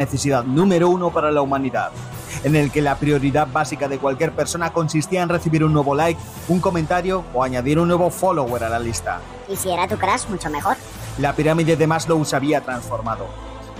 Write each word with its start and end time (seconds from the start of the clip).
necesidad 0.00 0.44
número 0.44 0.88
uno 0.88 1.10
para 1.10 1.30
la 1.30 1.42
humanidad, 1.42 1.90
en 2.42 2.56
el 2.56 2.72
que 2.72 2.80
la 2.80 2.96
prioridad 2.96 3.46
básica 3.52 3.86
de 3.86 3.98
cualquier 3.98 4.32
persona 4.32 4.72
consistía 4.72 5.22
en 5.22 5.28
recibir 5.28 5.62
un 5.62 5.74
nuevo 5.74 5.94
like, 5.94 6.18
un 6.48 6.58
comentario 6.58 7.22
o 7.34 7.44
añadir 7.44 7.78
un 7.78 7.88
nuevo 7.88 8.10
follower 8.10 8.64
a 8.64 8.70
la 8.70 8.78
lista. 8.78 9.20
Y 9.46 9.56
si 9.56 9.70
era 9.70 9.86
tu 9.86 9.96
crush, 9.96 10.26
mucho 10.28 10.48
mejor. 10.48 10.76
La 11.18 11.34
pirámide 11.34 11.76
de 11.76 11.86
Maslow 11.86 12.24
se 12.24 12.34
había 12.34 12.62
transformado. 12.62 13.26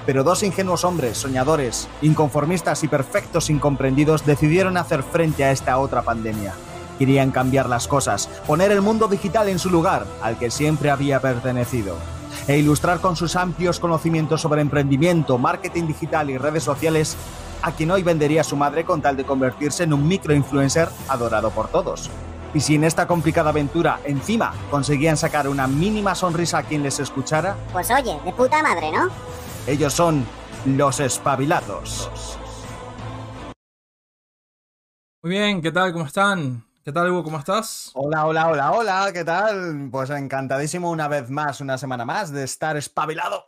Pero 0.05 0.23
dos 0.23 0.43
ingenuos 0.43 0.85
hombres, 0.85 1.17
soñadores, 1.17 1.89
inconformistas 2.03 2.85
y 2.85 2.89
perfectos 2.89 3.49
incomprendidos 3.49 4.27
decidieron 4.27 4.77
hacer 4.77 5.03
frente 5.03 5.45
a 5.45 5.53
esta 5.53 5.79
otra 5.79 6.03
pandemia. 6.03 6.53
Querían 6.99 7.31
cambiar 7.31 7.67
las 7.67 7.89
cosas, 7.89 8.29
poner 8.47 8.73
el 8.73 8.83
mundo 8.83 9.09
digital 9.09 9.49
en 9.49 9.59
su 9.59 9.71
lugar, 9.71 10.05
al 10.23 10.39
que 10.39 10.51
siempre 10.51 10.91
había 10.91 11.21
pertenecido 11.21 11.97
e 12.47 12.59
ilustrar 12.59 13.01
con 13.01 13.17
sus 13.17 13.37
amplios 13.37 13.79
conocimientos 13.81 14.41
sobre 14.41 14.61
emprendimiento, 14.63 15.39
marketing 15.39 15.87
digital 15.87 16.31
y 16.31 16.39
redes 16.39 16.65
sociales 16.65 17.17
a 17.63 17.73
quien 17.73 17.91
hoy 17.91 18.03
vendería 18.03 18.43
su 18.43 18.57
madre 18.57 18.85
con 18.85 19.03
tal 19.03 19.17
de 19.17 19.25
convertirse 19.25 19.85
en 19.85 19.93
un 19.93 20.07
microinfluencer 20.09 20.89
adorado 21.09 21.51
por 21.51 21.69
todos. 21.69 22.11
Y 22.55 22.61
si 22.61 22.75
en 22.75 22.85
esta 22.85 23.07
complicada 23.07 23.51
aventura 23.51 24.01
encima 24.05 24.53
conseguían 24.71 25.17
sacar 25.17 25.47
una 25.49 25.67
mínima 25.69 26.15
sonrisa 26.15 26.59
a 26.59 26.63
quien 26.65 26.83
les 26.83 26.99
escuchara, 26.99 27.57
Pues 27.73 27.91
oye, 27.91 28.19
de 28.25 28.33
puta 28.33 28.63
madre, 28.63 28.91
¿no? 28.91 29.09
ellos 29.67 29.93
son 29.93 30.27
los 30.65 30.99
espabilados. 31.01 32.11
Muy 35.23 35.33
bien, 35.33 35.61
¿qué 35.61 35.71
tal? 35.71 35.93
¿Cómo 35.93 36.07
están? 36.07 36.65
¿Qué 36.91 36.95
tal, 36.95 37.09
Hugo? 37.13 37.23
¿Cómo 37.23 37.39
estás? 37.39 37.93
Hola, 37.95 38.27
hola, 38.27 38.49
hola, 38.49 38.73
hola, 38.73 39.11
¿qué 39.13 39.23
tal? 39.25 39.91
Pues 39.93 40.11
encantadísimo 40.11 40.91
una 40.91 41.07
vez 41.07 41.31
más, 41.31 41.61
una 41.61 41.79
semana 41.79 42.05
más 42.05 42.33
de 42.33 42.43
estar 42.43 42.77
espabilado. 42.77 43.45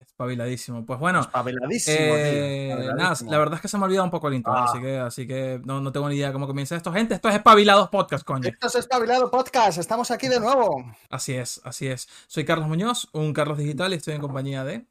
Espabiladísimo. 0.00 0.84
Pues 0.84 0.98
bueno, 0.98 1.20
Espabiladísimo, 1.20 1.96
eh, 2.00 2.66
tío. 2.66 2.74
nada, 2.74 2.88
espabiladísimo. 2.88 3.30
la 3.30 3.38
verdad 3.38 3.54
es 3.54 3.60
que 3.60 3.68
se 3.68 3.78
me 3.78 3.84
ha 3.84 3.86
olvidado 3.86 4.04
un 4.06 4.10
poco 4.10 4.26
el 4.26 4.34
intro, 4.34 4.52
Ah. 4.52 4.64
así 4.64 4.80
que, 4.80 4.98
así 4.98 5.24
que 5.28 5.60
no, 5.64 5.80
no 5.80 5.92
tengo 5.92 6.08
ni 6.08 6.16
idea 6.16 6.26
de 6.26 6.32
cómo 6.32 6.48
comienza 6.48 6.74
esto. 6.74 6.92
Gente, 6.92 7.14
esto 7.14 7.28
es 7.28 7.36
Espabilados 7.36 7.90
Podcast, 7.90 8.24
coño. 8.24 8.48
Esto 8.48 8.66
es 8.66 8.74
Espabilado 8.74 9.30
Podcast, 9.30 9.78
estamos 9.78 10.10
aquí 10.10 10.26
de 10.26 10.40
nuevo. 10.40 10.84
Así 11.10 11.34
es, 11.34 11.60
así 11.62 11.86
es. 11.86 12.08
Soy 12.26 12.44
Carlos 12.44 12.66
Muñoz, 12.66 13.08
un 13.12 13.32
Carlos 13.32 13.58
Digital 13.58 13.92
y 13.92 13.98
estoy 13.98 14.14
en 14.14 14.20
compañía 14.20 14.64
de 14.64 14.84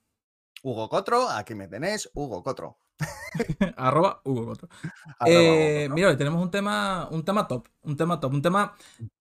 Hugo 0.63 0.87
Cotro, 0.87 1.29
aquí 1.29 1.53
me 1.53 1.67
tenéis, 1.67 2.09
Hugo 2.13 2.43
Cotro. 2.43 2.78
arroba 3.77 4.21
Hugo 4.25 4.45
Coto. 4.47 4.69
Arroba 5.19 5.25
Eh, 5.27 5.81
Cotro. 5.83 5.95
mira, 5.95 6.09
hoy 6.09 6.17
tenemos 6.17 6.41
un 6.41 6.51
tema, 6.51 7.07
un 7.11 7.23
tema 7.23 7.47
top, 7.47 7.67
un 7.81 7.95
tema 7.97 8.19
top, 8.19 8.33
un 8.33 8.41
tema 8.41 8.75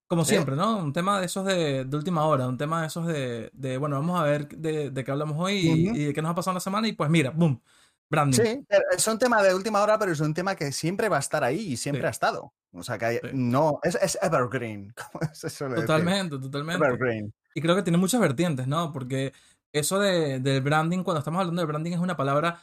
como 0.06 0.24
siempre, 0.24 0.56
¿no? 0.56 0.78
Un 0.78 0.92
tema 0.92 1.20
de 1.20 1.26
esos 1.26 1.44
de, 1.44 1.84
de 1.84 1.96
última 1.96 2.24
hora, 2.24 2.48
un 2.48 2.56
tema 2.56 2.80
de 2.80 2.86
esos 2.86 3.06
de, 3.06 3.50
de, 3.52 3.76
bueno, 3.76 3.96
vamos 3.96 4.18
a 4.18 4.24
ver 4.24 4.48
de, 4.48 4.90
de 4.90 5.04
qué 5.04 5.10
hablamos 5.10 5.36
hoy 5.38 5.58
y, 5.58 5.88
Ujú. 5.88 5.96
y 5.96 6.04
de 6.06 6.14
qué 6.14 6.22
nos 6.22 6.30
ha 6.30 6.34
pasado 6.34 6.52
en 6.52 6.56
la 6.56 6.60
semana 6.60 6.88
y 6.88 6.92
pues 6.92 7.10
mira, 7.10 7.30
boom, 7.30 7.60
branding. 8.10 8.38
Sí, 8.42 8.64
es 8.96 9.06
un 9.06 9.18
tema 9.18 9.42
de 9.42 9.54
última 9.54 9.82
hora, 9.82 9.98
pero 9.98 10.10
es 10.12 10.20
un 10.20 10.32
tema 10.32 10.56
que 10.56 10.72
siempre 10.72 11.10
va 11.10 11.16
a 11.18 11.20
estar 11.20 11.44
ahí 11.44 11.58
y 11.72 11.76
siempre 11.76 12.02
Sí. 12.02 12.06
ha 12.06 12.10
estado. 12.10 12.54
O 12.72 12.82
sea, 12.82 12.96
que 12.98 13.04
hay- 13.04 13.16
Sí. 13.22 13.28
no, 13.34 13.80
es, 13.82 13.96
es 14.00 14.18
evergreen, 14.22 14.94
se 15.34 15.50
suele 15.50 15.74
decir. 15.74 15.86
Totalmente, 15.86 16.38
totalmente. 16.38 16.84
Evergreen. 16.86 17.34
Y 17.54 17.60
creo 17.60 17.76
que 17.76 17.82
tiene 17.82 17.98
muchas 17.98 18.20
vertientes, 18.20 18.66
¿no? 18.66 18.92
Porque 18.92 19.34
eso 19.74 19.98
de, 19.98 20.40
del 20.40 20.62
branding, 20.62 21.02
cuando 21.02 21.18
estamos 21.18 21.40
hablando 21.40 21.60
de 21.60 21.66
branding, 21.66 21.92
es 21.92 21.98
una 21.98 22.16
palabra 22.16 22.58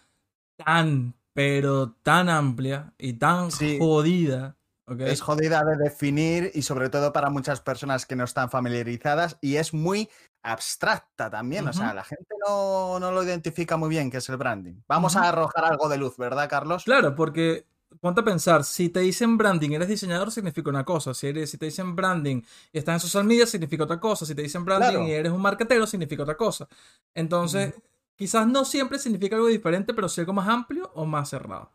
tan, 0.57 1.15
pero 1.33 1.91
tan 2.03 2.29
amplia 2.29 2.93
y 2.97 3.13
tan 3.13 3.51
Sí. 3.51 3.77
jodida. 3.79 4.55
Es 4.99 5.21
jodida 5.21 5.63
de 5.63 5.77
definir 5.83 6.51
y 6.53 6.61
sobre 6.61 6.89
todo 6.89 7.11
para 7.11 7.31
muchas 7.31 7.59
personas 7.59 8.05
que 8.05 8.15
no 8.15 8.23
están 8.23 8.51
familiarizadas 8.51 9.37
y 9.41 9.55
es 9.55 9.73
muy 9.73 10.09
abstracta 10.43 11.31
también. 11.31 11.67
O 11.67 11.73
sea, 11.73 11.91
la 11.93 12.03
gente 12.03 12.35
no, 12.47 12.99
no 12.99 13.11
lo 13.11 13.23
identifica 13.23 13.77
muy 13.77 13.89
bien 13.89 14.11
qué 14.11 14.17
es 14.17 14.29
el 14.29 14.37
branding. 14.37 14.75
Vamos 14.87 15.15
a 15.15 15.27
arrojar 15.29 15.65
algo 15.65 15.89
de 15.89 15.97
luz, 15.97 16.17
¿verdad, 16.17 16.47
Carlos? 16.47 16.83
Claro, 16.83 17.15
porque 17.15 17.65
ponte 17.99 18.21
a 18.21 18.23
pensar, 18.23 18.63
si 18.63 18.89
te 18.89 18.99
dicen 18.99 19.37
branding, 19.37 19.71
eres 19.71 19.87
diseñador, 19.87 20.31
significa 20.31 20.69
una 20.69 20.85
cosa. 20.85 21.15
Si, 21.15 21.25
eres, 21.27 21.49
si 21.49 21.57
te 21.57 21.65
dicen 21.65 21.95
branding 21.95 22.43
y 22.71 22.77
estás 22.77 22.93
en 22.95 22.99
social 22.99 23.23
media, 23.23 23.47
significa 23.47 23.85
otra 23.85 23.99
cosa. 23.99 24.23
Si 24.27 24.35
te 24.35 24.43
dicen 24.43 24.63
branding 24.65 24.89
Claro. 24.91 25.07
y 25.07 25.11
eres 25.13 25.31
un 25.31 25.41
marketero, 25.41 25.87
significa 25.87 26.21
otra 26.21 26.37
cosa. 26.37 26.67
Entonces, 27.15 27.73
quizás 28.15 28.47
no 28.47 28.65
siempre 28.65 28.99
significa 28.99 29.35
algo 29.35 29.47
diferente, 29.47 29.93
pero 29.93 30.09
sí 30.09 30.21
algo 30.21 30.33
más 30.33 30.47
amplio 30.47 30.91
o 30.95 31.05
más 31.05 31.29
cerrado. 31.29 31.71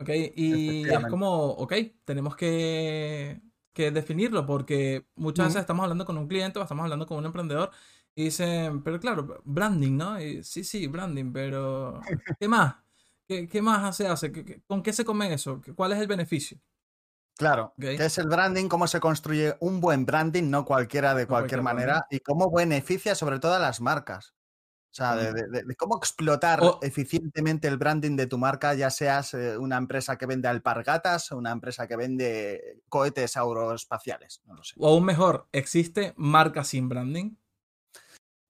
¿Ok? 0.00 0.08
Y 0.36 0.90
es 0.94 1.06
como, 1.06 1.50
ok, 1.52 1.72
tenemos 2.04 2.34
que, 2.36 3.40
que 3.72 3.90
definirlo 3.92 4.46
porque 4.46 5.06
muchas 5.14 5.46
veces 5.48 5.60
estamos 5.60 5.84
hablando 5.84 6.04
con 6.04 6.18
un 6.18 6.26
cliente 6.28 6.58
o 6.58 6.62
estamos 6.62 6.82
hablando 6.84 7.06
con 7.06 7.18
un 7.18 7.26
emprendedor 7.26 7.70
y 8.14 8.24
dicen, 8.24 8.82
pero 8.82 8.98
claro, 9.00 9.42
branding, 9.44 9.96
¿no? 9.96 10.20
Y, 10.20 10.42
sí, 10.44 10.64
sí, 10.64 10.86
branding, 10.88 11.32
pero 11.32 12.00
¿qué 12.38 12.48
más? 12.48 12.76
¿Qué, 13.28 13.48
qué 13.48 13.62
más 13.62 13.96
se 13.96 14.06
hace? 14.08 14.32
¿Qué- 14.32 14.44
qué- 14.44 14.62
¿Con 14.66 14.82
qué 14.82 14.92
se 14.92 15.04
come 15.04 15.32
eso? 15.32 15.60
¿Qué- 15.60 15.72
¿Cuál 15.74 15.92
es 15.92 15.98
el 16.00 16.08
beneficio? 16.08 16.58
Claro, 17.36 17.76
Ok. 17.78 17.84
¿qué 17.94 18.06
es 18.06 18.16
el 18.18 18.26
branding? 18.28 18.68
¿Cómo 18.68 18.86
se 18.86 18.98
construye 19.00 19.54
un 19.60 19.80
buen 19.82 20.06
branding? 20.06 20.48
No 20.50 20.64
cualquiera 20.64 21.14
de 21.14 21.26
No 21.26 21.28
cualquier 21.28 21.60
cualquier 21.60 21.62
manera. 21.62 22.06
Y 22.10 22.20
cómo 22.20 22.50
beneficia 22.50 23.14
sobre 23.14 23.38
todo 23.38 23.52
a 23.54 23.58
las 23.58 23.80
marcas. 23.82 24.34
O 24.92 24.94
sea, 24.94 25.16
de, 25.16 25.32
de- 25.32 25.48
de- 25.48 25.62
de 25.64 25.74
cómo 25.74 25.96
explotar 25.96 26.60
O- 26.62 26.78
eficientemente 26.82 27.66
el 27.66 27.78
branding 27.78 28.14
de 28.14 28.26
tu 28.26 28.36
marca, 28.36 28.74
ya 28.74 28.90
seas 28.90 29.32
eh, 29.32 29.56
una 29.56 29.78
empresa 29.78 30.18
que 30.18 30.26
vende 30.26 30.48
alpargatas 30.48 31.32
o 31.32 31.38
una 31.38 31.50
empresa 31.50 31.88
que 31.88 31.96
vende 31.96 32.82
cohetes 32.90 33.38
aeroespaciales. 33.38 34.42
No 34.44 34.54
lo 34.54 34.62
sé. 34.62 34.74
O 34.78 34.86
aún 34.88 35.04
mejor, 35.06 35.48
¿existe 35.50 36.12
marca 36.18 36.62
sin 36.62 36.90
branding? 36.90 37.34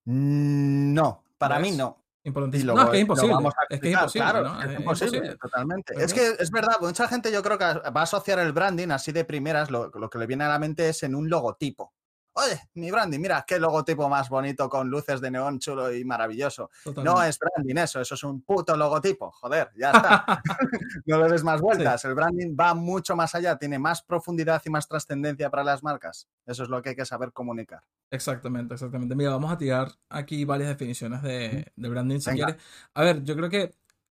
Mm, 0.05 0.95
No, 0.95 1.23
para 1.39 1.61
mí 1.61 1.71
no. 1.71 1.99
Importantísimo. 2.25 2.73
lo 2.75 2.77
No, 2.77 2.85
es 2.87 2.91
que 2.91 2.97
es 2.97 3.03
imposible. 3.03 3.35
vamos 3.35 3.55
a 3.57 3.75
Es 3.75 3.81
que 3.81 3.89
es 3.89 3.95
imposible, 3.95 4.25
claro, 4.31 4.43
¿no? 4.49 4.53
es 4.55 4.59
que 4.59 4.65
es 4.65 4.73
Es 4.75 4.81
imposible, 4.81 5.17
imposible. 5.19 5.39
totalmente. 5.39 5.95
Es 6.05 6.15
que 6.15 6.27
es 6.41 6.51
verdad, 6.51 6.73
mucha 6.81 7.09
gente 7.09 7.33
yo 7.33 7.43
creo 7.43 7.59
que 7.59 7.65
va 7.65 8.01
a 8.01 8.03
asociar 8.03 8.39
el 8.41 8.53
branding 8.53 8.89
así 8.91 9.11
de 9.13 9.25
primeras, 9.25 9.71
lo, 9.71 9.91
lo 9.91 10.11
que 10.11 10.19
le 10.19 10.27
viene 10.27 10.45
a 10.45 10.49
la 10.49 10.59
mente 10.59 10.89
es 10.89 11.03
en 11.05 11.15
un 11.15 11.29
logotipo. 11.29 11.93
Oye, 12.35 12.59
mi 12.75 12.91
branding, 12.91 13.19
mira 13.21 13.45
qué 13.47 13.59
logotipo 13.59 14.09
más 14.09 14.31
bonito 14.31 14.69
con 14.69 14.89
luces 14.89 15.21
de 15.21 15.31
neón 15.31 15.59
chulo 15.59 15.95
y 15.95 16.03
maravilloso. 16.05 16.71
No 17.05 17.23
es 17.23 17.39
branding 17.39 17.77
eso, 17.77 18.01
eso 18.01 18.15
es 18.15 18.25
un 18.25 18.43
puto 18.43 18.75
logotipo, 18.75 19.31
joder, 19.33 19.71
ya 19.77 19.91
está. 19.91 20.25
no 21.07 21.23
le 21.23 21.29
des 21.31 21.45
más 21.45 21.61
vueltas. 21.61 22.05
El 22.07 22.15
branding 22.15 22.57
va 22.59 22.73
mucho 22.75 23.15
más 23.17 23.35
allá, 23.35 23.57
tiene 23.57 23.79
más 23.79 24.03
profundidad 24.03 24.63
y 24.65 24.71
más 24.71 24.89
trascendencia 24.89 25.51
para 25.51 25.63
las 25.63 25.83
marcas. 25.83 26.29
Eso 26.47 26.63
es 26.63 26.71
lo 26.71 26.81
que 26.81 26.91
hay 26.91 26.97
que 26.97 27.05
saber 27.05 27.33
comunicar. 27.33 27.83
Exactamente, 28.11 28.75
exactamente. 28.75 29.15
Mira, 29.15 29.31
vamos 29.31 29.53
a 29.53 29.59
tirar 29.59 29.93
aquí 30.09 30.45
varias 30.45 30.71
definiciones 30.71 31.23
de, 31.23 31.71
de 31.77 31.89
branding 31.89 32.19
si 32.19 32.31
Venga. 32.31 32.47
quieres. 32.47 32.63
A 32.95 33.03
ver, 33.03 33.23
yo 33.25 33.37
creo 33.37 33.51
que 33.51 33.75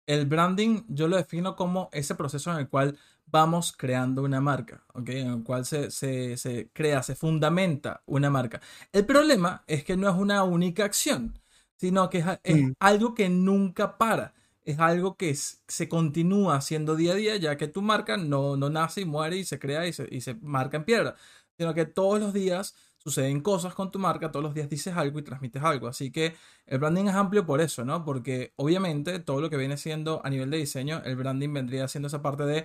el 0.06 0.26
branding 0.26 0.84
yo 0.88 1.08
lo 1.08 1.16
defino 1.16 1.56
como 1.56 1.88
ese 1.92 2.14
proceso 2.14 2.52
en 2.52 2.58
el 2.58 2.68
cual 2.68 2.98
vamos 3.34 3.72
creando 3.76 4.22
una 4.22 4.40
marca, 4.40 4.84
¿ok? 4.94 5.08
En 5.10 5.28
el 5.28 5.42
cual 5.44 5.64
se, 5.66 5.90
se, 5.90 6.36
se 6.36 6.70
crea, 6.72 7.02
se 7.02 7.16
fundamenta 7.16 8.02
una 8.06 8.30
marca. 8.30 8.60
El 8.92 9.04
problema 9.06 9.64
es 9.66 9.84
que 9.84 9.96
no 9.96 10.08
es 10.08 10.14
una 10.16 10.44
única 10.44 10.84
acción, 10.84 11.38
sino 11.76 12.08
que 12.10 12.18
es, 12.18 12.26
es 12.44 12.62
Mm. 12.62 12.72
algo 12.78 13.14
que 13.14 13.28
nunca 13.28 13.98
para. 13.98 14.34
Es 14.64 14.78
algo 14.78 15.16
que 15.16 15.34
se 15.34 15.88
continúa 15.88 16.56
haciendo 16.56 16.96
día 16.96 17.12
a 17.12 17.16
día, 17.16 17.36
ya 17.36 17.56
que 17.56 17.68
tu 17.68 17.82
marca 17.82 18.16
no, 18.16 18.56
no 18.56 18.70
nace 18.70 19.02
y 19.02 19.04
muere 19.04 19.36
y 19.36 19.44
se 19.44 19.58
crea 19.58 19.86
y 19.86 19.92
se, 19.92 20.06
y 20.10 20.20
se 20.22 20.34
marca 20.36 20.76
en 20.78 20.84
piedra, 20.84 21.16
sino 21.58 21.74
que 21.74 21.84
todos 21.86 22.20
los 22.20 22.32
días 22.32 22.74
suceden 22.98 23.40
cosas 23.42 23.74
con 23.74 23.90
tu 23.90 23.98
marca, 23.98 24.30
todos 24.32 24.42
los 24.42 24.54
días 24.54 24.68
dices 24.70 24.96
algo 24.96 25.18
y 25.18 25.22
transmites 25.22 25.62
algo. 25.62 25.88
Así 25.88 26.10
que 26.10 26.34
el 26.66 26.78
branding 26.78 27.06
es 27.06 27.14
amplio 27.14 27.44
por 27.44 27.60
eso, 27.60 27.84
¿no? 27.84 28.04
Porque 28.04 28.52
obviamente 28.56 29.18
todo 29.18 29.40
lo 29.42 29.50
que 29.50 29.58
viene 29.58 29.76
siendo 29.76 30.22
a 30.24 30.30
nivel 30.30 30.50
de 30.50 30.56
diseño, 30.58 31.02
el 31.04 31.16
branding 31.16 31.52
vendría 31.52 31.86
siendo 31.88 32.08
esa 32.08 32.22
parte 32.22 32.44
de 32.44 32.64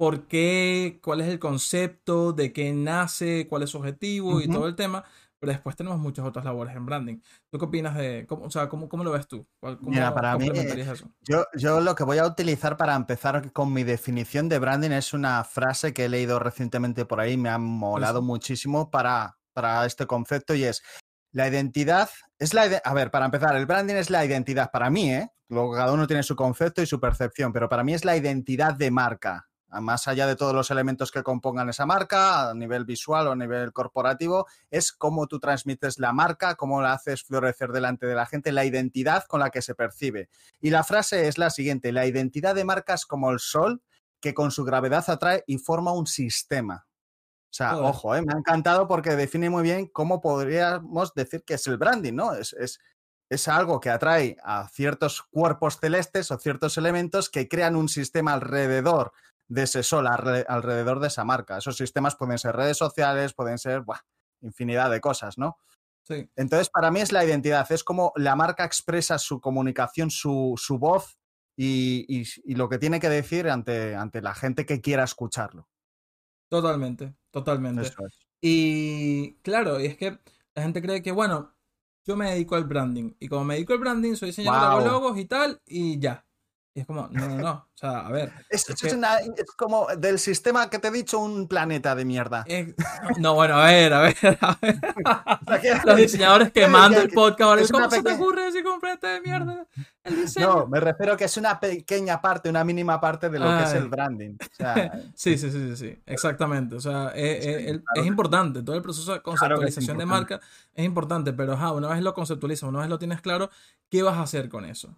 por 0.00 0.28
qué, 0.28 0.98
cuál 1.04 1.20
es 1.20 1.28
el 1.28 1.38
concepto, 1.38 2.32
de 2.32 2.54
qué 2.54 2.72
nace, 2.72 3.46
cuál 3.46 3.64
es 3.64 3.68
su 3.68 3.76
objetivo 3.76 4.40
y 4.40 4.48
todo 4.48 4.66
el 4.66 4.74
tema. 4.74 5.04
Pero 5.38 5.52
después 5.52 5.76
tenemos 5.76 5.98
muchas 5.98 6.24
otras 6.24 6.42
labores 6.42 6.74
en 6.74 6.86
branding. 6.86 7.18
¿Tú 7.50 7.58
qué 7.58 7.66
opinas 7.66 7.94
de, 7.98 8.24
cómo, 8.26 8.46
o 8.46 8.50
sea, 8.50 8.70
cómo, 8.70 8.88
cómo 8.88 9.04
lo 9.04 9.10
ves 9.10 9.28
tú? 9.28 9.46
¿Cuál- 9.60 9.76
¿Cómo 9.76 9.90
Mira, 9.90 10.14
para 10.14 10.38
mí, 10.38 10.48
eso? 10.54 11.10
Yo, 11.20 11.44
yo 11.54 11.82
lo 11.82 11.94
que 11.94 12.04
voy 12.04 12.16
a 12.16 12.24
utilizar 12.24 12.78
para 12.78 12.94
empezar 12.96 13.52
con 13.52 13.74
mi 13.74 13.84
definición 13.84 14.48
de 14.48 14.58
branding 14.58 14.92
es 14.92 15.12
una 15.12 15.44
frase 15.44 15.92
que 15.92 16.06
he 16.06 16.08
leído 16.08 16.38
recientemente 16.38 17.04
por 17.04 17.20
ahí, 17.20 17.36
me 17.36 17.50
ha 17.50 17.58
molado 17.58 18.20
Eso. 18.20 18.22
muchísimo 18.22 18.90
para, 18.90 19.36
para 19.52 19.84
este 19.84 20.06
concepto 20.06 20.54
y 20.54 20.64
es 20.64 20.82
la 21.30 21.46
identidad, 21.46 22.08
es 22.38 22.54
la 22.54 22.62
a 22.82 22.94
ver, 22.94 23.10
para 23.10 23.26
empezar, 23.26 23.54
el 23.54 23.66
branding 23.66 23.96
es 23.96 24.08
la 24.08 24.24
identidad 24.24 24.70
para 24.70 24.88
mí, 24.88 25.12
¿eh? 25.12 25.28
Luego 25.50 25.74
cada 25.74 25.92
uno 25.92 26.06
tiene 26.06 26.22
su 26.22 26.36
concepto 26.36 26.80
y 26.80 26.86
su 26.86 26.98
percepción, 26.98 27.52
pero 27.52 27.68
para 27.68 27.84
mí 27.84 27.92
es 27.92 28.06
la 28.06 28.16
identidad 28.16 28.72
de 28.74 28.90
marca. 28.90 29.49
Más 29.70 30.08
allá 30.08 30.26
de 30.26 30.36
todos 30.36 30.54
los 30.54 30.70
elementos 30.70 31.10
que 31.12 31.22
compongan 31.22 31.68
esa 31.68 31.86
marca, 31.86 32.50
a 32.50 32.54
nivel 32.54 32.84
visual 32.84 33.28
o 33.28 33.32
a 33.32 33.36
nivel 33.36 33.72
corporativo, 33.72 34.46
es 34.70 34.92
cómo 34.92 35.26
tú 35.26 35.38
transmites 35.38 35.98
la 35.98 36.12
marca, 36.12 36.56
cómo 36.56 36.82
la 36.82 36.92
haces 36.92 37.22
florecer 37.22 37.70
delante 37.70 38.06
de 38.06 38.14
la 38.14 38.26
gente, 38.26 38.52
la 38.52 38.64
identidad 38.64 39.24
con 39.24 39.40
la 39.40 39.50
que 39.50 39.62
se 39.62 39.74
percibe. 39.74 40.28
Y 40.60 40.70
la 40.70 40.82
frase 40.82 41.28
es 41.28 41.38
la 41.38 41.50
siguiente, 41.50 41.92
la 41.92 42.06
identidad 42.06 42.54
de 42.54 42.64
marca 42.64 42.94
es 42.94 43.06
como 43.06 43.30
el 43.30 43.38
sol 43.38 43.82
que 44.20 44.34
con 44.34 44.50
su 44.50 44.64
gravedad 44.64 45.04
atrae 45.08 45.44
y 45.46 45.58
forma 45.58 45.92
un 45.92 46.06
sistema. 46.06 46.86
O 47.44 47.52
sea, 47.52 47.70
Joder. 47.70 47.86
ojo, 47.86 48.14
¿eh? 48.16 48.22
me 48.22 48.32
ha 48.32 48.38
encantado 48.38 48.86
porque 48.86 49.16
define 49.16 49.50
muy 49.50 49.62
bien 49.62 49.86
cómo 49.86 50.20
podríamos 50.20 51.14
decir 51.14 51.42
que 51.44 51.54
es 51.54 51.66
el 51.66 51.78
branding, 51.78 52.14
¿no? 52.14 52.34
Es, 52.34 52.52
es 52.52 52.80
es 53.30 53.46
algo 53.46 53.80
que 53.80 53.90
atrae 53.90 54.36
a 54.42 54.68
ciertos 54.68 55.22
cuerpos 55.22 55.78
celestes 55.78 56.32
o 56.32 56.38
ciertos 56.38 56.76
elementos 56.76 57.30
que 57.30 57.48
crean 57.48 57.76
un 57.76 57.88
sistema 57.88 58.32
alrededor 58.32 59.12
de 59.50 59.64
ese 59.64 59.82
sol, 59.82 60.06
alrededor 60.06 61.00
de 61.00 61.08
esa 61.08 61.24
marca. 61.24 61.58
Esos 61.58 61.76
sistemas 61.76 62.14
pueden 62.14 62.38
ser 62.38 62.54
redes 62.54 62.78
sociales, 62.78 63.34
pueden 63.34 63.58
ser 63.58 63.82
infinidad 64.40 64.90
de 64.90 65.00
cosas, 65.00 65.38
¿no? 65.38 65.58
Sí. 66.04 66.30
Entonces, 66.36 66.70
para 66.70 66.90
mí 66.92 67.00
es 67.00 67.10
la 67.10 67.24
identidad, 67.24 67.70
es 67.70 67.82
como 67.82 68.12
la 68.14 68.36
marca 68.36 68.64
expresa 68.64 69.18
su 69.18 69.40
comunicación, 69.40 70.10
su, 70.10 70.54
su 70.56 70.78
voz 70.78 71.18
y, 71.56 72.06
y, 72.08 72.54
lo 72.54 72.68
que 72.68 72.78
tiene 72.78 73.00
que 73.00 73.08
decir 73.08 73.48
ante, 73.48 73.96
ante 73.96 74.22
la 74.22 74.34
gente 74.34 74.64
que 74.64 74.80
quiera 74.80 75.02
escucharlo. 75.02 75.68
Totalmente, 76.48 77.14
totalmente. 77.32 77.90
Y 78.40 79.34
claro, 79.42 79.80
y 79.80 79.86
es 79.86 79.96
que 79.96 80.18
la 80.54 80.62
gente 80.62 80.80
cree 80.80 81.02
que, 81.02 81.12
bueno, 81.12 81.52
yo 82.06 82.16
me 82.16 82.30
dedico 82.30 82.54
al 82.54 82.64
branding. 82.64 83.14
Y 83.18 83.28
como 83.28 83.44
me 83.44 83.54
dedico 83.54 83.72
al 83.72 83.80
branding, 83.80 84.14
soy 84.14 84.28
diseñador 84.28 84.84
de 84.84 84.88
logos 84.88 85.18
y 85.18 85.24
tal, 85.24 85.60
y 85.66 85.98
ya. 85.98 86.24
Y 86.72 86.80
es 86.80 86.86
como, 86.86 87.08
no, 87.10 87.28
no, 87.28 87.36
no. 87.36 87.50
O 87.50 87.68
sea, 87.74 88.06
a 88.06 88.10
ver. 88.10 88.32
Es, 88.50 88.64
como 89.56 89.88
del 89.98 90.18
sistema 90.18 90.70
que 90.70 90.78
te 90.78 90.88
he 90.88 90.90
dicho, 90.90 91.18
un 91.18 91.48
planeta 91.48 91.94
de 91.96 92.04
mierda. 92.04 92.44
no, 93.18 93.34
bueno, 93.34 93.56
a 93.56 93.64
ver, 93.66 93.92
a 93.92 94.00
ver, 94.02 94.38
a 94.40 94.58
ver. 94.60 94.78
Los 95.84 95.96
diseñadores 95.96 96.52
quemando 96.52 97.00
el 97.00 97.10
podcast 97.10 97.70
¿Cómo 97.72 97.90
se 97.90 98.02
te 98.02 98.12
ocurre 98.12 98.44
decir 98.44 98.64
un 98.66 98.80
planeta 98.80 99.08
de 99.14 99.20
mierda? 99.20 99.66
El 100.04 100.16
diseño. 100.16 100.46
No, 100.46 100.66
me 100.68 100.78
refiero 100.78 101.16
que 101.16 101.24
es 101.24 101.36
una 101.36 101.58
pequeña 101.58 102.20
parte, 102.20 102.48
una 102.48 102.62
mínima 102.62 103.00
parte 103.00 103.28
de 103.28 103.38
lo 103.38 103.46
que 103.58 103.64
es 103.64 103.74
el 103.74 103.88
branding. 103.88 104.36
sí, 105.14 105.36
sí, 105.36 105.50
sí, 105.50 105.76
sí, 105.76 106.02
exactamente. 106.06 106.76
O 106.76 106.80
sea, 106.80 107.08
es, 107.14 107.80
importante. 108.04 108.62
Todo 108.62 108.76
el 108.76 108.82
proceso 108.82 109.12
de 109.12 109.22
conceptualización 109.22 109.98
de 109.98 110.06
marca 110.06 110.40
es 110.74 110.84
importante, 110.84 111.32
pero 111.32 111.54
una 111.74 111.88
vez 111.88 112.02
lo 112.02 112.14
conceptualizas, 112.14 112.68
una 112.68 112.80
vez 112.80 112.88
lo 112.88 112.98
tienes 112.98 113.20
claro, 113.20 113.50
¿qué 113.88 114.02
vas 114.02 114.16
a 114.16 114.22
hacer 114.22 114.48
con 114.48 114.64
eso? 114.64 114.96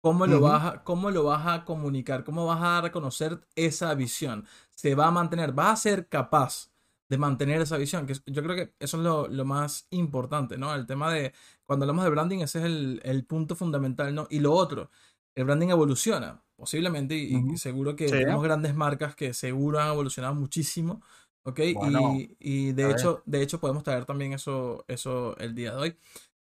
¿Cómo 0.00 0.26
lo, 0.26 0.40
vas 0.40 0.64
a, 0.64 0.84
¿Cómo 0.84 1.10
lo 1.10 1.24
vas 1.24 1.46
a 1.46 1.64
comunicar? 1.64 2.24
¿Cómo 2.24 2.46
vas 2.46 2.62
a 2.62 2.80
reconocer 2.80 3.40
esa 3.56 3.94
visión? 3.94 4.46
¿Se 4.70 4.94
va 4.94 5.08
a 5.08 5.10
mantener? 5.10 5.52
¿Vas 5.52 5.72
a 5.72 5.76
ser 5.76 6.08
capaz 6.08 6.70
de 7.08 7.18
mantener 7.18 7.60
esa 7.60 7.76
visión? 7.76 8.06
Que 8.06 8.14
yo 8.26 8.42
creo 8.42 8.54
que 8.54 8.74
eso 8.78 8.96
es 8.96 9.02
lo, 9.02 9.26
lo 9.26 9.44
más 9.44 9.88
importante, 9.90 10.56
¿no? 10.56 10.72
El 10.74 10.86
tema 10.86 11.12
de, 11.12 11.32
cuando 11.64 11.84
hablamos 11.84 12.04
de 12.04 12.10
branding, 12.10 12.38
ese 12.38 12.60
es 12.60 12.64
el, 12.66 13.00
el 13.02 13.24
punto 13.24 13.56
fundamental, 13.56 14.14
¿no? 14.14 14.28
Y 14.30 14.38
lo 14.38 14.52
otro, 14.52 14.90
el 15.34 15.44
branding 15.44 15.68
evoluciona, 15.68 16.42
posiblemente, 16.56 17.16
y, 17.16 17.56
seguro 17.56 17.96
que 17.96 18.06
tenemos 18.06 18.42
grandes 18.42 18.74
marcas 18.74 19.16
que 19.16 19.34
seguro 19.34 19.80
han 19.80 19.92
evolucionado 19.92 20.34
muchísimo, 20.34 21.02
¿ok? 21.44 21.60
y, 21.60 22.36
y 22.38 22.72
de, 22.72 22.90
hecho, 22.90 23.22
de 23.26 23.42
hecho 23.42 23.60
podemos 23.60 23.82
traer 23.82 24.04
también 24.04 24.32
eso, 24.32 24.84
eso 24.88 25.36
el 25.38 25.54
día 25.54 25.72
de 25.72 25.76
hoy. 25.76 25.96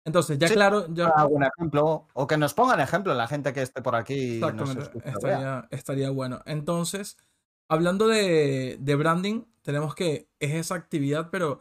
Entonces, 0.08 0.38
ya 0.38 0.48
claro. 0.48 0.86
Ya... 0.92 1.08
Algún 1.08 1.44
ejemplo, 1.44 2.06
o 2.14 2.26
que 2.26 2.36
nos 2.36 2.54
pongan 2.54 2.80
ejemplo 2.80 3.14
la 3.14 3.28
gente 3.28 3.52
que 3.52 3.62
esté 3.62 3.82
por 3.82 3.94
aquí. 3.94 4.36
Exactamente, 4.36 4.90
estaría, 5.04 5.68
estaría, 5.70 6.10
bueno. 6.10 6.40
Entonces, 6.46 7.18
hablando 7.68 8.08
de, 8.08 8.78
de, 8.80 8.94
branding, 8.96 9.44
tenemos 9.62 9.94
que 9.94 10.28
es 10.40 10.54
esa 10.54 10.76
actividad, 10.76 11.28
pero 11.30 11.60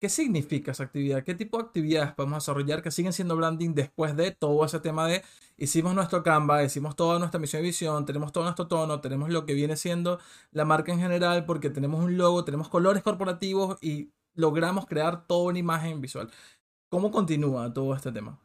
¿qué 0.00 0.08
significa 0.08 0.72
esa 0.72 0.82
actividad? 0.84 1.22
¿Qué 1.22 1.34
tipo 1.34 1.56
de 1.56 1.64
actividades 1.64 2.12
podemos 2.12 2.42
desarrollar 2.42 2.82
que 2.82 2.90
siguen 2.90 3.12
siendo 3.12 3.36
branding 3.36 3.74
después 3.74 4.16
de 4.16 4.32
todo 4.32 4.64
ese 4.64 4.80
tema 4.80 5.06
de 5.06 5.22
hicimos 5.56 5.94
nuestro 5.94 6.24
Canva, 6.24 6.64
hicimos 6.64 6.96
toda 6.96 7.20
nuestra 7.20 7.38
misión 7.38 7.62
y 7.62 7.66
visión, 7.66 8.04
tenemos 8.04 8.32
todo 8.32 8.42
nuestro 8.42 8.66
tono, 8.66 9.00
tenemos 9.00 9.30
lo 9.30 9.46
que 9.46 9.54
viene 9.54 9.76
siendo 9.76 10.18
la 10.50 10.64
marca 10.64 10.92
en 10.92 10.98
general, 10.98 11.44
porque 11.46 11.70
tenemos 11.70 12.04
un 12.04 12.16
logo, 12.18 12.44
tenemos 12.44 12.68
colores 12.68 13.04
corporativos 13.04 13.78
y 13.80 14.10
logramos 14.34 14.86
crear 14.86 15.26
toda 15.26 15.50
una 15.50 15.58
imagen 15.58 16.00
visual. 16.00 16.30
¿Cómo 16.94 17.10
continúa 17.10 17.72
todo 17.72 17.92
este 17.92 18.12
tema? 18.12 18.38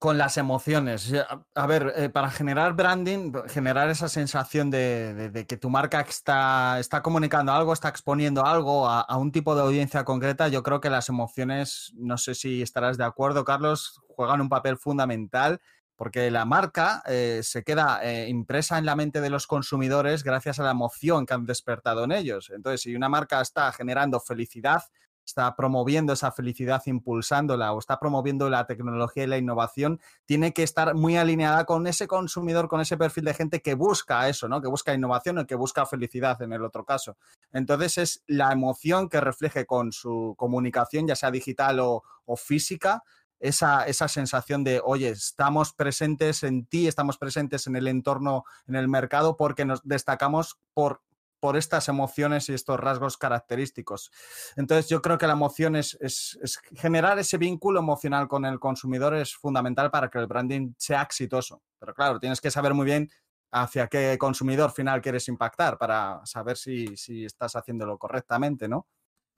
Con 0.00 0.18
las 0.18 0.36
emociones. 0.38 1.14
A 1.54 1.66
ver, 1.68 1.92
eh, 1.94 2.08
para 2.08 2.32
generar 2.32 2.72
branding, 2.72 3.32
generar 3.46 3.90
esa 3.90 4.08
sensación 4.08 4.72
de, 4.72 5.46
que 5.48 5.56
tu 5.56 5.70
marca 5.70 6.00
está, 6.00 6.80
está, 6.80 7.00
comunicando 7.00 7.52
algo, 7.52 7.72
está 7.72 7.90
exponiendo 7.90 8.44
algo 8.44 8.88
a, 8.88 9.16
un 9.16 9.30
tipo 9.30 9.54
de 9.54 9.62
audiencia 9.62 10.04
concreta, 10.04 10.48
yo 10.48 10.64
creo 10.64 10.80
que 10.80 10.90
las 10.90 11.08
emociones, 11.08 11.92
no 11.94 12.18
sé 12.18 12.34
si 12.34 12.60
estarás 12.60 12.98
de 12.98 13.04
acuerdo, 13.04 13.44
Carlos, 13.44 14.00
juegan 14.08 14.40
un 14.40 14.48
papel 14.48 14.76
fundamental 14.76 15.60
porque 15.94 16.28
la 16.32 16.44
marca 16.44 17.04
eh, 17.06 17.42
se 17.44 17.62
queda 17.62 18.00
eh, 18.02 18.28
impresa 18.28 18.78
en 18.78 18.84
la 18.84 18.96
mente 18.96 19.20
de 19.20 19.30
los 19.30 19.46
consumidores 19.46 20.24
gracias 20.24 20.58
a 20.58 20.64
la 20.64 20.72
emoción 20.72 21.24
que 21.24 21.34
han 21.34 21.46
despertado 21.46 22.02
en 22.02 22.10
ellos. 22.10 22.50
Entonces, 22.50 22.80
si 22.80 22.96
una 22.96 23.08
marca 23.08 23.40
está 23.40 23.70
generando 23.70 24.18
felicidad, 24.18 24.82
está 25.24 25.56
promoviendo 25.56 26.12
esa 26.12 26.32
felicidad, 26.32 26.82
impulsándola 26.86 27.72
o 27.72 27.78
está 27.78 27.98
promoviendo 27.98 28.50
la 28.50 28.66
tecnología 28.66 29.24
y 29.24 29.26
la 29.26 29.38
innovación, 29.38 30.00
tiene 30.26 30.52
que 30.52 30.62
estar 30.62 30.94
muy 30.94 31.16
alineada 31.16 31.64
con 31.64 31.86
ese 31.86 32.06
consumidor, 32.06 32.68
con 32.68 32.80
ese 32.80 32.96
perfil 32.96 33.24
de 33.24 33.34
gente 33.34 33.62
que 33.62 33.74
busca 33.74 34.28
eso, 34.28 34.48
¿no? 34.48 34.60
Que 34.60 34.68
busca 34.68 34.94
innovación 34.94 35.38
o 35.38 35.46
que 35.46 35.54
busca 35.54 35.86
felicidad 35.86 36.40
en 36.42 36.52
el 36.52 36.64
otro 36.64 36.84
caso. 36.84 37.16
Entonces 37.52 37.98
es 37.98 38.22
la 38.26 38.52
emoción 38.52 39.08
que 39.08 39.20
refleje 39.20 39.66
con 39.66 39.92
su 39.92 40.34
comunicación, 40.36 41.06
ya 41.06 41.16
sea 41.16 41.30
digital 41.30 41.80
o, 41.80 42.02
física, 42.36 43.02
esa, 43.38 43.86
esa, 43.86 44.08
sensación 44.08 44.64
de, 44.64 44.80
oye, 44.82 45.10
estamos 45.10 45.72
presentes 45.74 46.42
en 46.42 46.64
ti, 46.64 46.88
estamos 46.88 47.18
presentes 47.18 47.66
en 47.66 47.76
el 47.76 47.88
entorno, 47.88 48.44
en 48.66 48.76
el 48.76 48.88
mercado, 48.88 49.36
porque 49.36 49.64
nos 49.66 49.82
destacamos 49.84 50.58
por 50.72 51.02
por 51.44 51.58
estas 51.58 51.90
emociones 51.90 52.48
y 52.48 52.54
estos 52.54 52.80
rasgos 52.80 53.18
característicos. 53.18 54.10
Entonces 54.56 54.88
yo 54.88 55.02
creo 55.02 55.18
que 55.18 55.26
la 55.26 55.34
emoción 55.34 55.76
es, 55.76 56.38
generar 56.74 57.18
ese 57.18 57.36
vínculo 57.36 57.80
emocional 57.80 58.28
con 58.28 58.46
el 58.46 58.58
consumidor 58.58 59.14
es 59.14 59.34
fundamental 59.34 59.90
para 59.90 60.08
que 60.08 60.16
el 60.16 60.26
branding 60.26 60.72
sea 60.78 61.02
exitoso. 61.02 61.60
Pero 61.78 61.92
claro, 61.92 62.18
tienes 62.18 62.40
que 62.40 62.50
saber 62.50 62.72
muy 62.72 62.86
bien 62.86 63.10
hacia 63.52 63.88
qué 63.88 64.16
consumidor 64.18 64.72
final 64.72 65.02
quieres 65.02 65.28
impactar 65.28 65.76
para 65.76 66.22
saber 66.24 66.56
si, 66.56 66.96
si 66.96 67.26
estás 67.26 67.54
haciéndolo 67.56 67.98
correctamente, 67.98 68.66
¿no? 68.66 68.86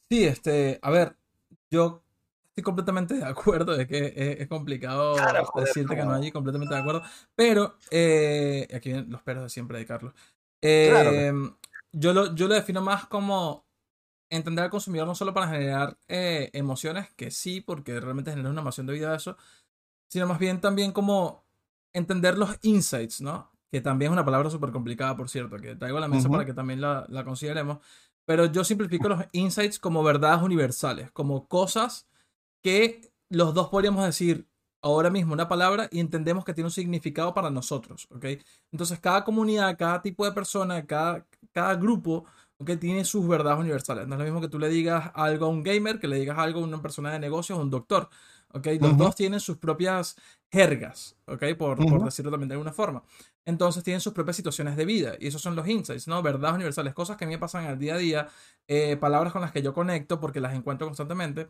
Sí, 0.08 0.26
este, 0.26 0.78
a 0.82 0.90
ver, 0.92 1.16
yo 1.72 2.04
estoy 2.50 2.62
completamente 2.62 3.14
de 3.14 3.24
acuerdo 3.24 3.76
de 3.76 3.88
que 3.88 4.36
es, 4.38 4.46
complicado 4.46 5.16
decirte 5.56 5.96
que 5.96 6.04
no 6.04 6.14
hay 6.14 6.30
completamente 6.30 6.72
de 6.72 6.80
acuerdo, 6.80 7.02
pero 7.34 7.74
eh, 7.90 8.68
aquí 8.72 8.90
vienen 8.90 9.10
los 9.10 9.22
perros 9.22 9.42
de 9.42 9.50
siempre 9.50 9.78
de 9.78 9.86
Carlos. 9.86 10.14
Eh, 10.62 11.32
yo 11.98 12.12
lo, 12.12 12.34
yo 12.34 12.46
lo 12.46 12.54
defino 12.54 12.82
más 12.82 13.06
como 13.06 13.66
entender 14.30 14.64
al 14.64 14.70
consumidor 14.70 15.06
no 15.06 15.14
solo 15.14 15.32
para 15.32 15.48
generar 15.48 15.98
eh, 16.08 16.50
emociones, 16.52 17.10
que 17.16 17.30
sí, 17.30 17.60
porque 17.60 17.98
realmente 18.00 18.30
genera 18.30 18.50
una 18.50 18.60
emoción 18.60 18.86
debido 18.86 19.10
a 19.10 19.16
eso, 19.16 19.36
sino 20.10 20.26
más 20.26 20.38
bien 20.38 20.60
también 20.60 20.92
como 20.92 21.44
entender 21.94 22.36
los 22.36 22.58
insights, 22.62 23.20
¿no? 23.20 23.50
Que 23.70 23.80
también 23.80 24.10
es 24.10 24.12
una 24.12 24.24
palabra 24.24 24.50
súper 24.50 24.72
complicada, 24.72 25.16
por 25.16 25.30
cierto, 25.30 25.56
que 25.56 25.74
traigo 25.74 25.98
a 25.98 26.00
la 26.00 26.08
mesa 26.08 26.28
para 26.28 26.44
que 26.44 26.54
también 26.54 26.80
la, 26.80 27.06
la 27.08 27.24
consideremos. 27.24 27.78
Pero 28.26 28.46
yo 28.46 28.64
simplifico 28.64 29.08
los 29.08 29.24
insights 29.32 29.78
como 29.78 30.02
verdades 30.02 30.42
universales, 30.42 31.10
como 31.12 31.48
cosas 31.48 32.06
que 32.62 33.12
los 33.30 33.54
dos 33.54 33.68
podríamos 33.68 34.04
decir 34.04 34.48
ahora 34.82 35.10
mismo 35.10 35.32
una 35.32 35.48
palabra 35.48 35.88
y 35.90 36.00
entendemos 36.00 36.44
que 36.44 36.54
tiene 36.54 36.66
un 36.66 36.72
significado 36.72 37.34
para 37.34 37.50
nosotros, 37.50 38.06
¿ok? 38.10 38.24
Entonces 38.70 39.00
cada 39.00 39.24
comunidad, 39.24 39.76
cada 39.76 40.00
tipo 40.02 40.24
de 40.24 40.32
persona, 40.32 40.86
cada, 40.86 41.26
cada 41.56 41.74
grupo 41.74 42.26
que 42.66 42.76
tiene 42.76 43.02
sus 43.06 43.26
verdades 43.26 43.58
universales. 43.58 44.06
No 44.06 44.14
es 44.14 44.18
lo 44.18 44.24
mismo 44.26 44.42
que 44.42 44.48
tú 44.48 44.58
le 44.58 44.68
digas 44.68 45.10
algo 45.14 45.46
a 45.46 45.48
un 45.48 45.62
gamer 45.62 45.98
que 45.98 46.06
le 46.06 46.18
digas 46.18 46.38
algo 46.38 46.60
a 46.60 46.64
una 46.64 46.82
persona 46.82 47.10
de 47.10 47.18
negocios 47.18 47.58
o 47.58 47.62
un 47.62 47.70
doctor. 47.70 48.10
¿okay? 48.52 48.78
Los 48.78 48.94
dos 48.98 49.14
tienen 49.16 49.40
sus 49.40 49.56
propias 49.56 50.16
jergas, 50.52 51.16
¿okay? 51.26 51.54
Por, 51.54 51.78
por, 51.78 52.04
decirlo 52.04 52.30
también 52.30 52.48
de 52.48 52.54
alguna 52.56 52.74
forma. 52.74 53.02
Entonces 53.46 53.82
tienen 53.82 54.02
sus 54.02 54.12
propias 54.12 54.36
situaciones 54.36 54.76
de 54.76 54.84
vida 54.84 55.14
y 55.18 55.28
esos 55.28 55.40
son 55.40 55.56
los 55.56 55.66
insights, 55.66 56.08
¿no? 56.08 56.22
Verdades 56.22 56.56
universales, 56.56 56.92
cosas 56.92 57.16
que 57.16 57.24
a 57.24 57.26
mí 57.26 57.34
me 57.34 57.38
pasan 57.38 57.64
al 57.64 57.78
día 57.78 57.94
a 57.94 57.98
día, 57.98 58.28
eh, 58.68 58.98
palabras 58.98 59.32
con 59.32 59.40
las 59.40 59.52
que 59.52 59.62
yo 59.62 59.72
conecto 59.72 60.20
porque 60.20 60.40
las 60.40 60.54
encuentro 60.54 60.86
constantemente 60.86 61.48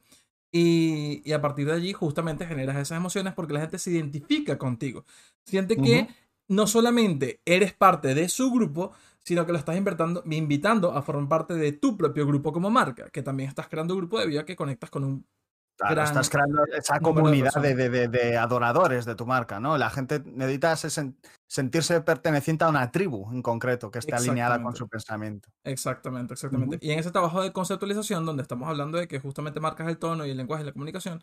y, 0.53 1.21
y, 1.25 1.33
a 1.33 1.41
partir 1.41 1.67
de 1.67 1.73
allí 1.73 1.93
justamente 1.93 2.47
generas 2.47 2.77
esas 2.77 2.97
emociones 2.97 3.35
porque 3.35 3.55
la 3.55 3.61
gente 3.61 3.79
se 3.79 3.91
identifica 3.91 4.57
contigo. 4.57 5.05
Siente 5.45 5.77
que 5.77 6.09
no 6.49 6.67
solamente 6.67 7.41
eres 7.45 7.73
parte 7.73 8.15
de 8.15 8.29
su 8.29 8.51
grupo, 8.51 8.93
sino 9.23 9.45
que 9.45 9.53
lo 9.53 9.59
estás 9.59 9.77
invitando 9.77 10.93
a 10.93 11.03
formar 11.03 11.29
parte 11.29 11.55
de 11.55 11.73
tu 11.73 11.97
propio 11.97 12.27
grupo 12.27 12.53
como 12.53 12.71
marca, 12.71 13.11
que 13.11 13.23
también 13.23 13.49
estás 13.49 13.69
creando 13.69 13.95
un 13.95 14.01
grupo 14.01 14.21
de 14.21 14.27
vida 14.27 14.45
que 14.45 14.57
conectas 14.57 14.91
con 14.91 15.05
un 15.05 15.27
Claro, 15.77 16.03
estás 16.03 16.31
creando 16.31 16.65
esa 16.75 17.01
comunidad 17.01 17.53
de, 17.53 18.39
adoradores 18.39 19.05
de 19.05 19.15
tu 19.15 19.27
marca, 19.27 19.61
¿no? 19.61 19.77
La 19.77 19.91
gente 19.91 20.23
necesita 20.25 20.75
sentirse 21.47 22.01
perteneciente 22.01 22.65
a 22.65 22.71
una 22.71 22.91
tribu 22.91 23.31
en 23.31 23.43
concreto 23.43 23.91
que 23.91 23.99
esté 23.99 24.15
alineada 24.15 24.63
con 24.63 24.75
su 24.75 24.89
pensamiento. 24.89 25.51
Exactamente, 25.65 26.33
exactamente. 26.33 26.79
Y 26.81 26.93
en 26.93 26.99
ese 26.99 27.11
trabajo 27.11 27.43
de 27.43 27.53
conceptualización, 27.53 28.25
donde 28.25 28.43
estamos 28.43 28.69
hablando 28.69 28.97
de 28.97 29.07
que 29.07 29.21
justamente 29.21 29.61
marcas 29.61 29.89
el 29.89 29.99
tono 29.99 30.25
y 30.25 30.31
el 30.31 30.37
lenguaje 30.39 30.63
y 30.63 30.67
la 30.67 30.73
comunicación, 30.73 31.23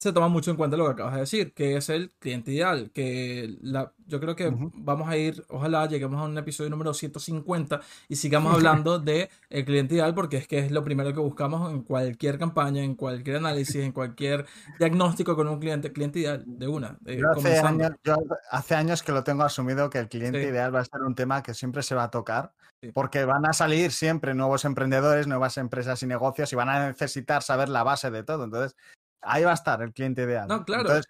se 0.00 0.14
toma 0.14 0.28
mucho 0.28 0.50
en 0.50 0.56
cuenta 0.56 0.78
lo 0.78 0.86
que 0.86 0.92
acabas 0.92 1.14
de 1.14 1.20
decir, 1.20 1.52
que 1.52 1.76
es 1.76 1.90
el 1.90 2.10
cliente 2.18 2.52
ideal, 2.52 2.90
que 2.94 3.58
la, 3.60 3.92
yo 4.06 4.18
creo 4.18 4.34
que 4.34 4.50
vamos 4.72 5.10
a 5.10 5.16
ir, 5.18 5.44
ojalá 5.50 5.86
lleguemos 5.86 6.18
a 6.18 6.24
un 6.24 6.38
episodio 6.38 6.70
número 6.70 6.94
150 6.94 7.82
y 8.08 8.16
sigamos 8.16 8.54
hablando 8.82 8.98
de 8.98 9.28
el 9.50 9.64
cliente 9.66 9.96
ideal 9.96 10.14
porque 10.14 10.38
es 10.38 10.48
que 10.48 10.58
es 10.60 10.70
lo 10.70 10.82
primero 10.84 11.12
que 11.12 11.20
buscamos 11.20 11.70
en 11.70 11.82
cualquier 11.82 12.38
campaña, 12.38 12.82
en 12.82 12.94
cualquier 12.94 13.36
análisis, 13.36 13.76
en 13.76 13.92
cualquier 13.92 14.46
diagnóstico 14.78 15.36
con 15.36 15.48
un 15.48 15.60
cliente, 15.60 15.92
cliente 15.92 16.20
ideal, 16.20 16.44
de 16.46 16.66
una, 16.66 16.96
eh, 17.04 17.18
Yo 17.18 17.30
hace, 17.32 17.58
años, 17.58 17.90
yo 18.02 18.16
hace 18.50 18.74
años 18.76 19.02
que 19.02 19.12
lo 19.12 19.22
tengo 19.22 19.42
asumido 19.42 19.90
que 19.90 19.98
el 19.98 20.08
cliente 20.08 20.40
Sí. 20.42 20.48
ideal 20.48 20.74
va 20.74 20.80
a 20.80 20.84
ser 20.86 21.02
un 21.02 21.14
tema 21.14 21.42
que 21.42 21.52
siempre 21.52 21.82
se 21.82 21.94
va 21.94 22.04
a 22.04 22.10
tocar, 22.10 22.52
Sí. 22.82 22.90
porque 22.94 23.26
van 23.26 23.44
a 23.44 23.52
salir 23.52 23.92
siempre 23.92 24.32
nuevos 24.32 24.64
emprendedores, 24.64 25.26
nuevas 25.26 25.58
empresas 25.58 26.02
y 26.02 26.06
negocios 26.06 26.50
y 26.54 26.56
van 26.56 26.70
a 26.70 26.88
necesitar 26.88 27.42
saber 27.42 27.68
la 27.68 27.82
base 27.82 28.10
de 28.10 28.22
todo. 28.22 28.44
Entonces, 28.44 28.74
ahí 29.22 29.44
va 29.44 29.50
a 29.52 29.54
estar 29.54 29.80
el 29.82 29.92
cliente 29.92 30.22
ideal. 30.22 30.48
No, 30.48 30.64
claro. 30.64 30.82
Entonces, 30.82 31.06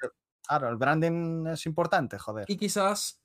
claro, 0.46 0.68
el 0.68 0.76
branding 0.76 1.46
es 1.48 1.66
importante, 1.66 2.18
joder. 2.18 2.44
Y 2.48 2.56
quizás 2.56 3.20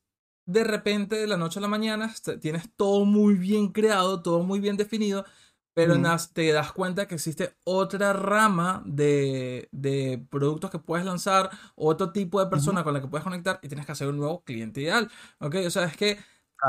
de 0.48 0.64
repente, 0.64 1.16
de 1.16 1.28
la 1.28 1.38
noche 1.38 1.60
a 1.60 1.62
la 1.62 1.68
mañana, 1.68 2.06
est- 2.06 2.40
tienes 2.40 2.70
todo 2.76 3.04
muy 3.06 3.34
bien 3.34 3.70
creado, 3.72 4.22
todo 4.22 4.44
muy 4.44 4.60
bien 4.60 4.78
definido, 4.78 5.26
pero 5.74 5.96
nas- 5.96 6.32
te 6.32 6.52
das 6.52 6.72
cuenta 6.72 7.08
que 7.08 7.16
existe 7.16 7.56
otra 7.64 8.14
rama 8.14 8.84
de, 8.86 9.68
de 9.72 10.24
productos 10.30 10.70
que 10.72 10.80
puedes 10.80 11.06
lanzar, 11.06 11.50
otro 11.76 12.12
tipo 12.12 12.40
de 12.40 12.50
persona 12.50 12.84
con 12.84 12.94
la 12.94 13.02
que 13.02 13.08
puedes 13.08 13.24
conectar 13.24 13.60
y 13.64 13.68
tienes 13.68 13.86
que 13.86 13.92
hacer 13.92 14.08
un 14.08 14.18
nuevo 14.18 14.44
cliente 14.44 14.82
ideal. 14.82 15.10
¿Ok? 15.40 15.56
O 15.66 15.70
sea, 15.72 15.86
es 15.86 15.98
que 15.98 16.18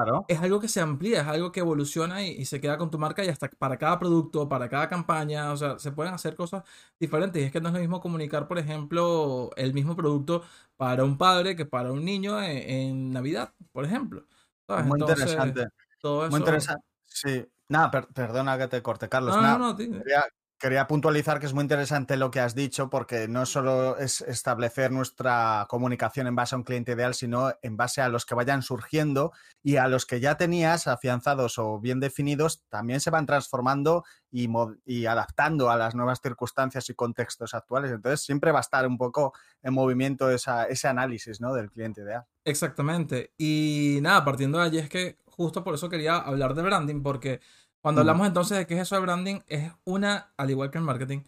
Claro. 0.05 0.25
es 0.29 0.39
algo 0.41 0.61
que 0.61 0.69
se 0.69 0.81
amplía, 0.81 1.23
es 1.23 1.27
algo 1.27 1.53
que 1.53 1.61
evoluciona 1.61 2.23
y, 2.23 2.31
y 2.33 2.45
se 2.45 2.61
queda 2.61 2.77
con 2.77 2.91
tu 2.91 2.99
marca 2.99 3.25
y 3.25 3.29
hasta 3.29 3.49
para 3.49 3.79
cada 3.79 3.99
producto, 3.99 4.49
para 4.49 4.69
cada 4.69 4.89
campaña, 4.89 5.53
o 5.53 5.57
sea, 5.57 5.79
se 5.79 5.91
pueden 5.93 6.13
hacer 6.13 6.35
cosas 6.37 6.65
diferentes. 7.01 7.41
Y 7.43 7.47
es 7.47 7.53
que 7.53 7.61
no 7.61 7.69
es 7.69 7.75
lo 7.75 7.81
mismo 7.81 8.01
comunicar, 8.01 8.47
por 8.47 8.59
ejemplo, 8.59 9.51
el 9.57 9.73
mismo 9.75 9.97
producto 9.97 10.43
para 10.77 11.03
un 11.05 11.17
padre 11.17 11.57
que 11.57 11.65
para 11.67 11.93
un 11.93 12.05
niño 12.05 12.43
en, 12.43 12.57
en 12.71 13.11
Navidad, 13.11 13.53
por 13.73 13.85
ejemplo. 13.85 14.25
¿Sabes? 14.67 14.85
Muy 14.87 15.01
Entonces, 15.01 15.31
interesante. 15.31 15.69
todo 16.01 16.19
Muy 16.21 16.29
eso- 16.29 16.39
interesante. 16.39 16.85
Sí. 17.07 17.47
Nada, 17.69 17.91
per- 17.91 18.09
perdona 18.09 18.59
que 18.59 18.69
te 18.69 18.83
corte, 18.83 19.09
Carlos. 19.09 19.35
No, 19.35 19.43
Nada, 19.43 19.59
no, 19.59 19.69
no. 19.71 19.77
Quería, 19.77 20.25
quería 20.59 20.87
puntualizar 20.87 21.39
que 21.39 21.47
es 21.47 21.53
muy 21.53 21.63
interesante 21.63 22.17
lo 22.17 22.31
que 22.31 22.41
has 22.41 22.55
dicho, 22.55 22.89
porque 22.89 23.29
no 23.29 23.45
solo 23.47 23.99
es 23.99 24.23
establecer 24.23 24.91
nuestra 24.91 25.67
comunicación 25.69 26.27
en 26.27 26.35
base 26.35 26.55
a 26.55 26.59
un 26.59 26.65
cliente 26.65 26.93
ideal, 26.93 27.15
sino 27.15 27.53
en 27.63 27.77
base 27.77 28.01
a 28.01 28.09
los 28.09 28.25
que 28.25 28.35
vayan 28.35 28.63
surgiendo 28.63 29.33
y 29.63 29.77
a 29.77 29.87
los 29.89 30.07
que 30.07 30.21
ya 30.21 30.37
tenías 30.37 30.87
afianzados 30.87 31.59
o 31.59 31.79
bien 31.79 32.01
definidos, 32.01 32.65
también 32.69 33.01
se 33.01 33.11
van 33.11 33.27
transformando 33.27 34.05
y, 34.31 34.49
y 34.85 35.07
adaptando 35.07 35.71
a 35.71 35.77
las 35.77 35.95
nuevas 35.95 36.21
circunstancias 36.23 36.89
y 36.91 36.95
contextos 36.95 37.55
actuales. 37.55 37.91
Entonces, 37.93 38.23
siempre 38.25 38.53
va 38.53 38.59
a 38.59 38.63
estar 38.63 38.87
un 38.87 38.97
poco 38.99 39.33
en 39.63 39.75
movimiento 39.75 40.31
esa- 40.31 40.65
ese 40.65 40.89
análisis 40.89 41.41
¿no? 41.41 41.53
del 41.55 41.71
cliente 41.71 42.01
ideal. 42.03 42.25
Exactamente. 42.45 43.33
Y 43.37 43.99
nada, 44.03 44.25
partiendo 44.25 44.59
de 44.59 44.65
allí 44.65 44.79
es 44.79 44.89
que 44.89 45.19
justo 45.27 45.63
por 45.63 45.75
eso 45.75 45.89
quería 45.91 46.17
hablar 46.17 46.55
de 46.55 46.63
branding, 46.63 47.03
porque 47.03 47.41
cuando 47.87 48.01
Mm. 48.01 48.03
hablamos 48.03 48.27
entonces 48.27 48.59
de 48.59 48.67
qué 48.67 48.75
es 48.75 48.81
eso 48.81 48.97
de 48.97 49.01
branding, 49.01 49.43
es 49.47 49.71
una, 49.85 50.33
al 50.37 50.51
igual 50.51 50.73
que 50.73 50.79
el 50.79 50.83
marketing, 50.83 51.21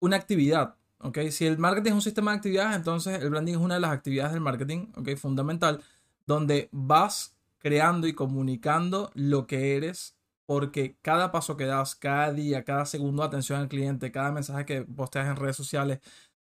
una 0.00 0.16
actividad. 0.16 0.76
¿ok? 1.00 1.18
Si 1.30 1.44
el 1.44 1.58
marketing 1.58 1.90
es 1.90 1.94
un 1.96 2.00
sistema 2.00 2.30
de 2.30 2.38
actividades, 2.38 2.74
entonces 2.74 3.20
el 3.20 3.28
branding 3.28 3.52
es 3.52 3.58
una 3.58 3.74
de 3.74 3.80
las 3.80 3.90
actividades 3.90 4.32
del 4.32 4.40
marketing, 4.40 4.86
¿ok? 4.96 5.16
Fundamental, 5.18 5.82
donde 6.26 6.70
vas 6.72 7.36
creando 7.58 8.06
y 8.06 8.14
comunicando 8.14 9.10
lo 9.12 9.46
que 9.46 9.76
eres, 9.76 10.16
porque 10.46 10.96
cada 11.02 11.30
paso 11.30 11.58
que 11.58 11.66
das, 11.66 11.94
cada 11.94 12.32
día, 12.32 12.64
cada 12.64 12.86
segundo 12.86 13.20
de 13.20 13.28
atención 13.28 13.60
al 13.60 13.68
cliente, 13.68 14.10
cada 14.10 14.32
mensaje 14.32 14.64
que 14.64 14.80
posteas 14.80 15.26
en 15.26 15.36
redes 15.36 15.56
sociales, 15.56 16.00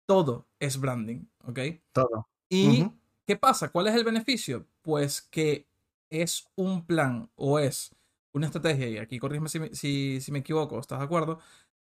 todo 0.05 0.47
es 0.59 0.79
branding, 0.79 1.25
¿ok? 1.43 1.59
Todo. 1.91 2.29
¿Y 2.51 2.85
qué 3.25 3.35
pasa? 3.35 3.69
¿Cuál 3.69 3.87
es 3.87 3.95
el 3.95 4.03
beneficio? 4.03 4.67
Pues 4.83 5.23
que 5.23 5.67
es 6.11 6.45
un 6.53 6.85
plan 6.85 7.31
o 7.33 7.57
es 7.57 7.95
una 8.35 8.47
estrategia, 8.47 8.87
y 8.89 8.97
aquí 8.97 9.19
corrígeme 9.19 9.49
si, 9.49 9.59
me- 9.59 9.73
si, 9.75 10.21
si 10.21 10.31
me 10.31 10.39
equivoco, 10.39 10.79
¿estás 10.79 10.99
de 10.99 11.05
acuerdo? 11.05 11.39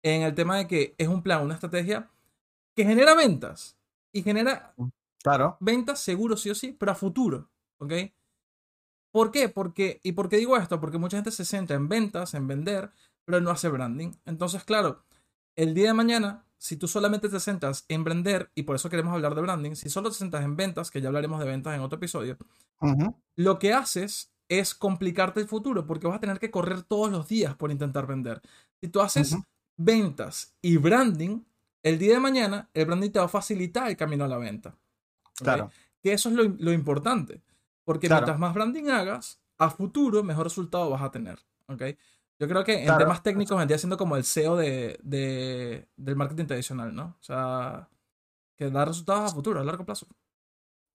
En 0.02 0.22
el 0.22 0.34
tema 0.34 0.58
de 0.58 0.68
que 0.68 0.94
es 0.98 1.08
un 1.08 1.22
plan, 1.22 1.42
una 1.42 1.54
estrategia 1.54 2.10
que 2.76 2.84
genera 2.84 3.14
ventas 3.14 3.78
y 4.12 4.22
genera 4.22 4.74
Claro. 5.22 5.56
ventas 5.60 6.00
seguro 6.00 6.36
sí 6.36 6.50
o 6.50 6.54
sí, 6.54 6.76
pero 6.78 6.92
a 6.92 6.94
futuro, 6.94 7.50
¿ok? 7.78 7.92
¿Por 9.12 9.30
qué? 9.30 9.48
Porque, 9.48 10.00
¿Y 10.02 10.12
por 10.12 10.28
qué 10.28 10.36
digo 10.38 10.56
esto? 10.56 10.80
Porque 10.80 10.98
mucha 10.98 11.16
gente 11.16 11.30
se 11.30 11.44
centra 11.44 11.76
en 11.76 11.88
ventas, 11.88 12.34
en 12.34 12.48
vender, 12.48 12.90
pero 13.24 13.40
no 13.40 13.50
hace 13.50 13.68
branding. 13.68 14.12
Entonces, 14.24 14.64
claro, 14.64 15.04
el 15.56 15.72
día 15.72 15.88
de 15.88 15.94
mañana, 15.94 16.46
si 16.58 16.76
tú 16.76 16.88
solamente 16.88 17.28
te 17.28 17.38
centras 17.40 17.84
en 17.88 18.02
vender, 18.04 18.50
y 18.54 18.64
por 18.64 18.74
eso 18.76 18.90
queremos 18.90 19.14
hablar 19.14 19.34
de 19.34 19.42
branding, 19.42 19.74
si 19.76 19.88
solo 19.88 20.10
te 20.10 20.16
centras 20.16 20.44
en 20.44 20.56
ventas, 20.56 20.90
que 20.90 21.00
ya 21.00 21.08
hablaremos 21.08 21.38
de 21.40 21.46
ventas 21.46 21.74
en 21.74 21.80
otro 21.82 21.96
episodio, 21.98 22.36
lo 23.36 23.58
que 23.58 23.72
haces 23.72 24.33
es 24.48 24.74
complicarte 24.74 25.40
el 25.40 25.48
futuro, 25.48 25.86
porque 25.86 26.06
vas 26.06 26.16
a 26.16 26.20
tener 26.20 26.38
que 26.38 26.50
correr 26.50 26.82
todos 26.82 27.10
los 27.10 27.28
días 27.28 27.54
por 27.56 27.70
intentar 27.70 28.06
vender. 28.06 28.40
Si 28.80 28.88
tú 28.88 29.00
haces 29.00 29.36
ventas 29.76 30.54
y 30.62 30.76
branding, 30.76 31.40
el 31.82 31.98
día 31.98 32.14
de 32.14 32.20
mañana 32.20 32.68
el 32.74 32.86
branding 32.86 33.10
te 33.10 33.18
va 33.18 33.24
a 33.26 33.28
facilitar 33.28 33.88
el 33.88 33.96
camino 33.96 34.24
a 34.24 34.28
la 34.28 34.38
venta. 34.38 34.76
Claro. 35.36 35.70
Que 36.02 36.12
eso 36.12 36.28
es 36.28 36.34
lo, 36.34 36.44
lo 36.44 36.72
importante. 36.72 37.42
Porque 37.84 38.06
Claro. 38.06 38.20
mientras 38.22 38.38
más 38.38 38.54
branding 38.54 38.88
hagas, 38.90 39.40
a 39.58 39.70
futuro 39.70 40.22
mejor 40.22 40.44
resultado 40.44 40.90
vas 40.90 41.02
a 41.02 41.10
tener. 41.10 41.38
¿ok? 41.66 41.82
Yo 42.38 42.48
creo 42.48 42.64
que 42.64 42.78
en 42.80 42.84
Claro. 42.86 42.98
temas 42.98 43.22
técnicos 43.22 43.56
vendría 43.56 43.78
siendo 43.78 43.96
como 43.96 44.16
el 44.16 44.24
SEO 44.24 44.56
de, 44.56 44.98
de- 45.02 45.88
del 45.96 46.16
marketing 46.16 46.46
tradicional, 46.46 46.94
¿no? 46.94 47.16
O 47.18 47.22
sea, 47.22 47.88
que 48.56 48.70
da 48.70 48.84
resultados 48.84 49.32
a 49.32 49.34
futuro, 49.34 49.60
a 49.60 49.64
largo 49.64 49.84
plazo. 49.84 50.06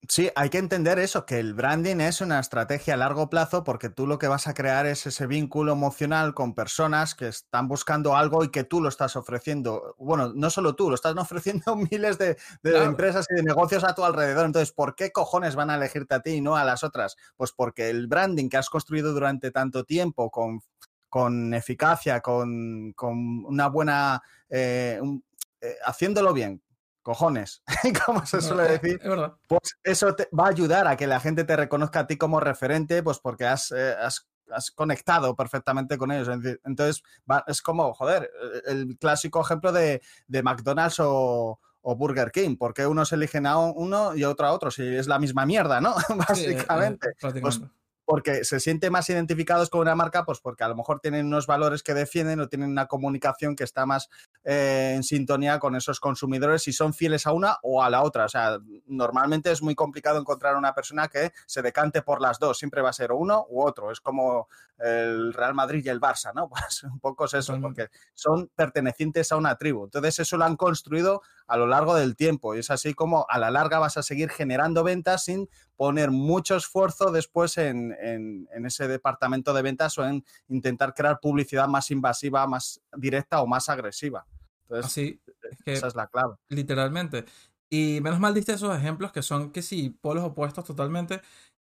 Sí, 0.08 0.30
hay 0.34 0.48
que 0.48 0.56
entender 0.58 0.98
eso, 0.98 1.26
que 1.26 1.38
el 1.38 1.52
branding 1.52 2.00
es 2.00 2.22
una 2.22 2.40
estrategia 2.40 2.94
a 2.94 2.96
largo 2.96 3.28
plazo 3.28 3.62
porque 3.64 3.90
tú 3.90 4.06
lo 4.06 4.18
que 4.18 4.28
vas 4.28 4.46
a 4.48 4.54
crear 4.54 4.86
es 4.86 5.06
ese 5.06 5.26
vínculo 5.26 5.72
emocional 5.72 6.32
con 6.34 6.54
personas 6.54 7.14
que 7.14 7.28
están 7.28 7.68
buscando 7.68 8.16
algo 8.16 8.42
y 8.42 8.50
que 8.50 8.64
tú 8.64 8.80
lo 8.80 8.88
estás 8.88 9.14
ofreciendo. 9.16 9.94
Bueno, 9.98 10.32
no 10.34 10.48
solo 10.48 10.74
tú, 10.74 10.88
lo 10.88 10.94
están 10.94 11.18
ofreciendo 11.64 11.76
miles 11.76 12.16
de, 12.18 12.36
de 12.62 12.70
Claro. 12.72 12.84
empresas 12.86 13.26
y 13.30 13.34
de 13.36 13.42
negocios 13.42 13.84
a 13.84 13.94
tu 13.94 14.02
alrededor. 14.04 14.46
Entonces, 14.46 14.72
¿por 14.72 14.94
qué 14.96 15.12
cojones 15.12 15.54
van 15.54 15.68
a 15.70 15.74
elegirte 15.76 16.14
a 16.14 16.20
ti 16.22 16.30
y 16.30 16.40
no 16.40 16.56
a 16.56 16.64
las 16.64 16.82
otras? 16.82 17.16
Pues 17.36 17.52
porque 17.52 17.90
el 17.90 18.06
branding 18.06 18.48
que 18.48 18.56
has 18.56 18.70
construido 18.70 19.12
durante 19.12 19.50
tanto 19.50 19.84
tiempo 19.84 20.30
con, 20.30 20.62
con 21.08 21.52
eficacia, 21.54 22.20
con, 22.20 22.92
con 22.94 23.44
una 23.44 23.68
buena... 23.68 24.22
eh, 24.48 24.98
un- 25.02 25.24
eh, 25.62 25.76
haciéndolo 25.84 26.32
bien, 26.32 26.62
cojones, 27.02 27.62
como 28.06 28.24
se 28.26 28.40
suele 28.40 28.74
es- 28.74 28.80
decir, 28.82 29.00
Es 29.02 29.08
verdad. 29.08 29.34
pues 29.48 29.76
eso 29.82 30.14
te 30.14 30.28
va 30.38 30.46
a 30.46 30.50
ayudar 30.50 30.86
a 30.86 30.96
que 30.96 31.06
la 31.06 31.20
gente 31.20 31.44
te 31.44 31.56
reconozca 31.56 32.00
a 32.00 32.06
ti 32.06 32.16
como 32.16 32.40
referente, 32.40 33.02
pues 33.02 33.18
porque 33.18 33.46
has, 33.46 33.70
eh, 33.72 33.94
has, 34.00 34.28
has 34.52 34.70
conectado 34.70 35.34
perfectamente 35.36 35.96
con 35.96 36.10
ellos. 36.12 36.28
Entonces, 36.64 37.02
va- 37.30 37.44
es 37.46 37.62
como, 37.62 37.94
joder, 37.94 38.24
eh, 38.42 38.60
el 38.66 38.98
clásico 38.98 39.40
ejemplo 39.40 39.72
de, 39.72 40.02
de 40.26 40.42
McDonald's 40.42 40.98
o, 41.00 41.58
o 41.82 41.96
Burger 41.96 42.30
King. 42.30 42.56
¿Por 42.56 42.74
qué 42.74 42.86
unos 42.86 43.12
eligen 43.12 43.46
a 43.46 43.58
uno 43.58 44.14
y 44.14 44.24
otro 44.24 44.46
a 44.46 44.52
otro? 44.52 44.70
Si 44.70 44.82
es 44.82 45.06
la 45.06 45.18
misma 45.18 45.46
mierda, 45.46 45.80
¿no? 45.80 45.94
Sí, 46.34 46.44
eh, 46.46 46.54
Básicamente. 46.66 47.08
Porque 48.10 48.44
se 48.44 48.58
sienten 48.58 48.90
más 48.90 49.08
identificados 49.08 49.70
con 49.70 49.82
una 49.82 49.94
marca, 49.94 50.24
pues 50.24 50.40
porque 50.40 50.64
a 50.64 50.68
lo 50.68 50.74
mejor 50.74 50.98
tienen 50.98 51.26
unos 51.26 51.46
valores 51.46 51.84
que 51.84 51.94
defienden 51.94 52.40
o 52.40 52.48
tienen 52.48 52.68
una 52.68 52.86
comunicación 52.86 53.54
que 53.54 53.62
está 53.62 53.86
más 53.86 54.08
eh, 54.42 54.94
en 54.96 55.04
sintonía 55.04 55.60
con 55.60 55.76
esos 55.76 56.00
consumidores 56.00 56.66
y 56.66 56.72
son 56.72 56.92
fieles 56.92 57.28
a 57.28 57.32
una 57.32 57.58
o 57.62 57.84
a 57.84 57.88
la 57.88 58.02
otra. 58.02 58.24
O 58.24 58.28
sea, 58.28 58.58
normalmente 58.86 59.52
es 59.52 59.62
muy 59.62 59.76
complicado 59.76 60.18
encontrar 60.18 60.56
una 60.56 60.74
persona 60.74 61.06
que 61.06 61.30
se 61.46 61.62
decante 61.62 62.02
por 62.02 62.20
las 62.20 62.40
dos. 62.40 62.58
Siempre 62.58 62.82
va 62.82 62.90
a 62.90 62.94
ser 62.94 63.12
uno 63.12 63.46
u 63.48 63.62
otro. 63.62 63.92
Es 63.92 64.00
como 64.00 64.48
el 64.80 65.32
Real 65.32 65.54
Madrid 65.54 65.84
y 65.84 65.88
el 65.88 66.00
Barça, 66.00 66.32
¿no? 66.34 66.48
Pues 66.60 66.82
un 66.82 66.98
poco 66.98 67.26
es 67.26 67.34
eso, 67.34 67.58
porque 67.60 67.90
son 68.14 68.50
pertenecientes 68.56 69.30
a 69.30 69.36
una 69.36 69.56
tribu. 69.56 69.84
Entonces 69.84 70.18
eso 70.18 70.36
lo 70.36 70.44
han 70.44 70.56
construido 70.56 71.22
a 71.50 71.56
lo 71.56 71.66
largo 71.66 71.94
del 71.94 72.16
tiempo 72.16 72.54
y 72.54 72.60
es 72.60 72.70
así 72.70 72.94
como 72.94 73.26
a 73.28 73.38
la 73.38 73.50
larga 73.50 73.78
vas 73.78 73.96
a 73.96 74.02
seguir 74.02 74.30
generando 74.30 74.84
ventas 74.84 75.24
sin 75.24 75.48
poner 75.76 76.10
mucho 76.10 76.56
esfuerzo 76.56 77.10
después 77.10 77.58
en, 77.58 77.96
en- 78.00 78.48
en 78.52 78.66
ese 78.66 78.86
departamento 78.88 79.52
de 79.52 79.62
ventas 79.62 79.98
o 79.98 80.04
en 80.06 80.24
intentar 80.48 80.94
crear 80.94 81.18
publicidad 81.20 81.68
más 81.68 81.90
invasiva, 81.90 82.46
más 82.46 82.80
directa 82.96 83.42
o 83.42 83.46
más 83.46 83.68
agresiva. 83.68 84.26
Entonces, 84.62 84.86
Así, 84.86 85.20
es 85.50 85.58
que 85.64 85.72
esa 85.72 85.86
es 85.88 85.94
la 85.94 86.06
clave. 86.06 86.34
literalmente. 86.48 87.24
Y 87.68 88.00
menos 88.02 88.20
mal 88.20 88.34
diste 88.34 88.52
esos 88.52 88.76
ejemplos 88.76 89.12
que 89.12 89.22
son 89.22 89.50
que 89.52 89.62
sí, 89.62 89.90
polos 90.00 90.24
opuestos 90.24 90.64
totalmente. 90.64 91.20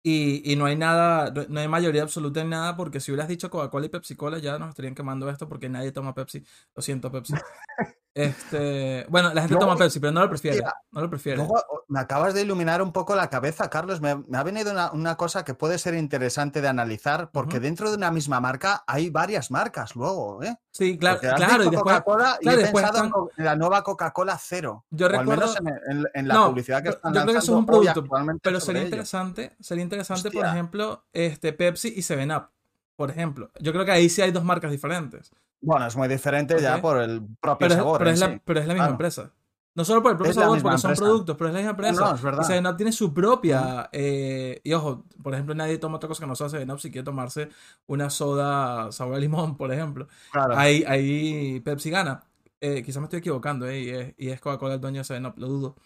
Y, 0.04 0.42
y 0.52 0.56
no 0.56 0.64
hay 0.66 0.76
nada, 0.76 1.32
no- 1.48 1.60
hay 1.60 1.68
mayoría 1.68 2.02
absoluta 2.02 2.40
en 2.40 2.50
nada, 2.50 2.76
porque 2.76 2.98
si 3.00 3.12
hubieras 3.12 3.28
dicho 3.28 3.50
Coca-Cola 3.50 3.86
y 3.86 3.88
Pepsi 3.88 4.16
Cola, 4.16 4.38
ya 4.38 4.58
nos 4.58 4.70
estarían 4.70 4.94
quemando 4.96 5.30
esto 5.30 5.48
porque 5.48 5.68
nadie 5.68 5.92
toma 5.92 6.12
Pepsi. 6.14 6.44
Lo 6.74 6.82
siento, 6.82 7.10
Pepsi. 7.12 7.34
Este, 8.14 9.06
bueno, 9.08 9.32
la 9.32 9.42
gente 9.42 9.56
toma 9.56 9.76
Pepsi, 9.76 9.98
pero 9.98 10.12
no 10.12 10.20
lo 10.20 10.28
prefiere. 10.28 10.58
Mira, 10.58 10.74
No 10.90 11.00
lo 11.00 11.08
prefiere. 11.08 11.38
Luego 11.38 11.54
o- 11.54 11.84
me 11.88 11.98
acabas 12.00 12.34
de 12.34 12.42
iluminar 12.42 12.82
un 12.82 12.92
poco 12.92 13.14
la 13.16 13.28
cabeza, 13.30 13.70
Carlos. 13.70 14.00
Me, 14.00 14.16
me 14.16 14.36
ha 14.38 14.42
venido 14.42 14.70
una, 14.70 14.92
una 14.92 15.16
cosa 15.16 15.44
que 15.44 15.54
puede 15.54 15.78
ser 15.78 15.94
interesante 15.94 16.60
de 16.60 16.68
analizar, 16.68 17.30
porque 17.32 17.58
dentro 17.60 17.90
de 17.90 17.96
una 17.96 18.10
misma 18.10 18.40
marca 18.40 18.84
hay 18.86 19.08
varias 19.10 19.50
marcas 19.50 19.96
luego, 19.96 20.42
¿eh? 20.42 20.56
sí, 20.70 20.98
claro. 20.98 21.20
Y 21.22 21.26
después, 21.70 21.80
Coca-Cola 21.82 22.38
y 22.40 22.48
he 22.48 22.56
después 22.56 22.84
pensado 22.84 22.98
en 22.98 23.04
están- 23.06 23.10
co- 23.10 23.30
en 23.36 23.44
la 23.44 23.56
nueva 23.56 23.82
Coca-Cola 23.82 24.38
cero. 24.38 24.84
Yo 24.90 25.06
o 25.06 25.08
al 25.18 25.26
menos 25.26 25.54
recuerdo- 25.54 25.80
en, 25.88 25.96
en- 25.98 26.06
en 26.14 26.28
la 26.28 26.34
No, 26.34 26.48
publicidad 26.50 26.82
que 26.82 26.90
están 26.90 27.14
yo 27.14 27.22
creo 27.22 27.32
que 27.32 27.38
eso 27.38 27.52
es 27.52 27.58
un 27.58 27.66
producto, 27.66 28.04
pero 28.42 28.60
sería 28.60 28.80
ello. 28.82 28.88
interesante, 28.88 29.56
sería 29.60 29.84
interesante, 29.84 30.30
por 30.30 30.44
ejemplo, 30.46 31.04
este 31.12 31.52
Pepsi 31.52 31.88
y 31.96 32.00
7-Up, 32.02 32.48
por 32.96 33.10
ejemplo. 33.10 33.50
Yo 33.60 33.72
creo 33.72 33.84
que 33.84 33.92
ahí 33.92 34.08
sí 34.08 34.20
hay 34.22 34.32
dos 34.32 34.44
marcas 34.44 34.70
diferentes. 34.70 35.30
Bueno, 35.62 35.86
es 35.86 35.96
muy 35.96 36.08
diferente 36.08 36.60
ya 36.60 36.80
por 36.82 36.98
el 37.00 37.22
propio 37.40 37.68
Pero 37.68 37.72
es, 37.74 37.78
sabor. 37.78 37.98
pero 37.98 38.10
es 38.10 38.20
la, 38.20 38.28
sí. 38.32 38.40
pero 38.44 38.60
es 38.60 38.66
la 38.66 38.74
misma 38.74 38.84
Claro. 38.86 38.92
empresa. 38.94 39.32
No 39.74 39.84
solo 39.86 40.02
por 40.02 40.10
el 40.10 40.16
propio 40.18 40.34
sabor, 40.34 40.60
porque 40.60 40.76
son 40.78 40.90
empresa. 40.90 41.02
productos, 41.08 41.36
pero 41.38 41.48
es 41.48 41.54
la 41.54 41.58
misma 41.60 41.70
empresa. 41.70 42.00
no, 42.10 42.14
es 42.14 42.20
verdad. 42.22 42.42
Y 42.42 42.52
7-Up 42.52 42.76
tiene 42.76 42.92
su 42.92 43.14
propia. 43.14 43.88
eh, 43.92 44.60
y 44.64 44.72
ojo, 44.74 45.04
por 45.22 45.32
ejemplo, 45.32 45.54
nadie 45.54 45.78
toma 45.78 45.96
otra 45.96 46.08
cosa 46.08 46.20
que 46.20 46.26
no 46.26 46.34
sea 46.34 46.48
7-Up 46.48 46.78
si 46.80 46.90
quiere 46.90 47.04
tomarse 47.06 47.48
una 47.86 48.10
soda 48.10 48.92
sabor 48.92 49.14
a 49.14 49.18
limón, 49.18 49.56
por 49.56 49.72
ejemplo. 49.72 50.08
Claro. 50.30 50.58
Ahí, 50.58 50.84
ahí 50.86 51.60
Pepsi 51.60 51.88
gana. 51.90 52.22
Eh, 52.60 52.82
quizás 52.84 52.98
me 53.00 53.04
estoy 53.04 53.20
equivocando, 53.20 53.66
eh, 53.66 53.80
y 53.80 53.88
es, 53.90 54.14
y 54.18 54.28
es 54.28 54.40
Coca-Cola 54.40 54.74
el 54.74 54.80
dueño 54.80 55.02
de 55.02 55.04
7-Up, 55.08 55.38
lo 55.38 55.48
dudo. 55.48 55.76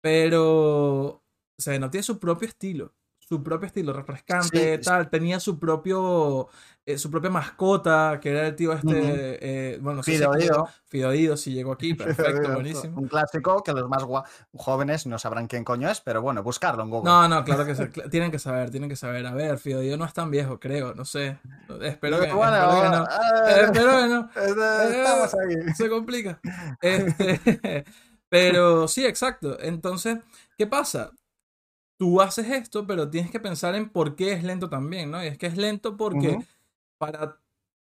Pero 0.00 1.22
7-Up 1.58 1.90
tiene 1.90 2.02
su 2.04 2.18
propio 2.20 2.46
estilo. 2.48 2.92
Su 3.32 3.42
propio 3.42 3.66
estilo, 3.66 3.94
refrescante, 3.94 4.76
Sí, 4.76 4.82
tal. 4.84 5.08
Tenía 5.08 5.40
su 5.40 5.58
propio. 5.58 6.48
eh, 6.84 6.98
su 6.98 7.10
propia 7.10 7.30
mascota, 7.30 8.18
que 8.20 8.28
era 8.30 8.46
el 8.48 8.56
tío 8.56 8.72
este. 8.74 8.86
Ujú. 8.88 8.96
eh, 8.98 9.78
bueno, 9.80 10.02
Fido 10.02 10.32
llegó- 10.34 10.36
Dido. 10.36 10.68
Fido 10.84 11.10
Dido, 11.12 11.36
si 11.38 11.52
llegó 11.54 11.72
aquí, 11.72 11.94
perfecto, 12.44 12.52
buenísimo. 12.52 12.98
Un 13.00 13.08
clásico 13.08 13.62
que 13.62 13.72
los 13.72 13.88
más 13.88 14.04
jóvenes 14.54 15.06
no 15.06 15.18
sabrán 15.18 15.46
quién 15.46 15.64
coño 15.64 15.88
es, 15.88 16.00
pero 16.02 16.20
bueno, 16.20 16.42
buscarlo 16.42 16.82
en 16.82 16.90
Google. 16.90 17.10
No, 17.10 17.26
no, 17.28 17.42
claro 17.44 17.64
que 17.64 17.74
sí, 17.74 17.84
tienen 18.10 18.30
que 18.30 18.38
saber, 18.38 18.70
tienen 18.70 18.90
que 18.90 18.96
saber. 18.96 19.24
A 19.26 19.32
ver, 19.32 19.56
Fido 19.58 19.80
Dido 19.80 19.96
no 19.96 20.04
es 20.04 20.12
tan 20.12 20.30
viejo, 20.30 20.60
creo, 20.60 20.92
no 20.94 21.04
sé. 21.06 21.38
Espero 21.80 22.20
que, 22.20 22.32
Bueno, 22.32 22.56
espero 22.56 22.82
que 22.82 22.88
no. 22.90 23.04
eh, 23.48 23.64
Espero 23.64 23.90
que 23.98 24.08
no. 24.08 24.30
eh, 24.36 24.98
estamos 24.98 25.34
ahí. 25.34 25.74
Se 25.74 25.88
complica. 25.88 26.38
Este, 26.82 27.84
pero 28.28 28.88
sí, 28.88 29.04
exacto. 29.06 29.56
Entonces, 29.60 30.18
¿qué 30.58 30.66
pasa? 30.66 31.10
Tú 32.02 32.20
haces 32.20 32.50
esto, 32.50 32.84
pero 32.84 33.08
tienes 33.08 33.30
que 33.30 33.38
pensar 33.38 33.76
en 33.76 33.88
por 33.88 34.16
qué 34.16 34.32
es 34.32 34.42
lento 34.42 34.68
también, 34.68 35.12
¿no? 35.12 35.22
Y 35.22 35.28
es 35.28 35.38
que 35.38 35.46
es 35.46 35.56
lento 35.56 35.96
porque 35.96 36.36
para 36.98 37.38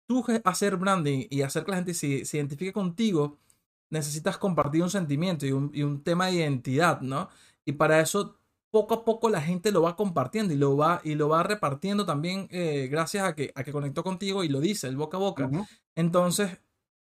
tú 0.08 0.24
hacer 0.42 0.76
branding 0.76 1.28
y 1.30 1.42
hacer 1.42 1.64
que 1.64 1.70
la 1.70 1.76
gente 1.76 1.94
se, 1.94 2.24
se 2.24 2.38
identifique 2.38 2.72
contigo, 2.72 3.38
necesitas 3.88 4.36
compartir 4.36 4.82
un 4.82 4.90
sentimiento 4.90 5.46
y 5.46 5.52
un, 5.52 5.70
y 5.72 5.84
un 5.84 6.02
tema 6.02 6.26
de 6.26 6.32
identidad, 6.32 7.02
¿no? 7.02 7.28
Y 7.64 7.70
para 7.70 8.00
eso, 8.00 8.36
poco 8.72 8.94
a 8.94 9.04
poco 9.04 9.30
la 9.30 9.40
gente 9.40 9.70
lo 9.70 9.82
va 9.82 9.94
compartiendo 9.94 10.52
y 10.52 10.56
lo 10.56 10.76
va, 10.76 11.00
y 11.04 11.14
lo 11.14 11.28
va 11.28 11.44
repartiendo 11.44 12.04
también 12.04 12.48
eh, 12.50 12.88
gracias 12.90 13.28
a 13.28 13.36
que, 13.36 13.52
a 13.54 13.62
que 13.62 13.70
conectó 13.70 14.02
contigo 14.02 14.42
y 14.42 14.48
lo 14.48 14.58
dice, 14.58 14.88
el 14.88 14.96
boca 14.96 15.18
a 15.18 15.20
boca. 15.20 15.48
Entonces, 15.94 16.58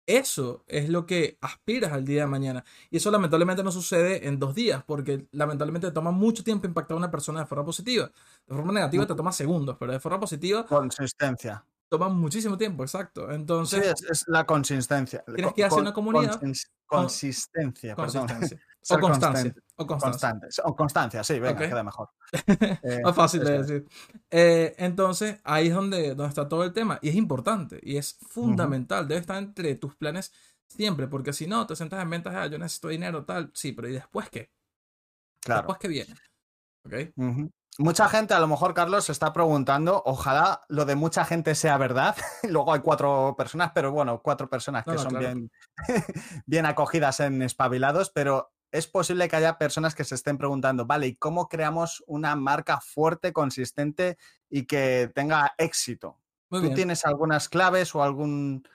eso 0.07 0.63
es 0.67 0.89
lo 0.89 1.05
que 1.05 1.37
aspiras 1.41 1.91
al 1.91 2.03
día 2.05 2.21
de 2.21 2.27
mañana. 2.27 2.63
Y 2.89 2.97
eso 2.97 3.11
lamentablemente 3.11 3.61
no 3.63 3.71
sucede 3.71 4.27
en 4.27 4.39
dos 4.39 4.55
días, 4.55 4.83
porque 4.87 5.27
lamentablemente 5.31 5.87
te 5.87 5.93
toma 5.93 6.09
mucho 6.11 6.43
tiempo 6.43 6.65
impactar 6.65 6.95
a 6.95 6.97
una 6.97 7.11
persona 7.11 7.41
de 7.41 7.45
forma 7.45 7.63
positiva. 7.65 8.09
De 8.47 8.55
forma 8.55 8.73
negativa 8.73 9.05
te 9.05 9.13
toma 9.13 9.31
segundos, 9.31 9.77
pero 9.79 9.91
de 9.91 9.99
forma 9.99 10.19
positiva 10.19 10.65
Consistencia. 10.65 11.63
toma 11.89 12.09
muchísimo 12.09 12.57
tiempo, 12.57 12.83
exacto. 12.83 13.27
Sí, 13.29 13.35
Entonces, 13.35 13.85
es, 13.85 14.09
es 14.09 14.23
la 14.27 14.45
consistencia. 14.45 15.23
Tienes 15.35 15.53
que 15.53 15.63
hacer 15.65 15.79
una 15.81 15.93
comunidad 15.93 16.39
consins- 16.41 16.67
con- 16.85 17.01
consistencia, 17.03 17.95
perdón. 17.95 18.27
consistencia. 18.27 18.59
Ser 18.87 18.99
o 18.99 19.01
constancia. 19.01 19.53
O 19.75 19.85
constancia. 19.85 20.29
Constante. 20.29 20.47
O 20.63 20.75
constancia, 20.75 21.23
sí, 21.25 21.39
venga, 21.39 21.59
Ok. 21.59 21.69
queda 21.69 21.83
mejor. 21.83 22.09
Eh, 22.83 23.01
Más 23.03 23.13
fácil 23.13 23.43
de 23.43 23.57
decir. 23.57 23.85
Eh, 24.31 24.75
entonces, 24.77 25.41
ahí 25.43 25.67
es 25.67 25.73
donde, 25.73 26.15
donde 26.15 26.29
está 26.29 26.47
todo 26.47 26.63
el 26.63 26.71
tema. 26.71 26.97
Y 27.01 27.09
es 27.09 27.15
importante. 27.15 27.81
Y 27.83 27.97
es 27.97 28.17
fundamental. 28.29 29.05
Debe 29.05 29.19
estar 29.19 29.35
entre 29.37 29.75
tus 29.75 29.93
planes 29.97 30.31
siempre. 30.69 31.07
Porque 31.09 31.33
si 31.33 31.47
no, 31.47 31.67
te 31.67 31.75
sentas 31.75 32.01
en 32.01 32.09
ventas, 32.09 32.33
ah, 32.33 32.47
yo 32.47 32.57
necesito 32.57 32.87
dinero, 32.87 33.25
tal. 33.25 33.51
Sí, 33.53 33.73
pero 33.73 33.89
¿y 33.89 33.93
después 33.93 34.29
qué? 34.29 34.53
Claro. 35.41 35.63
Después 35.63 35.79
qué 35.79 35.87
viene. 35.89 36.15
¿Ok? 36.85 36.93
Mucha 37.79 38.07
gente, 38.07 38.33
a 38.33 38.39
lo 38.39 38.47
mejor, 38.47 38.73
Carlos, 38.73 39.03
se 39.03 39.11
está 39.11 39.33
preguntando, 39.33 40.01
ojalá 40.05 40.63
lo 40.69 40.85
de 40.85 40.95
mucha 40.95 41.25
gente 41.25 41.55
sea 41.55 41.77
verdad. 41.77 42.15
Luego 42.49 42.73
hay 42.73 42.79
cuatro 42.79 43.35
personas, 43.37 43.71
pero 43.75 43.91
bueno, 43.91 44.21
cuatro 44.23 44.49
personas 44.49 44.85
que 44.85 44.93
no, 44.93 44.97
son 44.97 45.09
claro. 45.09 45.25
bien, 45.25 45.51
bien 46.45 46.65
acogidas 46.65 47.19
en 47.19 47.41
espabilados, 47.41 48.11
pero 48.11 48.53
es 48.71 48.87
posible 48.87 49.27
que 49.27 49.35
haya 49.35 49.57
personas 49.57 49.95
que 49.95 50.03
se 50.03 50.15
estén 50.15 50.37
preguntando, 50.37 50.85
vale, 50.85 51.07
¿y 51.07 51.15
cómo 51.15 51.47
creamos 51.47 52.03
una 52.07 52.35
marca 52.35 52.79
fuerte, 52.81 53.33
consistente 53.33 54.17
y 54.49 54.65
que 54.65 55.11
tenga 55.15 55.53
éxito? 55.57 56.19
Muy 56.49 56.61
¿Tú 56.61 56.67
bien. 56.67 56.75
tienes 56.75 57.05
algunas 57.05 57.49
claves 57.49 57.93
o 57.95 58.03
algún, 58.03 58.67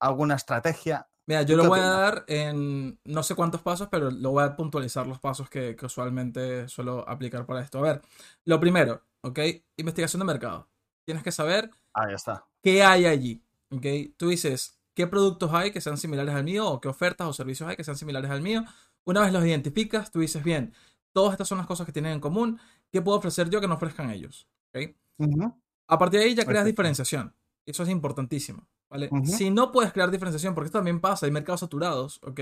alguna 0.00 0.34
estrategia? 0.36 1.08
Mira, 1.26 1.44
¿Tú 1.44 1.52
yo 1.52 1.56
lo 1.56 1.66
voy 1.66 1.80
a 1.80 1.84
dar 1.86 2.24
en 2.28 3.00
no 3.04 3.22
sé 3.22 3.34
cuántos 3.34 3.60
pasos, 3.62 3.88
pero 3.90 4.10
lo 4.10 4.30
voy 4.30 4.44
a 4.44 4.54
puntualizar 4.56 5.06
los 5.06 5.18
pasos 5.18 5.50
que, 5.50 5.74
que 5.74 5.86
usualmente 5.86 6.68
suelo 6.68 7.08
aplicar 7.08 7.44
para 7.46 7.62
esto. 7.62 7.78
A 7.78 7.82
ver, 7.82 8.02
lo 8.44 8.60
primero, 8.60 9.02
¿ok? 9.22 9.40
Investigación 9.76 10.20
de 10.20 10.26
mercado. 10.26 10.68
Tienes 11.04 11.24
que 11.24 11.32
saber 11.32 11.70
Ahí 11.94 12.14
está. 12.14 12.46
qué 12.62 12.84
hay 12.84 13.06
allí, 13.06 13.42
¿ok? 13.70 13.86
Tú 14.16 14.28
dices, 14.28 14.78
¿qué 14.94 15.06
productos 15.08 15.52
hay 15.52 15.72
que 15.72 15.80
sean 15.80 15.96
similares 15.98 16.34
al 16.34 16.44
mío? 16.44 16.68
¿O 16.68 16.80
qué 16.80 16.88
ofertas 16.88 17.26
o 17.26 17.32
servicios 17.32 17.68
hay 17.68 17.76
que 17.76 17.84
sean 17.84 17.96
similares 17.96 18.30
al 18.30 18.42
mío? 18.42 18.64
Una 19.06 19.22
vez 19.22 19.32
los 19.32 19.44
identificas, 19.44 20.10
tú 20.10 20.20
dices, 20.20 20.42
bien, 20.42 20.74
todas 21.12 21.32
estas 21.32 21.48
son 21.48 21.58
las 21.58 21.66
cosas 21.66 21.86
que 21.86 21.92
tienen 21.92 22.12
en 22.12 22.20
común, 22.20 22.60
¿qué 22.92 23.00
puedo 23.00 23.16
ofrecer 23.16 23.48
yo 23.48 23.60
que 23.60 23.68
no 23.68 23.74
ofrezcan 23.74 24.10
ellos? 24.10 24.48
¿Ok? 24.74 24.94
Ujú. 25.18 25.54
A 25.86 25.98
partir 25.98 26.20
de 26.20 26.26
ahí 26.26 26.34
ya 26.34 26.44
creas 26.44 26.64
Perfecto. 26.64 26.66
diferenciación. 26.66 27.34
Eso 27.64 27.84
es 27.84 27.88
importantísimo. 27.88 28.68
¿vale? 28.90 29.10
Si 29.24 29.50
no 29.50 29.72
puedes 29.72 29.92
crear 29.92 30.10
diferenciación, 30.10 30.54
porque 30.54 30.66
esto 30.66 30.78
también 30.78 31.00
pasa, 31.00 31.26
hay 31.26 31.32
mercados 31.32 31.60
saturados, 31.60 32.20
¿ok? 32.22 32.40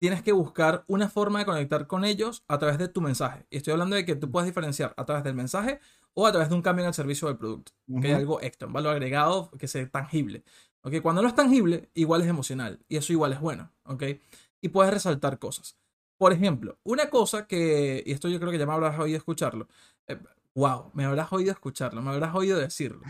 Tienes 0.00 0.22
que 0.22 0.32
buscar 0.32 0.84
una 0.88 1.08
forma 1.08 1.38
de 1.38 1.46
conectar 1.46 1.86
con 1.86 2.04
ellos 2.04 2.44
a 2.48 2.58
través 2.58 2.78
de 2.78 2.88
tu 2.88 3.00
mensaje. 3.00 3.46
Y 3.50 3.58
estoy 3.58 3.72
hablando 3.72 3.96
de 3.96 4.04
que 4.04 4.16
tú 4.16 4.30
puedes 4.30 4.46
diferenciar 4.46 4.92
a 4.96 5.04
través 5.04 5.24
del 5.24 5.34
mensaje 5.34 5.80
o 6.14 6.26
a 6.26 6.32
través 6.32 6.48
de 6.48 6.54
un 6.54 6.62
cambio 6.62 6.84
en 6.84 6.88
el 6.88 6.94
servicio 6.94 7.28
del 7.28 7.36
producto. 7.38 7.72
Que 8.00 8.08
hay 8.08 8.14
algo 8.14 8.40
extra, 8.42 8.66
un 8.66 8.74
valor 8.74 8.92
agregado 8.92 9.50
que 9.52 9.68
sea 9.68 9.88
tangible. 9.88 10.44
¿ok? 10.82 11.00
Cuando 11.00 11.22
no 11.22 11.28
es 11.28 11.34
tangible, 11.34 11.90
igual 11.94 12.22
es 12.22 12.28
emocional. 12.28 12.80
Y 12.88 12.96
eso 12.96 13.12
igual 13.12 13.32
es 13.32 13.40
bueno. 13.40 13.70
¿ok? 13.84 14.02
Y 14.64 14.70
puedes 14.70 14.94
resaltar 14.94 15.38
cosas. 15.38 15.76
Por 16.16 16.32
ejemplo, 16.32 16.78
una 16.84 17.10
cosa 17.10 17.46
que, 17.46 18.02
y 18.06 18.12
esto 18.12 18.30
yo 18.30 18.40
creo 18.40 18.50
que 18.50 18.56
ya 18.56 18.64
me 18.64 18.72
habrás 18.72 18.98
oído 18.98 19.18
escucharlo. 19.18 19.68
eh, 20.06 20.18
wow, 20.54 20.90
me 20.94 21.04
habrás 21.04 21.30
oído 21.34 21.52
escucharlo, 21.52 22.00
me 22.00 22.12
habrás 22.12 22.34
oído 22.34 22.58
decirlo. 22.58 23.02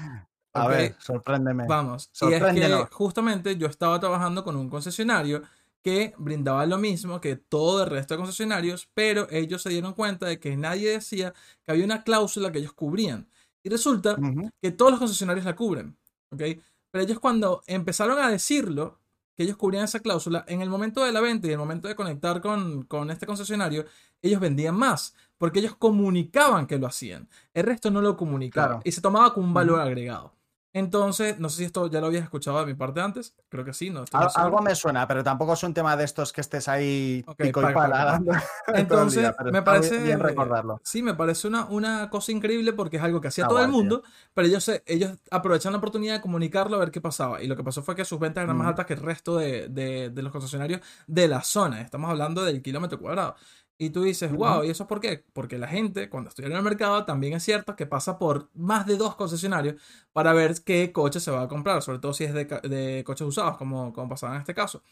A 0.52 0.64
¿ok? 0.64 0.70
ver, 0.70 0.96
sorpréndeme. 0.98 1.64
Vamos. 1.68 2.10
Y 2.22 2.32
es 2.32 2.42
que 2.42 2.86
justamente 2.90 3.56
yo 3.56 3.68
estaba 3.68 4.00
trabajando 4.00 4.42
con 4.42 4.56
un 4.56 4.68
concesionario 4.68 5.42
que 5.80 6.12
brindaba 6.18 6.66
lo 6.66 6.76
mismo 6.76 7.20
que 7.20 7.36
todo 7.36 7.84
el 7.84 7.90
resto 7.90 8.14
de 8.14 8.18
concesionarios, 8.18 8.88
pero 8.92 9.28
ellos 9.30 9.62
se 9.62 9.68
dieron 9.68 9.92
cuenta 9.92 10.26
de 10.26 10.40
que 10.40 10.56
nadie 10.56 10.90
decía 10.90 11.34
que 11.62 11.70
había 11.70 11.84
una 11.84 12.02
cláusula 12.02 12.50
que 12.50 12.58
ellos 12.58 12.72
cubrían. 12.72 13.28
Y 13.62 13.68
resulta 13.68 14.16
que 14.60 14.72
todos 14.72 14.90
los 14.90 14.98
concesionarios 14.98 15.44
la 15.44 15.54
cubren. 15.54 15.96
¿ok? 16.32 16.42
Pero 16.90 17.04
ellos 17.04 17.20
cuando 17.20 17.62
empezaron 17.68 18.18
a 18.18 18.28
decirlo, 18.28 18.98
que 19.36 19.42
ellos 19.42 19.56
cubrían 19.56 19.84
esa 19.84 20.00
cláusula, 20.00 20.44
en 20.48 20.60
el 20.60 20.70
momento 20.70 21.04
de 21.04 21.12
la 21.12 21.20
venta 21.20 21.46
y 21.46 21.50
en 21.50 21.54
el 21.54 21.58
momento 21.58 21.88
de 21.88 21.94
conectar 21.96 22.40
con, 22.40 22.82
con 22.84 23.10
este 23.10 23.26
concesionario, 23.26 23.84
ellos 24.22 24.40
vendían 24.40 24.74
más, 24.76 25.14
porque 25.38 25.58
ellos 25.60 25.76
comunicaban 25.76 26.66
que 26.66 26.78
lo 26.78 26.86
hacían. 26.86 27.28
El 27.52 27.64
resto 27.64 27.90
no 27.90 28.00
lo 28.00 28.16
comunicaba 28.16 28.66
Claro. 28.68 28.82
y 28.84 28.92
se 28.92 29.00
tomaba 29.00 29.34
como 29.34 29.46
un 29.46 29.54
valor 29.54 29.80
agregado. 29.80 30.32
Entonces, 30.76 31.38
no 31.38 31.48
sé 31.48 31.58
si 31.58 31.64
esto 31.66 31.86
ya 31.88 32.00
lo 32.00 32.08
habías 32.08 32.24
escuchado 32.24 32.58
de 32.58 32.66
mi 32.66 32.74
parte 32.74 33.00
antes, 33.00 33.32
creo 33.48 33.64
que 33.64 33.72
sí, 33.72 33.90
¿no? 33.90 34.02
Estoy 34.02 34.20
Al- 34.20 34.30
algo 34.34 34.60
me 34.60 34.74
suena, 34.74 35.06
pero 35.06 35.22
tampoco 35.22 35.52
es 35.52 35.62
un 35.62 35.72
tema 35.72 35.96
de 35.96 36.02
estos 36.02 36.32
que 36.32 36.40
estés 36.40 36.66
ahí 36.66 37.24
pico 37.38 37.60
y 37.62 37.72
pala 37.72 38.20
Entonces, 38.74 39.20
día, 39.20 39.36
me 39.52 39.62
parece. 39.62 39.98
bien 40.02 40.18
recordarlo. 40.18 40.80
Sí, 40.82 41.00
me 41.00 41.14
parece 41.14 41.46
una, 41.46 41.66
una 41.66 42.10
cosa 42.10 42.32
increíble 42.32 42.72
porque 42.72 42.96
es 42.96 43.04
algo 43.04 43.20
que 43.20 43.28
hacía 43.28 43.46
todo 43.46 43.62
el 43.62 43.68
mundo, 43.70 44.02
pero 44.34 44.48
ellos, 44.48 44.68
ellos 44.86 45.12
aprovechan 45.30 45.70
la 45.72 45.78
oportunidad 45.78 46.14
de 46.14 46.20
comunicarlo 46.20 46.74
a 46.76 46.80
ver 46.80 46.90
qué 46.90 47.00
pasaba. 47.00 47.40
Y 47.40 47.46
lo 47.46 47.54
que 47.56 47.62
pasó 47.62 47.80
fue 47.84 47.94
que 47.94 48.04
sus 48.04 48.18
ventas 48.18 48.42
eran 48.42 48.56
más 48.56 48.64
Ujú. 48.64 48.70
altas 48.70 48.86
que 48.86 48.94
el 48.94 49.00
resto 49.00 49.36
de, 49.36 49.68
de- 49.68 50.10
de 50.10 50.22
los 50.22 50.32
concesionarios 50.32 50.80
de 51.06 51.28
la 51.28 51.42
zona. 51.42 51.82
Estamos 51.82 52.10
hablando 52.10 52.42
del 52.44 52.60
kilómetro 52.62 52.98
cuadrado. 52.98 53.36
Y 53.76 53.90
tú 53.90 54.02
dices, 54.04 54.32
wow, 54.32 54.62
¿y 54.62 54.70
eso 54.70 54.86
por 54.86 55.00
qué? 55.00 55.24
Porque 55.32 55.58
la 55.58 55.66
gente, 55.66 56.08
cuando 56.08 56.28
estudia 56.28 56.48
en 56.48 56.56
el 56.56 56.62
mercado, 56.62 57.04
también 57.04 57.32
es 57.32 57.42
cierto 57.42 57.74
que 57.74 57.86
pasa 57.86 58.18
por 58.18 58.48
más 58.54 58.86
de 58.86 58.96
dos 58.96 59.16
concesionarios 59.16 59.82
para 60.12 60.32
ver 60.32 60.54
qué 60.64 60.92
coche 60.92 61.18
se 61.18 61.32
va 61.32 61.42
a 61.42 61.48
comprar, 61.48 61.82
sobre 61.82 61.98
todo 61.98 62.14
si 62.14 62.24
es 62.24 62.32
de, 62.32 62.44
de 62.44 63.02
coches 63.04 63.26
usados, 63.26 63.56
como, 63.56 63.92
como 63.92 64.08
pasaba 64.08 64.34
en 64.34 64.40
este 64.40 64.54
caso. 64.54 64.82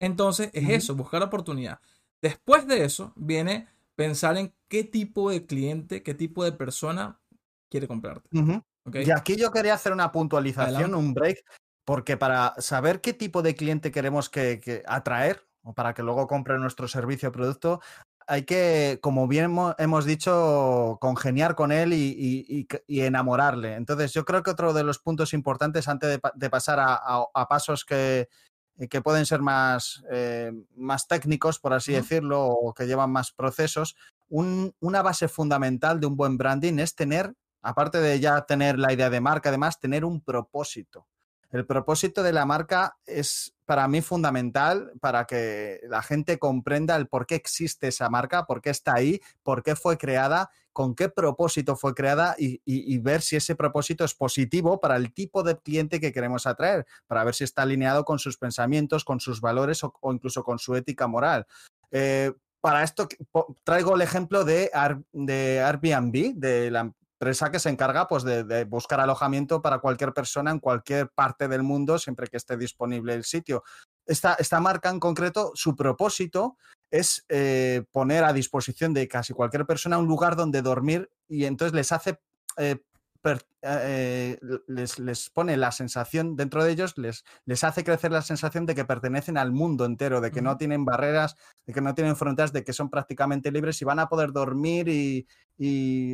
Entonces, 0.00 0.50
es 0.52 0.68
eso, 0.68 0.96
buscar 0.96 1.22
oportunidad. 1.22 1.78
Después 2.20 2.66
de 2.66 2.84
eso, 2.84 3.12
viene 3.14 3.68
pensar 3.94 4.36
en 4.36 4.52
qué 4.68 4.82
tipo 4.82 5.30
de 5.30 5.46
cliente, 5.46 6.02
qué 6.02 6.14
tipo 6.14 6.44
de 6.44 6.52
persona 6.52 7.20
quiere 7.70 7.86
comprarte. 7.86 8.28
Y 8.92 9.10
aquí 9.10 9.36
yo 9.36 9.50
quería 9.50 9.74
hacer 9.74 9.92
una 9.92 10.10
puntualización, 10.10 10.74
Adelante. 10.74 10.96
un 10.96 11.14
break, 11.14 11.44
porque 11.84 12.16
para 12.16 12.54
saber 12.58 13.00
qué 13.00 13.12
tipo 13.12 13.42
de 13.42 13.54
cliente 13.54 13.92
queremos 13.92 14.28
que, 14.28 14.60
que 14.60 14.82
atraer, 14.86 15.46
o 15.62 15.72
para 15.72 15.94
que 15.94 16.02
luego 16.02 16.26
compre 16.26 16.58
nuestro 16.58 16.86
servicio 16.88 17.30
o 17.30 17.32
producto, 17.32 17.80
hay 18.26 18.44
que, 18.44 18.98
como 19.02 19.28
bien 19.28 19.54
hemos 19.78 20.04
dicho, 20.04 20.98
congeniar 21.00 21.54
con 21.54 21.72
él 21.72 21.92
y, 21.92 22.66
enamorarle. 22.88 23.74
Entonces, 23.74 24.12
yo 24.12 24.24
creo 24.24 24.42
que 24.42 24.50
otro 24.50 24.72
de 24.72 24.84
los 24.84 24.98
puntos 24.98 25.34
importantes 25.34 25.88
antes 25.88 26.20
de, 26.34 26.50
pasar 26.50 26.78
a, 26.80 27.48
pasos 27.48 27.84
que, 27.84 28.28
que, 28.88 29.02
pueden 29.02 29.26
ser 29.26 29.40
más, 29.40 30.04
eh, 30.10 30.52
más 30.76 31.06
técnicos, 31.06 31.58
por 31.58 31.72
así 31.72 31.92
decirlo, 31.92 32.46
o 32.46 32.74
que 32.74 32.86
llevan 32.86 33.10
más 33.10 33.32
procesos, 33.32 33.96
una 34.28 35.02
base 35.02 35.28
fundamental 35.28 36.00
de 36.00 36.06
un 36.06 36.16
buen 36.16 36.36
branding 36.36 36.78
es 36.78 36.94
tener, 36.94 37.34
aparte 37.62 37.98
de 37.98 38.20
ya 38.20 38.42
tener 38.42 38.78
la 38.78 38.92
idea 38.92 39.10
de 39.10 39.20
marca, 39.20 39.50
además, 39.50 39.78
tener 39.78 40.04
un 40.04 40.20
propósito. 40.20 41.06
El 41.50 41.66
propósito 41.66 42.22
de 42.22 42.32
la 42.32 42.46
marca 42.46 42.96
es 43.06 43.53
para 43.66 43.88
mí 43.88 44.02
fundamental 44.02 44.92
para 45.00 45.24
que 45.24 45.80
la 45.88 46.02
gente 46.02 46.38
comprenda 46.38 46.96
el 46.96 47.06
por 47.06 47.26
qué 47.26 47.34
existe 47.34 47.88
esa 47.88 48.08
marca, 48.10 48.46
por 48.46 48.60
qué 48.60 48.70
está 48.70 48.94
ahí, 48.94 49.20
por 49.42 49.62
qué 49.62 49.74
fue 49.76 49.96
creada, 49.96 50.50
con 50.72 50.94
qué 50.94 51.08
propósito 51.08 51.76
fue 51.76 51.94
creada 51.94 52.34
y, 52.38 52.98
ver 52.98 53.22
si 53.22 53.36
ese 53.36 53.54
propósito 53.54 54.04
es 54.04 54.14
positivo 54.14 54.80
para 54.80 54.96
el 54.96 55.12
tipo 55.12 55.42
de 55.42 55.56
cliente 55.56 56.00
que 56.00 56.12
queremos 56.12 56.46
atraer, 56.46 56.84
para 57.06 57.24
ver 57.24 57.34
si 57.34 57.44
está 57.44 57.62
alineado 57.62 58.04
con 58.04 58.18
sus 58.18 58.36
pensamientos, 58.36 59.04
con 59.04 59.20
sus 59.20 59.40
valores 59.40 59.84
o, 59.84 59.92
incluso 60.12 60.42
con 60.42 60.58
su 60.58 60.74
ética 60.74 61.06
moral. 61.06 61.46
Eh, 61.90 62.32
para 62.60 62.82
esto 62.82 63.06
traigo 63.62 63.94
el 63.94 64.02
ejemplo 64.02 64.44
de, 64.44 64.70
de 65.12 65.60
Airbnb, 65.60 66.34
de 66.34 66.70
la 66.70 66.92
que 67.24 67.58
se 67.58 67.68
encarga 67.68 68.06
pues, 68.06 68.24
de, 68.24 68.64
buscar 68.64 69.00
alojamiento 69.00 69.62
para 69.62 69.78
cualquier 69.78 70.12
persona 70.12 70.50
en 70.50 70.58
cualquier 70.58 71.08
parte 71.08 71.48
del 71.48 71.62
mundo, 71.62 71.98
siempre 71.98 72.26
que 72.26 72.36
esté 72.36 72.56
disponible 72.56 73.14
el 73.14 73.24
sitio. 73.24 73.64
Esta, 74.06 74.34
esta 74.34 74.60
marca 74.60 74.90
en 74.90 75.00
concreto, 75.00 75.52
su 75.54 75.74
propósito 75.74 76.56
es 76.90 77.24
eh, 77.28 77.84
poner 77.90 78.24
a 78.24 78.32
disposición 78.32 78.94
de 78.94 79.08
casi 79.08 79.32
cualquier 79.32 79.66
persona 79.66 79.98
un 79.98 80.06
lugar 80.06 80.36
donde 80.36 80.62
dormir 80.62 81.10
y 81.28 81.44
entonces 81.44 81.74
les 81.74 81.90
hace 81.92 82.20
eh, 82.56 82.76
eh, 83.62 84.38
les, 84.66 85.30
pone 85.30 85.56
la 85.56 85.72
sensación 85.72 86.36
dentro 86.36 86.62
de 86.62 86.72
ellos, 86.72 86.98
les, 86.98 87.24
les 87.46 87.64
hace 87.64 87.82
crecer 87.82 88.12
la 88.12 88.20
sensación 88.20 88.66
de 88.66 88.74
que 88.74 88.84
pertenecen 88.84 89.38
al 89.38 89.52
mundo 89.52 89.86
entero, 89.86 90.20
de 90.20 90.30
que 90.30 90.42
no 90.42 90.58
tienen 90.58 90.84
barreras, 90.84 91.36
de 91.66 91.72
que 91.72 91.80
no 91.80 91.94
tienen 91.94 92.16
fronteras, 92.16 92.52
de 92.52 92.64
que 92.64 92.74
son 92.74 92.90
prácticamente 92.90 93.50
libres 93.50 93.80
y 93.80 93.86
van 93.86 93.98
a 93.98 94.08
poder 94.08 94.32
dormir 94.32 94.88
y, 94.88 95.26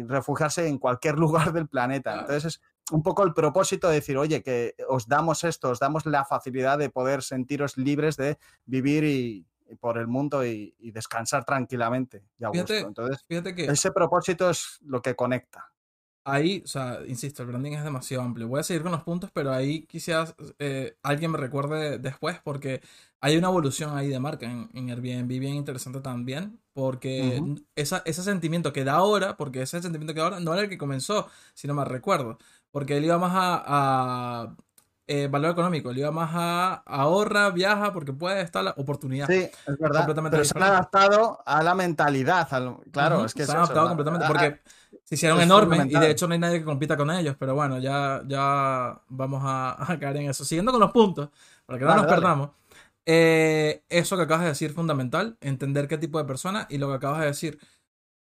refugiarse 0.07 0.68
en 0.68 0.79
cualquier 0.79 1.18
lugar 1.18 1.53
del 1.53 1.66
planeta. 1.66 2.20
Entonces 2.20 2.44
es 2.44 2.61
un 2.92 3.03
poco 3.03 3.25
el 3.25 3.33
propósito 3.33 3.88
de 3.88 3.94
decir, 3.94 4.16
oye, 4.16 4.42
que 4.42 4.75
os 4.88 5.09
damos 5.09 5.44
esto, 5.44 5.70
os 5.70 5.79
damos 5.79 6.07
la 6.07 6.25
facilidad 6.25 6.79
de 6.79 6.90
poder 6.90 7.23
sentiros 7.23 7.77
libres 7.77 8.16
de 8.16 8.38
vivir 8.66 9.05
y, 9.05 9.46
por 9.81 9.99
el 9.99 10.07
mundo 10.07 10.44
y, 10.44 10.75
descansar 10.92 11.44
tranquilamente 11.44 12.23
Entonces, 12.38 13.25
fíjate 13.27 13.55
que... 13.55 13.64
ese 13.64 13.90
propósito 13.92 14.51
es 14.51 14.79
lo 14.83 15.01
que 15.01 15.16
conecta 15.16 15.73
ahí, 16.24 16.62
o 16.64 16.68
sea, 16.68 17.00
insisto, 17.06 17.42
el 17.42 17.48
branding 17.48 17.72
es 17.72 17.85
demasiado 17.85 18.22
amplio. 18.24 18.48
Voy 18.48 18.61
a 18.61 18.62
seguir 18.62 18.83
con 18.83 18.92
los 18.92 19.02
puntos, 19.02 19.30
pero 19.33 19.52
ahí 19.52 19.83
quizás 19.87 20.35
eh, 20.59 20.96
alguien 21.02 21.30
me 21.33 21.38
recuerde 21.38 21.98
después 21.98 22.38
porque 22.42 22.80
hay 23.20 23.37
una 23.37 23.48
evolución 23.48 23.96
ahí 23.96 24.09
de 24.09 24.20
marca 24.20 24.46
en, 24.46 24.70
en 24.74 24.90
Airbnb 24.90 25.28
bien 25.28 25.54
interesante 25.54 26.00
también, 26.00 26.61
porque 26.72 27.42
esa, 27.74 28.02
ese 28.06 28.22
sentimiento 28.22 28.72
que 28.72 28.85
da 28.85 28.94
ahora, 28.94 29.37
porque 29.37 29.62
ese 29.62 29.83
sentimiento 29.83 30.14
que 30.14 30.20
da 30.20 30.26
ahora 30.26 30.40
no 30.40 30.52
era 30.54 30.62
el 30.62 30.68
que 30.68 30.78
comenzó, 30.78 31.28
si 31.54 31.68
no 31.68 31.74
me 31.74 31.85
recuerdo, 31.85 32.38
porque 32.70 32.96
él 32.96 33.04
iba 33.04 33.18
más 33.18 33.33
a, 33.35 34.56
eh, 35.12 35.27
valor 35.27 35.51
económico, 35.51 35.90
él 35.90 35.99
iba 35.99 36.12
más 36.12 36.31
a 36.35 36.85
ahorra, 36.87 37.51
viaja, 37.51 37.92
porque 37.92 38.12
puede 38.12 38.42
estar 38.42 38.62
la 38.62 38.75
oportunidad. 38.77 39.27
Sí, 39.27 39.51
es 39.66 39.77
verdad. 39.77 40.07
Pero 40.07 40.44
se 40.44 40.57
han 40.57 40.62
adaptado 40.62 41.42
a 41.44 41.64
la 41.64 41.75
mentalidad, 41.75 42.49
claro, 42.92 43.25
es 43.25 43.35
que 43.35 43.44
se 43.44 43.51
han 43.51 43.59
adaptado 43.59 43.88
completamente, 43.88 44.29
porque 44.29 44.61
se 45.03 45.16
hicieron 45.16 45.40
enormes 45.40 45.87
y 45.87 45.99
de 45.99 46.12
hecho 46.12 46.29
no 46.29 46.35
hay 46.35 46.38
nadie 46.38 46.61
que 46.61 46.64
compita 46.64 46.96
con 46.96 47.11
ellos, 47.11 47.35
pero 47.37 47.57
bueno, 47.57 47.81
ya, 47.81 48.23
ya 48.29 49.03
vamos 49.09 49.42
a, 49.44 49.77
caer 50.01 50.18
en 50.18 50.31
eso. 50.31 50.44
Siguiendo 50.44 50.70
con 50.70 50.81
los 50.81 50.92
puntos, 50.92 51.31
para 51.66 51.81
que 51.81 51.85
no 51.85 51.96
nos 51.96 52.07
perdamos. 52.07 52.51
Eh, 53.05 53.83
eso 53.88 54.16
que 54.16 54.23
acabas 54.23 54.44
de 54.44 54.51
decir 54.51 54.73
fundamental, 54.73 55.37
entender 55.40 55.88
qué 55.88 55.99
tipo 55.99 56.18
de 56.18 56.25
persona 56.25 56.68
y 56.70 56.79
lo 56.79 56.87
que 56.87 56.94
acabas 56.94 57.18
de 57.18 57.27
decir. 57.27 57.59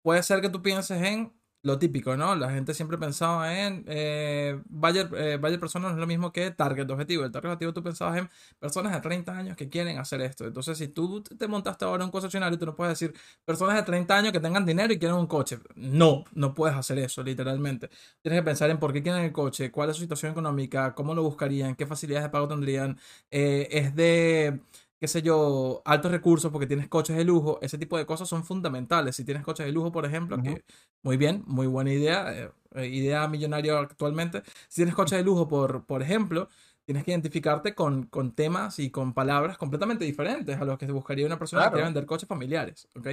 Puede 0.02 0.24
ser 0.24 0.40
que 0.40 0.48
tú 0.48 0.60
pienses 0.60 1.00
en 1.00 1.32
lo 1.62 1.78
típico, 1.78 2.16
¿no? 2.16 2.34
La 2.34 2.50
gente 2.50 2.72
siempre 2.74 2.96
pensaba 2.96 3.60
en 3.60 3.84
eh, 3.86 4.60
eh, 4.94 5.58
Personas 5.60 5.90
no 5.90 5.96
es 5.96 6.00
lo 6.00 6.06
mismo 6.06 6.32
que 6.32 6.50
Target 6.50 6.90
Objetivo. 6.90 7.24
El 7.24 7.32
Target 7.32 7.50
Objetivo 7.50 7.72
tú 7.74 7.82
pensabas 7.82 8.18
en 8.18 8.30
personas 8.58 8.92
de 8.92 9.00
30 9.00 9.36
años 9.36 9.56
que 9.56 9.68
quieren 9.68 9.98
hacer 9.98 10.20
esto. 10.22 10.46
Entonces, 10.46 10.78
si 10.78 10.88
tú 10.88 11.22
te 11.22 11.48
montaste 11.48 11.84
ahora 11.84 12.04
un 12.04 12.10
concesionario, 12.10 12.58
tú 12.58 12.66
no 12.66 12.74
puedes 12.74 12.98
decir 12.98 13.14
personas 13.44 13.76
de 13.76 13.82
30 13.82 14.16
años 14.16 14.32
que 14.32 14.40
tengan 14.40 14.64
dinero 14.64 14.92
y 14.92 14.98
quieren 14.98 15.18
un 15.18 15.26
coche. 15.26 15.58
No, 15.74 16.24
no 16.34 16.54
puedes 16.54 16.76
hacer 16.76 16.98
eso, 16.98 17.22
literalmente. 17.22 17.90
Tienes 18.22 18.40
que 18.40 18.44
pensar 18.44 18.70
en 18.70 18.78
por 18.78 18.92
qué 18.92 19.02
quieren 19.02 19.22
el 19.24 19.32
coche, 19.32 19.70
cuál 19.70 19.90
es 19.90 19.96
su 19.96 20.02
situación 20.02 20.32
económica, 20.32 20.94
cómo 20.94 21.14
lo 21.14 21.22
buscarían, 21.22 21.74
qué 21.74 21.86
facilidades 21.86 22.24
de 22.24 22.30
pago 22.30 22.48
tendrían. 22.48 22.98
Eh, 23.30 23.68
es 23.70 23.94
de 23.94 24.60
qué 25.00 25.08
sé 25.08 25.22
yo, 25.22 25.80
altos 25.86 26.12
recursos 26.12 26.52
porque 26.52 26.66
tienes 26.66 26.86
coches 26.86 27.16
de 27.16 27.24
lujo, 27.24 27.58
ese 27.62 27.78
tipo 27.78 27.96
de 27.96 28.04
cosas 28.04 28.28
son 28.28 28.44
fundamentales. 28.44 29.16
Si 29.16 29.24
tienes 29.24 29.42
coches 29.42 29.64
de 29.64 29.72
lujo, 29.72 29.90
por 29.90 30.04
ejemplo, 30.04 30.40
que 30.42 30.62
muy 31.02 31.16
bien, 31.16 31.42
muy 31.46 31.66
buena 31.66 31.90
idea, 31.90 32.32
eh, 32.38 32.50
eh, 32.74 32.86
idea 32.86 33.26
millonaria 33.26 33.78
actualmente. 33.78 34.42
Si 34.68 34.76
tienes 34.76 34.94
coches 34.94 35.16
de 35.16 35.24
lujo, 35.24 35.48
por, 35.48 35.86
por 35.86 36.02
ejemplo, 36.02 36.50
tienes 36.84 37.02
que 37.04 37.12
identificarte 37.12 37.74
con, 37.74 38.04
con, 38.08 38.32
temas 38.32 38.78
y 38.78 38.90
con 38.90 39.14
palabras 39.14 39.56
completamente 39.56 40.04
diferentes 40.04 40.60
a 40.60 40.64
los 40.66 40.76
que 40.76 40.86
buscaría 40.92 41.24
una 41.24 41.38
persona 41.38 41.64
que 41.64 41.70
quiere 41.70 41.84
vender 41.84 42.04
coches 42.04 42.28
familiares, 42.28 42.86
¿ok? 42.94 43.06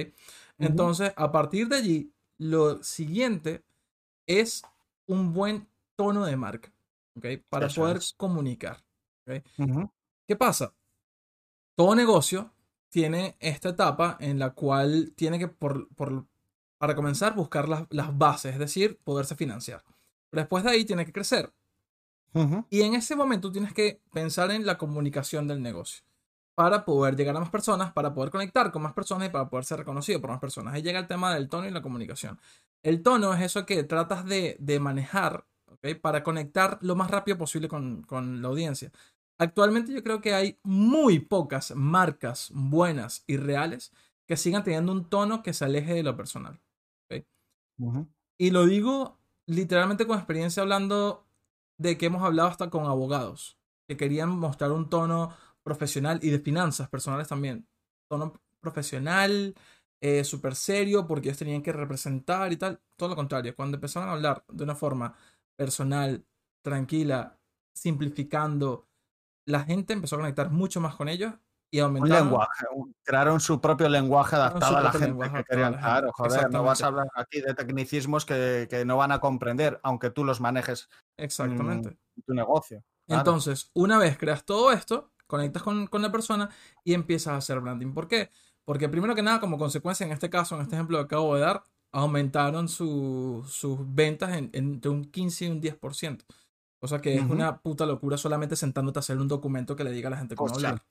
Entonces, 0.58 1.14
a 1.16 1.32
partir 1.32 1.68
de 1.68 1.76
allí, 1.76 2.12
lo 2.36 2.82
siguiente 2.82 3.64
es 4.26 4.62
un 5.06 5.32
buen 5.32 5.66
tono 5.96 6.26
de 6.26 6.36
marca, 6.36 6.70
¿ok? 7.16 7.26
Para 7.48 7.68
poder 7.68 8.00
comunicar, 8.18 8.84
¿ok? 9.26 9.42
¿Qué 10.26 10.36
pasa? 10.36 10.74
Todo 11.78 11.94
negocio 11.94 12.50
tiene 12.88 13.36
esta 13.38 13.68
etapa 13.68 14.16
en 14.18 14.40
la 14.40 14.50
cual 14.50 15.12
tiene 15.14 15.38
que, 15.38 15.46
por, 15.46 15.86
para 16.76 16.96
comenzar, 16.96 17.36
buscar 17.36 17.68
las, 17.68 18.18
bases, 18.18 18.54
es 18.54 18.58
decir, 18.58 18.98
poderse 19.04 19.36
financiar. 19.36 19.84
Pero 20.28 20.40
después 20.40 20.64
de 20.64 20.70
ahí 20.70 20.84
tiene 20.84 21.06
que 21.06 21.12
crecer. 21.12 21.52
Y 22.68 22.82
en 22.82 22.94
ese 22.94 23.14
momento 23.14 23.52
tienes 23.52 23.72
que 23.72 24.02
pensar 24.12 24.50
en 24.50 24.66
la 24.66 24.76
comunicación 24.76 25.46
del 25.46 25.62
negocio 25.62 26.02
para 26.56 26.84
poder 26.84 27.14
llegar 27.14 27.36
a 27.36 27.40
más 27.40 27.50
personas, 27.50 27.92
para 27.92 28.12
poder 28.12 28.32
conectar 28.32 28.72
con 28.72 28.82
más 28.82 28.92
personas 28.92 29.28
y 29.28 29.30
para 29.30 29.48
poder 29.48 29.64
ser 29.64 29.78
reconocido 29.78 30.20
por 30.20 30.30
más 30.30 30.40
personas. 30.40 30.74
Ahí 30.74 30.82
llega 30.82 30.98
el 30.98 31.06
tema 31.06 31.32
del 31.32 31.48
tono 31.48 31.68
y 31.68 31.70
la 31.70 31.82
comunicación. 31.82 32.40
El 32.82 33.04
tono 33.04 33.32
es 33.34 33.40
eso 33.40 33.64
que 33.66 33.84
tratas 33.84 34.24
de, 34.24 34.78
manejar 34.80 35.44
para 36.02 36.24
conectar 36.24 36.78
lo 36.80 36.96
más 36.96 37.08
rápido 37.08 37.38
posible 37.38 37.68
con, 37.68 38.02
con 38.02 38.42
la 38.42 38.48
audiencia. 38.48 38.90
Actualmente 39.38 39.92
yo 39.92 40.02
creo 40.02 40.20
que 40.20 40.34
hay 40.34 40.58
muy 40.64 41.20
pocas 41.20 41.74
marcas 41.74 42.50
buenas 42.52 43.24
y 43.26 43.36
reales 43.36 43.92
que 44.26 44.36
sigan 44.36 44.64
teniendo 44.64 44.92
un 44.92 45.08
tono 45.08 45.42
que 45.42 45.52
se 45.52 45.64
aleje 45.64 45.94
de 45.94 46.02
lo 46.02 46.16
personal. 46.16 46.60
Y 48.38 48.50
lo 48.50 48.66
digo 48.66 49.18
literalmente 49.46 50.06
con 50.06 50.18
experiencia 50.18 50.62
hablando 50.62 51.26
de 51.78 51.96
que 51.96 52.06
hemos 52.06 52.22
hablado 52.22 52.48
hasta 52.48 52.70
con 52.70 52.86
abogados 52.86 53.58
que 53.88 53.96
querían 53.96 54.30
mostrar 54.30 54.72
un 54.72 54.90
tono 54.90 55.34
profesional 55.62 56.20
y 56.22 56.30
de 56.30 56.38
finanzas 56.38 56.88
personales 56.88 57.28
también. 57.28 57.66
Tono 58.10 58.34
profesional, 58.60 59.54
eh, 60.00 60.24
súper 60.24 60.54
serio, 60.54 61.06
porque 61.06 61.28
ellos 61.28 61.38
tenían 61.38 61.62
que 61.62 61.72
representar 61.72 62.52
y 62.52 62.56
tal. 62.56 62.80
Todo 62.96 63.10
lo 63.10 63.16
contrario, 63.16 63.56
cuando 63.56 63.76
empezaron 63.76 64.08
a 64.08 64.12
hablar 64.12 64.44
de 64.48 64.64
una 64.64 64.74
forma 64.74 65.14
personal, 65.56 66.24
tranquila, 66.62 67.38
simplificando, 67.74 68.87
la 69.48 69.64
gente 69.64 69.94
empezó 69.94 70.16
a 70.16 70.18
conectar 70.20 70.50
mucho 70.50 70.80
más 70.80 70.94
con 70.94 71.08
ellos 71.08 71.32
y 71.70 71.80
aumentaron. 71.80 72.18
Un 72.18 72.30
lenguaje, 72.30 72.66
crearon 73.02 73.40
su 73.40 73.60
propio 73.60 73.88
lenguaje 73.88 74.36
adaptado 74.36 74.76
a 74.76 74.82
la 74.82 74.92
gente 74.92 75.30
que 75.30 75.44
querían. 75.44 75.74
Claro, 75.74 76.12
joder, 76.12 76.50
no 76.50 76.62
vas 76.62 76.82
a 76.82 76.88
hablar 76.88 77.08
aquí 77.14 77.40
de 77.40 77.54
tecnicismos 77.54 78.26
que, 78.26 78.68
que, 78.70 78.84
no 78.84 78.98
van 78.98 79.12
a 79.12 79.20
comprender, 79.20 79.80
aunque 79.82 80.10
tú 80.10 80.24
los 80.24 80.40
manejes 80.40 80.88
Exactamente. 81.16 81.98
en 82.16 82.22
tu 82.22 82.34
negocio. 82.34 82.84
Entonces, 83.06 83.70
una 83.72 83.98
vez 83.98 84.18
creas 84.18 84.44
todo 84.44 84.70
esto, 84.70 85.12
conectas 85.26 85.62
con, 85.62 85.86
con, 85.86 86.02
la 86.02 86.12
persona 86.12 86.50
y 86.84 86.92
empiezas 86.92 87.32
a 87.32 87.36
hacer 87.38 87.60
branding. 87.60 87.94
¿Por 87.94 88.06
qué? 88.06 88.30
Porque 88.66 88.90
primero 88.90 89.14
que 89.14 89.22
nada, 89.22 89.40
como 89.40 89.56
consecuencia, 89.56 90.04
en 90.04 90.12
este 90.12 90.28
caso, 90.28 90.56
en 90.56 90.62
este 90.62 90.74
ejemplo 90.74 90.98
que 90.98 91.04
acabo 91.04 91.34
de 91.34 91.40
dar, 91.40 91.62
aumentaron 91.90 92.68
sus 92.68 93.94
ventas 93.94 94.36
en, 94.36 94.50
entre 94.52 94.90
un 94.90 95.06
15 95.06 95.44
y 95.46 95.48
un 95.48 95.62
10%. 95.62 96.24
O 96.80 96.88
sea 96.88 97.00
que 97.00 97.16
es 97.16 97.22
una 97.22 97.58
puta 97.58 97.86
locura 97.86 98.16
solamente 98.16 98.56
sentándote 98.56 98.98
a 98.98 99.00
hacer 99.00 99.18
un 99.18 99.28
documento 99.28 99.74
que 99.74 99.84
le 99.84 99.90
diga 99.90 100.08
a 100.08 100.10
la 100.10 100.18
gente 100.18 100.34
cómo 100.36 100.54
hablar. 100.54 100.82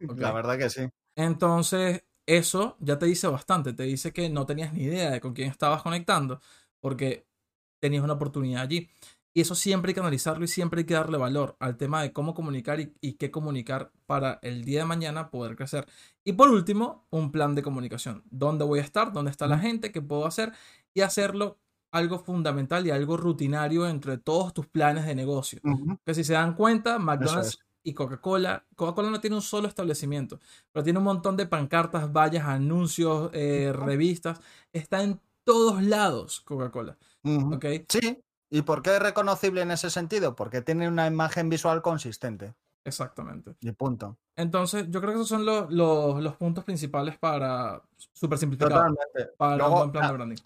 La 0.16 0.32
verdad 0.32 0.58
que 0.58 0.70
sí. 0.70 0.88
Entonces, 1.16 2.04
eso 2.26 2.76
ya 2.80 2.98
te 2.98 3.06
dice 3.06 3.26
bastante. 3.28 3.72
Te 3.72 3.84
dice 3.84 4.12
que 4.12 4.28
no 4.28 4.46
tenías 4.46 4.72
ni 4.72 4.84
idea 4.84 5.10
de 5.10 5.20
con 5.20 5.32
quién 5.32 5.48
estabas 5.48 5.82
conectando 5.82 6.40
porque 6.80 7.26
tenías 7.80 8.04
una 8.04 8.14
oportunidad 8.14 8.62
allí. 8.62 8.88
Y 9.34 9.40
eso 9.40 9.54
siempre 9.54 9.90
hay 9.90 9.94
que 9.94 10.00
analizarlo 10.00 10.44
y 10.44 10.48
siempre 10.48 10.80
hay 10.80 10.84
que 10.84 10.94
darle 10.94 11.16
valor 11.16 11.56
al 11.58 11.78
tema 11.78 12.02
de 12.02 12.12
cómo 12.12 12.34
comunicar 12.34 12.80
y, 12.80 12.94
y, 13.00 13.14
qué 13.14 13.30
comunicar 13.30 13.90
para 14.04 14.38
el 14.42 14.62
día 14.64 14.80
de 14.80 14.84
mañana 14.84 15.30
poder 15.30 15.56
crecer. 15.56 15.86
Y 16.22 16.34
por 16.34 16.50
último, 16.50 17.06
un 17.10 17.32
plan 17.32 17.54
de 17.54 17.62
comunicación. 17.62 18.24
¿Dónde 18.30 18.64
voy 18.64 18.80
a 18.80 18.82
estar? 18.82 19.12
¿Dónde 19.12 19.30
está 19.30 19.46
la 19.46 19.58
gente? 19.58 19.90
¿Qué 19.90 20.02
puedo 20.02 20.26
hacer? 20.26 20.52
Y 20.92 21.00
hacerlo 21.00 21.61
algo 21.92 22.18
fundamental 22.18 22.86
y 22.86 22.90
algo 22.90 23.16
rutinario 23.16 23.86
entre 23.86 24.18
todos 24.18 24.52
tus 24.52 24.66
planes 24.66 25.06
de 25.06 25.14
negocio. 25.14 25.60
Uh 25.62 25.70
-huh. 25.70 25.98
Que 26.04 26.14
si 26.14 26.24
se 26.24 26.32
dan 26.32 26.54
cuenta, 26.54 26.98
McDonald's 26.98 27.58
y 27.84 27.94
Coca-Cola, 27.94 28.64
Coca-Cola 28.76 29.10
no 29.10 29.20
tiene 29.20 29.36
un 29.36 29.42
solo 29.42 29.68
establecimiento, 29.68 30.40
pero 30.72 30.84
tiene 30.84 30.98
un 30.98 31.04
montón 31.04 31.36
de 31.36 31.46
pancartas, 31.46 32.12
vallas, 32.12 32.46
anuncios, 32.46 33.30
eh, 33.34 33.72
revistas. 33.74 34.40
Está 34.72 35.02
en 35.02 35.20
todos 35.44 35.82
lados 35.82 36.40
Coca-Cola. 36.40 36.96
Uh 37.24 37.30
-huh. 37.30 37.56
¿okay? 37.56 37.84
Sí. 37.88 38.22
¿Y 38.50 38.62
por 38.62 38.82
qué 38.82 38.96
es 38.96 39.02
reconocible 39.02 39.62
en 39.62 39.70
ese 39.70 39.88
sentido? 39.88 40.34
Porque 40.36 40.60
tiene 40.60 40.86
una 40.86 41.06
imagen 41.06 41.48
visual 41.48 41.80
consistente. 41.80 42.54
Exactamente. 42.84 43.54
Y 43.60 43.72
punto. 43.72 44.18
Entonces, 44.36 44.86
yo 44.90 45.00
creo 45.00 45.12
que 45.12 45.18
esos 45.18 45.28
son 45.28 45.46
los, 45.46 45.72
los, 45.72 46.22
los 46.22 46.36
puntos 46.36 46.64
principales 46.64 47.16
para, 47.18 47.82
súper 48.12 48.38
simplificado, 48.38 48.74
Totalmente. 48.74 49.36
para 49.36 49.56
Luego, 49.56 49.72
un 49.72 49.78
buen 49.78 49.92
plan 49.92 50.06
de 50.08 50.12
branding. 50.12 50.42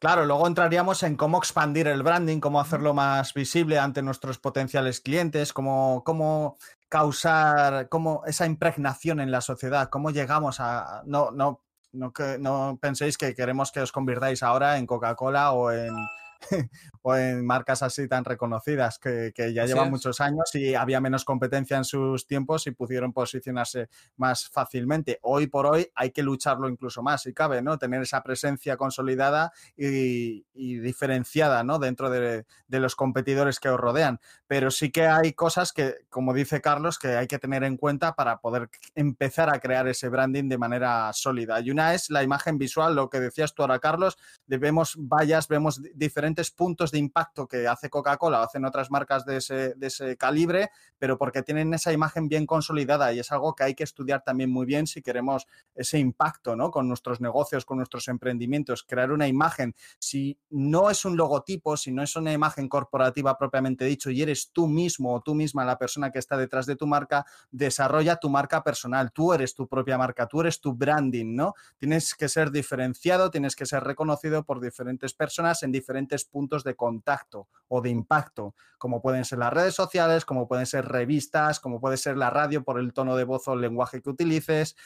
Claro, 0.00 0.24
luego 0.26 0.46
entraríamos 0.46 1.02
en 1.02 1.16
cómo 1.16 1.38
expandir 1.38 1.88
el 1.88 2.04
branding, 2.04 2.38
cómo 2.38 2.60
hacerlo 2.60 2.94
más 2.94 3.34
visible 3.34 3.80
ante 3.80 4.00
nuestros 4.00 4.38
potenciales 4.38 5.00
clientes, 5.00 5.52
cómo, 5.52 6.04
cómo 6.04 6.56
causar 6.88 7.88
cómo 7.88 8.22
esa 8.24 8.46
impregnación 8.46 9.18
en 9.18 9.32
la 9.32 9.40
sociedad, 9.40 9.88
cómo 9.88 10.10
llegamos 10.10 10.60
a... 10.60 11.02
No, 11.04 11.32
no, 11.32 11.64
no, 11.90 12.12
no 12.38 12.78
penséis 12.80 13.18
que 13.18 13.34
queremos 13.34 13.72
que 13.72 13.80
os 13.80 13.90
convirtáis 13.90 14.44
ahora 14.44 14.78
en 14.78 14.86
Coca-Cola 14.86 15.50
o 15.50 15.72
en, 15.72 15.92
o 17.02 17.16
en 17.16 17.44
marcas 17.44 17.82
así 17.82 18.08
tan 18.08 18.24
reconocidas 18.24 18.98
que, 18.98 19.32
que 19.34 19.52
ya 19.52 19.64
Así 19.64 19.72
llevan 19.72 19.86
es. 19.86 19.90
muchos 19.90 20.20
años 20.20 20.54
y 20.54 20.74
había 20.74 21.00
menos 21.00 21.24
competencia 21.24 21.76
en 21.76 21.84
sus 21.84 22.26
tiempos 22.26 22.66
y 22.66 22.70
pudieron 22.70 23.12
posicionarse 23.12 23.88
más 24.16 24.48
fácilmente. 24.48 25.18
Hoy 25.22 25.46
por 25.46 25.66
hoy 25.66 25.90
hay 25.94 26.10
que 26.10 26.22
lucharlo 26.22 26.68
incluso 26.68 27.02
más, 27.02 27.22
si 27.22 27.32
cabe, 27.34 27.62
¿no? 27.62 27.78
Tener 27.78 28.02
esa 28.02 28.22
presencia 28.22 28.76
consolidada 28.76 29.52
y, 29.76 30.46
y 30.54 30.78
diferenciada, 30.78 31.64
¿no? 31.64 31.78
Dentro 31.78 32.10
de, 32.10 32.44
de, 32.66 32.80
los 32.80 32.94
competidores 32.94 33.58
que 33.60 33.68
os 33.68 33.80
rodean. 33.80 34.20
Pero 34.46 34.70
sí 34.70 34.90
que 34.90 35.06
hay 35.06 35.32
cosas 35.32 35.72
que, 35.72 35.96
como 36.08 36.32
dice 36.32 36.60
Carlos, 36.60 36.98
que 36.98 37.16
hay 37.16 37.26
que 37.26 37.38
tener 37.38 37.64
en 37.64 37.76
cuenta 37.76 38.14
para 38.14 38.40
poder 38.40 38.70
empezar 38.94 39.52
a 39.54 39.60
crear 39.60 39.88
ese 39.88 40.08
branding 40.08 40.48
de 40.48 40.58
manera 40.58 41.12
sólida. 41.12 41.60
Y 41.60 41.70
una 41.70 41.94
es 41.94 42.10
la 42.10 42.22
imagen 42.22 42.58
visual, 42.58 42.94
lo 42.94 43.10
que 43.10 43.20
decías 43.20 43.54
tú 43.54 43.62
ahora, 43.62 43.78
Carlos, 43.78 44.16
de 44.46 44.58
vemos 44.58 44.96
vallas, 44.98 45.48
vemos 45.48 45.82
diferentes 45.94 46.27
puntos 46.50 46.90
de 46.90 46.98
impacto 46.98 47.46
que 47.46 47.66
hace 47.66 47.90
Coca-Cola 47.90 48.40
o 48.40 48.44
hacen 48.44 48.64
otras 48.64 48.90
marcas 48.90 49.24
de 49.24 49.36
ese, 49.38 49.74
de 49.74 49.86
ese, 49.86 50.16
calibre, 50.16 50.70
pero 50.98 51.18
porque 51.18 51.42
tienen 51.42 51.72
esa 51.74 51.92
imagen 51.92 52.28
bien 52.28 52.46
consolidada 52.46 53.12
y 53.12 53.20
es 53.20 53.32
algo 53.32 53.54
que 53.54 53.64
hay 53.64 53.74
que 53.74 53.84
estudiar 53.84 54.22
también 54.22 54.50
muy 54.50 54.66
bien 54.66 54.86
si 54.86 55.02
queremos 55.02 55.46
ese 55.74 55.98
impacto 55.98 56.56
¿no? 56.56 56.70
con 56.70 56.88
nuestros 56.88 57.20
negocios, 57.20 57.64
con 57.64 57.78
nuestros 57.78 58.08
emprendimientos, 58.08 58.82
crear 58.82 59.12
una 59.12 59.28
imagen. 59.28 59.74
Si 59.98 60.38
no 60.50 60.90
es 60.90 61.04
un 61.04 61.16
logotipo, 61.16 61.76
si 61.76 61.92
no 61.92 62.02
es 62.02 62.16
una 62.16 62.32
imagen 62.32 62.68
corporativa 62.68 63.36
propiamente 63.36 63.84
dicho 63.84 64.10
y 64.10 64.22
eres 64.22 64.50
tú 64.52 64.66
mismo 64.66 65.14
o 65.14 65.20
tú 65.20 65.34
misma 65.34 65.64
la 65.64 65.78
persona 65.78 66.10
que 66.10 66.18
está 66.18 66.36
detrás 66.36 66.66
de 66.66 66.76
tu 66.76 66.86
marca, 66.86 67.24
desarrolla 67.50 68.16
tu 68.16 68.28
marca 68.28 68.62
personal. 68.62 69.12
Tú 69.12 69.32
eres 69.32 69.54
tu 69.54 69.68
propia 69.68 69.98
marca, 69.98 70.26
tú 70.26 70.40
eres 70.40 70.60
tu 70.60 70.74
branding, 70.74 71.34
¿no? 71.34 71.54
Tienes 71.78 72.14
que 72.14 72.28
ser 72.28 72.50
diferenciado, 72.50 73.30
tienes 73.30 73.56
que 73.56 73.66
ser 73.66 73.84
reconocido 73.84 74.44
por 74.44 74.60
diferentes 74.60 75.14
personas 75.14 75.62
en 75.62 75.72
diferentes 75.72 76.17
puntos 76.24 76.64
de 76.64 76.74
contacto 76.74 77.48
o 77.68 77.80
de 77.80 77.90
impacto, 77.90 78.54
como 78.78 79.02
pueden 79.02 79.24
ser 79.24 79.38
las 79.38 79.52
redes 79.52 79.74
sociales, 79.74 80.24
como 80.24 80.48
pueden 80.48 80.66
ser 80.66 80.86
revistas, 80.86 81.60
como 81.60 81.80
puede 81.80 81.96
ser 81.96 82.16
la 82.16 82.30
radio 82.30 82.64
por 82.64 82.78
el 82.78 82.92
tono 82.92 83.16
de 83.16 83.24
voz 83.24 83.48
o 83.48 83.54
el 83.54 83.60
lenguaje 83.60 84.02
que 84.02 84.10
utilices, 84.10 84.76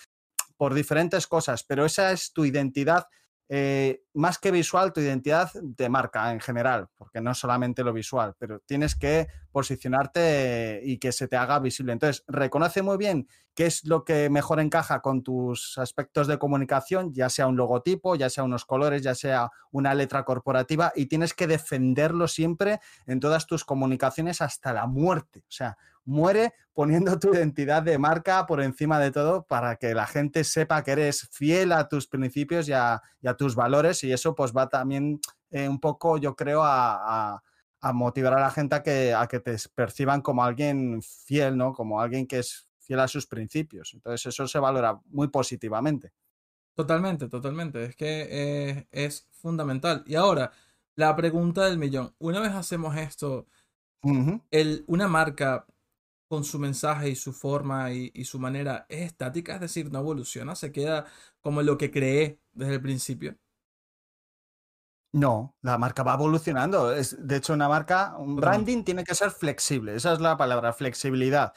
por 0.57 0.75
diferentes 0.75 1.27
cosas, 1.27 1.65
pero 1.65 1.85
esa 1.85 2.13
es 2.13 2.33
tu 2.33 2.45
identidad 2.45 3.07
eh, 3.55 4.05
más 4.15 4.39
que 4.39 4.51
visual, 4.51 4.95
tu 4.95 5.03
identidad 5.03 5.51
de 5.53 5.91
marca 5.91 6.33
en 6.33 6.41
general, 6.41 6.89
porque 6.97 7.21
no 7.21 7.35
solamente 7.35 7.85
lo 7.85 7.93
visual, 7.93 8.35
pero 8.39 8.61
tienes 8.61 8.97
que 8.97 9.29
posicionarte 9.51 10.81
y 10.83 10.97
que 10.97 11.13
se 11.13 11.29
te 11.29 11.37
haga 11.37 11.59
visible. 11.59 11.93
Entonces, 11.93 12.25
reconoce 12.29 12.81
muy 12.81 12.97
bien 12.97 13.29
qué 13.55 13.67
es 13.67 13.85
lo 13.85 14.07
que 14.07 14.31
mejor 14.31 14.59
encaja 14.59 15.03
con 15.03 15.23
tus 15.23 15.77
aspectos 15.77 16.29
de 16.29 16.39
comunicación, 16.39 17.13
ya 17.13 17.29
sea 17.29 17.47
un 17.47 17.59
logotipo, 17.59 18.17
ya 18.17 18.31
sea 18.31 18.43
unos 18.43 18.65
colores, 18.65 19.03
ya 19.03 19.15
sea 19.15 19.51
una 19.71 19.93
letra 19.93 20.25
corporativa, 20.25 20.91
y 20.97 21.05
tienes 21.05 21.35
que 21.35 21.47
defenderlo 21.47 22.29
siempre 22.29 22.81
en 23.07 23.21
todas 23.21 23.47
tus 23.47 23.67
comunicaciones 23.67 24.41
hasta 24.41 24.73
la 24.73 24.87
muerte. 24.87 25.41
O 25.41 25.53
sea, 25.53 25.77
muere 26.05 26.55
poniendo 26.73 27.19
tu 27.19 27.35
identidad 27.35 27.83
de 27.83 27.99
marca 27.99 28.47
por 28.47 28.63
encima 28.63 28.99
de 28.99 29.11
todo 29.11 29.45
para 29.45 29.77
que 29.77 29.95
la 29.95 30.07
gente 30.07 30.45
sepa 30.45 30.83
que 30.83 30.93
eres 30.93 31.29
fiel 31.31 31.73
a 31.73 31.89
tus 31.89 32.07
principios 32.07 32.69
y 32.69 32.73
a, 32.73 33.03
y 33.21 33.29
a 33.29 33.35
tus 33.35 33.55
valores 33.55 34.03
y 34.05 34.13
eso 34.13 34.35
pues 34.35 34.53
va 34.53 34.69
también 34.69 35.21
eh, 35.51 35.69
un 35.69 35.79
poco, 35.79 36.17
yo 36.17 36.35
creo, 36.35 36.63
a, 36.63 37.35
a, 37.35 37.43
a, 37.83 37.93
motivar 37.93 38.33
a 38.33 38.41
la 38.41 38.51
gente 38.51 38.75
a 38.75 38.83
que, 38.83 39.13
a 39.13 39.27
que 39.27 39.39
te 39.41 39.55
perciban 39.75 40.23
como 40.23 40.43
alguien 40.43 41.03
fiel, 41.03 41.59
¿no? 41.59 41.75
Como 41.75 42.01
alguien 42.01 42.27
que 42.27 42.39
es 42.39 42.69
fiel 42.79 43.01
a 43.01 43.09
sus 43.09 43.27
principios. 43.27 43.93
Entonces 43.93 44.27
eso 44.27 44.49
se 44.49 44.59
valora 44.59 44.99
muy 45.11 45.29
positivamente. 45.29 46.15
Totalmente, 46.75 47.29
totalmente. 47.29 47.85
Es 47.85 47.97
que 47.97 48.29
eh, 48.31 48.89
es 48.91 49.29
fundamental. 49.31 50.03
Y 50.07 50.15
ahora, 50.15 50.53
la 50.97 51.15
pregunta 51.15 51.67
del 51.67 51.77
millón. 51.77 52.15
Una 52.19 52.41
vez 52.41 52.53
hacemos 52.53 52.97
esto, 52.97 53.47
uh 54.03 54.11
-huh. 54.11 54.43
el, 54.51 54.85
una 54.87 55.07
marca 55.07 55.67
con 56.33 56.45
su 56.45 56.59
mensaje 56.59 57.11
y 57.11 57.15
su 57.15 57.35
forma 57.35 57.93
y, 57.93 58.11
y, 58.15 58.25
su 58.25 58.39
manera 58.39 58.87
es 58.89 59.03
estática, 59.03 59.57
es 59.57 59.61
decir, 59.61 59.93
no 59.93 59.99
evoluciona, 59.99 60.55
se 60.55 60.73
queda 60.73 61.05
como 61.43 61.61
lo 61.61 61.77
que 61.77 61.91
creé 61.91 62.41
desde 62.55 62.73
el 62.73 62.81
principio. 62.81 63.37
No, 65.13 65.55
la 65.61 65.77
marca 65.77 66.03
va 66.03 66.15
evolucionando. 66.15 66.95
Es, 66.95 67.15
de 67.29 67.37
hecho, 67.37 67.53
una 67.53 67.69
marca, 67.69 68.17
un 68.17 68.37
branding 68.37 68.83
tiene 68.83 69.05
que 69.05 69.15
ser 69.15 69.31
flexible. 69.31 69.95
Esa 69.95 70.15
es 70.15 70.21
la 70.21 70.39
palabra, 70.39 70.73
flexibilidad. 70.73 71.53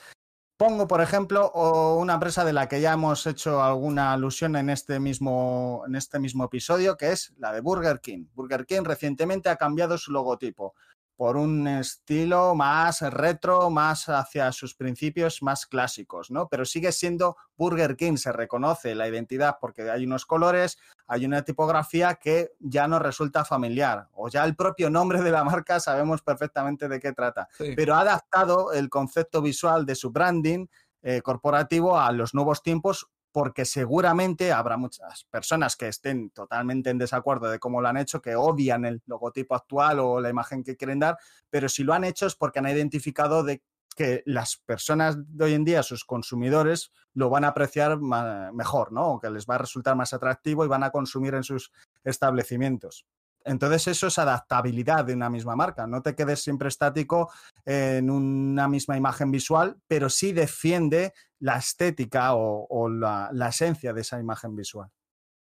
Pongo, 0.58 0.90
por 0.90 1.00
ejemplo, 1.00 1.54
una 1.98 2.16
empresa 2.16 2.44
de 2.44 2.52
la 2.52 2.68
que 2.68 2.82
ya 2.82 2.92
hemos 2.92 3.26
hecho 3.28 3.64
alguna 3.64 4.12
alusión 4.12 4.58
en 4.58 4.70
este 4.70 5.00
mismo, 5.00 5.86
en 5.88 5.96
este 5.96 6.20
mismo 6.20 6.44
episodio, 6.44 6.98
que 6.98 7.14
es 7.14 7.34
la 7.38 7.54
de 7.54 7.62
Burger 7.62 8.02
King. 8.02 8.26
Burger 8.34 8.66
King 8.66 8.84
recientemente 8.84 9.48
ha 9.48 9.56
cambiado 9.56 9.98
su 9.98 10.12
logotipo 10.12 10.76
por 11.16 11.38
un 11.38 11.68
estilo 11.68 12.56
más 12.56 13.02
retro, 13.02 13.70
más 13.70 14.10
hacia 14.10 14.52
sus 14.52 14.76
principios 14.76 15.42
más 15.42 15.66
clásicos, 15.66 16.30
¿no? 16.30 16.48
Pero 16.50 16.66
sigue 16.66 16.92
siendo 16.92 17.38
Burger 17.58 17.96
King, 17.96 18.18
se 18.18 18.32
reconoce 18.32 18.96
la 18.96 19.08
identidad 19.08 19.58
porque 19.62 19.90
hay 19.90 20.06
unos 20.06 20.26
colores, 20.26 20.78
hay 21.08 21.26
una 21.26 21.44
tipografía 21.44 22.16
que 22.16 22.52
ya 22.60 22.88
nos 22.88 23.02
resulta 23.02 23.46
familiar, 23.46 24.10
o 24.14 24.28
ya 24.28 24.44
el 24.44 24.56
propio 24.56 24.90
nombre 24.90 25.22
de 25.22 25.32
la 25.32 25.44
marca 25.44 25.80
sabemos 25.80 26.22
perfectamente 26.22 26.90
de 26.90 27.00
qué 27.00 27.14
trata, 27.14 27.48
sí. 27.58 27.74
pero 27.76 27.96
ha 27.96 28.02
adaptado 28.02 28.74
el 28.74 28.90
concepto 28.90 29.42
visual 29.42 29.86
de 29.86 29.96
su 29.96 30.12
branding 30.12 30.68
eh, 31.02 31.22
corporativo 31.22 32.00
a 32.00 32.12
los 32.12 32.34
nuevos 32.34 32.64
tiempos 32.64 33.08
porque 33.36 33.66
seguramente 33.66 34.54
habrá 34.54 34.78
muchas 34.78 35.26
personas 35.26 35.76
que 35.76 35.90
estén 35.90 36.30
totalmente 36.30 36.90
en 36.90 36.98
desacuerdo 36.98 37.50
de 37.50 37.60
cómo 37.60 37.82
lo 37.82 37.90
han 37.90 37.98
hecho, 37.98 38.22
que 38.22 38.34
odian 38.34 38.86
el 38.86 39.02
logotipo 39.08 39.56
actual 39.56 40.00
o 40.00 40.22
la 40.22 40.30
imagen 40.30 40.64
que 40.64 40.78
quieren 40.78 41.00
dar, 41.00 41.18
pero 41.50 41.68
si 41.68 41.84
lo 41.84 41.94
han 41.94 42.06
hecho 42.06 42.28
es 42.28 42.36
porque 42.36 42.60
han 42.60 42.70
identificado 42.70 43.44
de 43.44 43.62
que 43.94 44.24
las 44.26 44.56
personas 44.56 45.18
de 45.18 45.44
hoy 45.44 45.54
en 45.54 45.66
día, 45.66 45.84
sus 45.84 46.06
consumidores, 46.06 46.94
lo 47.14 47.30
van 47.30 47.44
a 47.44 47.50
apreciar 47.50 48.00
mejor, 48.00 48.94
¿no? 48.94 49.16
O 49.16 49.20
que 49.20 49.30
les 49.30 49.46
va 49.46 49.56
a 49.56 49.58
resultar 49.58 49.98
más 49.98 50.14
atractivo 50.14 50.64
y 50.64 50.70
van 50.70 50.84
a 50.84 50.92
consumir 50.92 51.34
en 51.34 51.44
sus 51.44 51.74
establecimientos. 52.06 53.06
Entonces 53.46 53.88
eso 53.88 54.08
es 54.08 54.18
adaptabilidad 54.18 55.06
de 55.06 55.14
una 55.14 55.30
misma 55.30 55.56
marca. 55.56 55.86
No 55.86 56.02
te 56.02 56.16
quedes 56.16 56.42
siempre 56.42 56.68
estático 56.68 57.32
en 57.64 58.10
una 58.10 58.68
misma 58.68 58.98
imagen 58.98 59.30
visual, 59.32 59.78
pero 59.88 60.10
sí 60.10 60.34
defiende 60.34 61.14
la 61.40 61.58
estética 61.58 62.34
o, 62.34 62.66
o 62.68 62.90
la, 62.90 63.30
la, 63.32 63.50
esencia 63.50 63.94
de 63.94 64.02
esa 64.02 64.20
imagen 64.20 64.56
visual. 64.56 64.90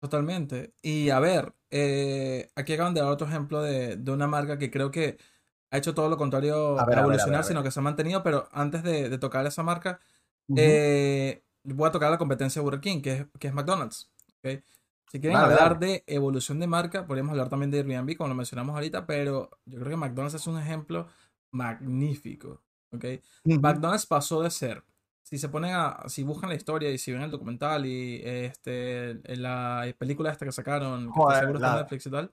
Totalmente. 0.01 0.73
Y 0.81 1.11
a 1.11 1.19
ver, 1.19 1.53
eh, 1.69 2.49
aquí 2.55 2.73
acaban 2.73 2.95
de 2.95 3.01
dar 3.01 3.11
otro 3.11 3.27
ejemplo 3.27 3.61
de, 3.61 3.97
de, 3.97 4.11
una 4.11 4.27
marca 4.27 4.57
que 4.57 4.71
creo 4.71 4.89
que 4.89 5.17
ha 5.69 5.77
hecho 5.77 5.93
todo 5.93 6.09
lo 6.09 6.17
contrario 6.17 6.79
a, 6.79 6.85
ver, 6.85 6.97
a 6.97 7.01
evolucionar, 7.01 7.27
a 7.27 7.27
ver, 7.27 7.35
a 7.35 7.37
ver, 7.37 7.45
sino 7.45 7.63
que 7.63 7.71
se 7.71 7.79
ha 7.79 7.83
mantenido, 7.83 8.23
pero 8.23 8.49
antes 8.51 8.81
de, 8.81 9.09
de 9.09 9.17
tocar 9.19 9.45
esa 9.45 9.61
marca, 9.61 9.99
uh 10.47 10.55
-huh. 10.55 10.59
eh, 10.59 11.43
voy 11.63 11.87
a 11.87 11.91
tocar 11.91 12.09
la 12.09 12.17
competencia 12.17 12.59
de 12.59 12.63
Burger 12.63 12.81
King, 12.81 13.01
que 13.01 13.13
es, 13.13 13.25
que 13.39 13.47
es 13.47 13.53
McDonald's. 13.53 14.11
¿okay? 14.39 14.63
Si 15.11 15.19
quieren 15.19 15.37
vale, 15.37 15.53
hablar 15.55 15.73
vale. 15.73 15.85
de 15.87 16.03
evolución 16.07 16.57
de 16.61 16.67
marca, 16.67 17.05
podríamos 17.05 17.31
hablar 17.31 17.49
también 17.49 17.69
de 17.69 17.79
Airbnb, 17.79 18.15
como 18.15 18.29
lo 18.29 18.35
mencionamos 18.35 18.73
ahorita, 18.75 19.05
pero 19.05 19.49
yo 19.65 19.77
creo 19.79 19.89
que 19.89 19.97
McDonald's 19.97 20.35
es 20.35 20.47
un 20.47 20.57
ejemplo 20.57 21.09
magnífico. 21.51 22.61
Uh 22.93 22.97
-huh. 22.97 23.21
McDonald's 23.59 24.05
pasó 24.05 24.41
de 24.41 24.49
ser, 24.49 24.85
si 25.21 25.37
se 25.37 25.49
ponen 25.49 25.71
a, 25.75 26.03
si 26.07 26.23
buscan 26.23 26.49
la 26.49 26.55
historia 26.55 26.89
y 26.91 26.97
si 26.97 27.11
ven 27.11 27.23
el 27.23 27.31
documental 27.31 27.85
y 27.85 28.21
este, 28.23 29.15
la 29.35 29.93
película 29.97 30.31
esta 30.31 30.45
que 30.45 30.53
sacaron, 30.53 31.07
que 31.07 31.11
Joder, 31.11 31.39
seguro 31.39 31.57
está 31.57 31.71
en 31.71 31.75
Netflix 31.79 32.05
y 32.05 32.09
tal, 32.11 32.31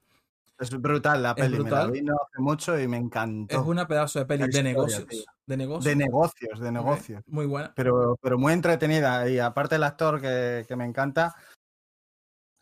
Es 0.61 0.71
brutal 0.71 1.23
la 1.23 1.31
Es 1.31 1.35
peli, 1.35 1.51
me 1.51 1.57
la 1.57 1.62
brutal. 1.62 1.91
vi 1.91 2.03
no 2.03 2.14
hace 2.14 2.41
mucho 2.41 2.79
y 2.79 2.87
me 2.87 2.97
encantó. 2.97 3.61
Es 3.61 3.67
una 3.67 3.88
pedazo 3.88 4.21
de 4.21 4.27
peli 4.27 4.38
La 4.41 4.47
de 4.47 4.51
historia, 4.51 4.71
negocios. 4.73 5.27
De 5.47 5.57
negocios. 5.57 5.85
De 5.85 5.97
negocios, 5.97 6.61
de 6.61 6.69
ok, 6.69 6.75
negocios. 6.75 7.23
Muy 7.27 7.47
buena. 7.47 7.73
Pero, 7.75 8.17
pero 8.23 8.38
muy 8.38 8.53
entretenida. 8.53 9.29
Y 9.29 9.41
aparte 9.41 9.75
el 9.75 9.83
actor 9.83 10.21
que, 10.21 10.64
que 10.69 10.77
me 10.77 10.85
encanta, 10.85 11.35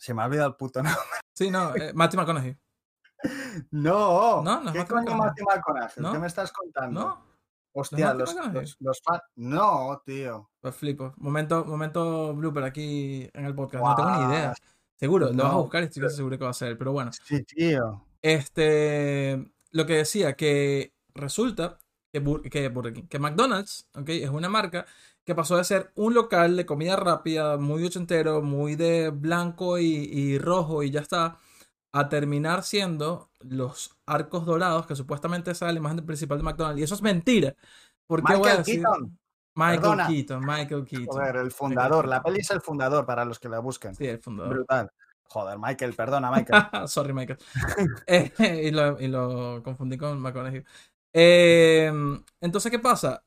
se 0.07 0.15
me 0.15 0.23
ha 0.23 0.27
olvidado 0.27 0.49
el 0.51 0.55
puto 0.57 0.83
nombre. 0.83 1.01
Sí, 1.35 1.51
no, 1.51 1.75
eh, 1.77 1.93
Matthew 1.95 2.21
McConaughey. 2.21 2.57
No, 3.71 4.43
No, 4.43 4.61
no 4.63 4.71
es 4.71 4.73
¿qué 4.73 4.79
Matthew 4.81 4.87
coño 4.87 5.17
McConaughey. 5.17 5.27
Matthew 5.27 5.45
McConaughey? 5.47 6.03
¿No? 6.03 6.13
¿Qué 6.13 6.19
me 6.19 6.27
estás 6.27 6.53
contando? 6.53 7.01
¿No? 7.01 7.27
Hostia, 7.73 8.15
los, 8.15 8.35
los, 8.53 8.77
los 8.81 9.01
fan- 9.03 9.21
No, 9.35 10.01
tío. 10.05 10.51
Pues 10.61 10.75
flipo. 10.77 11.13
Momento, 11.19 11.65
momento 11.67 12.35
blooper 12.35 12.65
aquí 12.65 13.29
en 13.35 13.45
el 13.45 13.55
podcast. 13.55 13.85
No 13.85 13.95
tengo 13.95 14.11
ni 14.11 14.33
idea. 14.35 14.55
Seguro, 14.99 15.27
lo 15.27 15.33
vas 15.43 15.47
a 15.53 15.55
no, 15.57 15.63
buscar 15.63 15.83
y 15.83 15.87
estoy 15.87 16.09
seguro 16.11 16.39
que 16.39 16.45
va 16.45 16.51
a 16.51 16.55
ser. 16.55 16.79
Pero 16.79 16.93
bueno. 16.93 17.11
Sí, 17.13 17.43
tío. 17.45 18.03
Este, 18.23 19.53
lo 19.73 19.85
que 19.85 19.95
decía, 19.99 20.37
que 20.37 20.95
resulta 21.15 21.79
que, 22.13 22.23
Bur- 22.25 22.49
que, 22.49 22.69
Burger 22.71 22.95
King- 22.95 23.09
que 23.09 23.19
McDonald's, 23.19 23.89
¿ok? 23.95 24.09
Es 24.09 24.31
una 24.31 24.49
marca 24.49 24.87
que 25.27 25.35
pasó 25.35 25.57
de 25.57 25.65
ser 25.65 25.91
un 25.97 26.15
local 26.15 26.57
de 26.57 26.65
comida 26.65 26.95
rápida, 26.95 27.57
muy 27.59 27.85
ochentero, 27.85 28.43
muy 28.43 28.77
de 28.77 29.11
blanco 29.11 29.77
y, 29.79 29.87
y 29.87 30.39
rojo 30.39 30.85
y 30.85 30.91
ya 30.91 31.01
está, 31.01 31.39
a 31.93 32.09
terminar 32.09 32.63
siendo 32.63 33.29
los 33.41 33.99
arcos 34.07 34.47
dorados, 34.47 34.87
que 34.87 34.95
supuestamente 34.95 35.51
esa 35.51 35.67
es 35.67 35.73
la 35.73 35.79
imagen 35.81 36.07
principal 36.07 36.39
de 36.39 36.45
McDonald's. 36.45 36.81
Y 36.81 36.85
eso 36.85 36.95
es 36.95 37.03
mentira. 37.03 37.57
¿Por 38.07 38.23
qué 38.23 38.37
voy 38.37 38.49
a 38.49 38.59
Michael 38.59 38.59
decir? 38.59 38.83
Keaton. 38.83 39.19
Michael 39.57 39.81
Perdona. 39.81 40.07
Keaton, 40.07 40.47
Michael 40.47 40.85
Keaton. 40.85 41.07
Joder, 41.07 41.37
el 41.37 41.51
fundador. 41.51 42.07
La 42.07 42.23
peli 42.23 42.41
es 42.41 42.51
el 42.51 42.61
fundador 42.61 43.05
para 43.05 43.25
los 43.25 43.41
que 43.41 43.49
la 43.49 43.59
busquen. 43.59 43.97
Sí, 43.97 44.07
el 44.07 44.21
fundador. 44.21 44.55
Brutal. 44.55 44.91
Joder, 45.25 45.59
Michael, 45.59 45.95
perdona, 45.95 46.31
Michael. 46.31 46.89
Sorry, 46.89 47.13
Michael. 47.13 47.39
Eh, 48.07 48.63
y, 48.65 48.71
lo, 48.71 49.01
y 49.01 49.09
lo 49.09 49.61
confundí 49.65 49.97
con 49.97 50.21
McConaughey. 50.21 50.63
Eh, 51.13 51.91
entonces, 52.41 52.71
¿qué 52.71 52.79
pasa? 52.79 53.25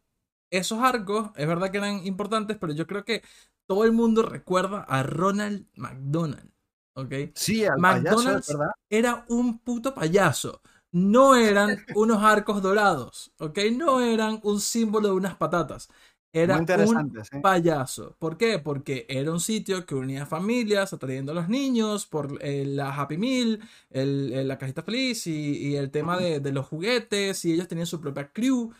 Esos 0.52 0.80
arcos, 0.84 1.32
es 1.36 1.48
verdad 1.48 1.72
que 1.72 1.78
eran 1.78 2.06
importantes, 2.06 2.58
pero 2.60 2.74
yo 2.74 2.88
creo 2.88 3.06
que 3.06 3.24
todo 3.68 3.84
el 3.86 3.92
mundo 3.92 4.24
recuerda 4.24 4.82
a 4.84 5.04
Ronald 5.04 5.68
McDonald. 5.76 6.52
¿Ok? 6.94 7.14
Sí, 7.34 7.66
al 7.66 7.80
McDonald's 7.82 8.48
verdad. 8.48 8.72
era 8.90 9.26
un 9.30 9.60
puto 9.60 9.94
payaso. 9.94 10.62
No 10.92 11.36
eran 11.36 11.78
unos 11.94 12.24
arcos 12.24 12.62
dorados. 12.62 13.32
¿Ok? 13.40 13.60
No 13.74 14.02
eran 14.02 14.40
un 14.44 14.60
símbolo 14.60 15.10
de 15.10 15.14
unas 15.16 15.36
patatas. 15.36 15.90
Era 16.34 16.66
un 16.76 17.12
sí. 17.24 17.38
payaso. 17.42 18.16
¿Por 18.20 18.38
qué? 18.38 18.60
Porque 18.60 19.06
era 19.10 19.32
un 19.32 19.40
sitio 19.40 19.86
que 19.86 19.96
unía 19.96 20.26
familias, 20.26 20.94
atrayendo 20.94 21.32
a 21.32 21.36
los 21.36 21.50
niños 21.50 22.06
por 22.06 22.38
eh, 22.42 22.66
la 22.66 22.94
Happy 22.96 23.18
Meal, 23.18 23.60
el- 23.90 24.34
el- 24.34 24.48
la 24.48 24.58
cajita 24.58 24.84
feliz 24.84 25.26
y, 25.28 25.58
y 25.70 25.76
el 25.76 25.90
tema 25.92 26.18
de, 26.18 26.40
de 26.40 26.52
los 26.52 26.68
juguetes. 26.68 27.46
Y 27.46 27.54
ellos 27.54 27.68
tenían 27.68 27.88
su 27.88 28.02
propia 28.02 28.32
crew, 28.32 28.72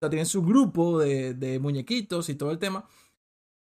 o 0.00 0.10
tenían 0.10 0.26
su 0.26 0.42
grupo 0.42 0.98
de, 0.98 1.34
de 1.34 1.58
muñequitos 1.58 2.28
y 2.28 2.34
todo 2.34 2.50
el 2.50 2.58
tema. 2.58 2.88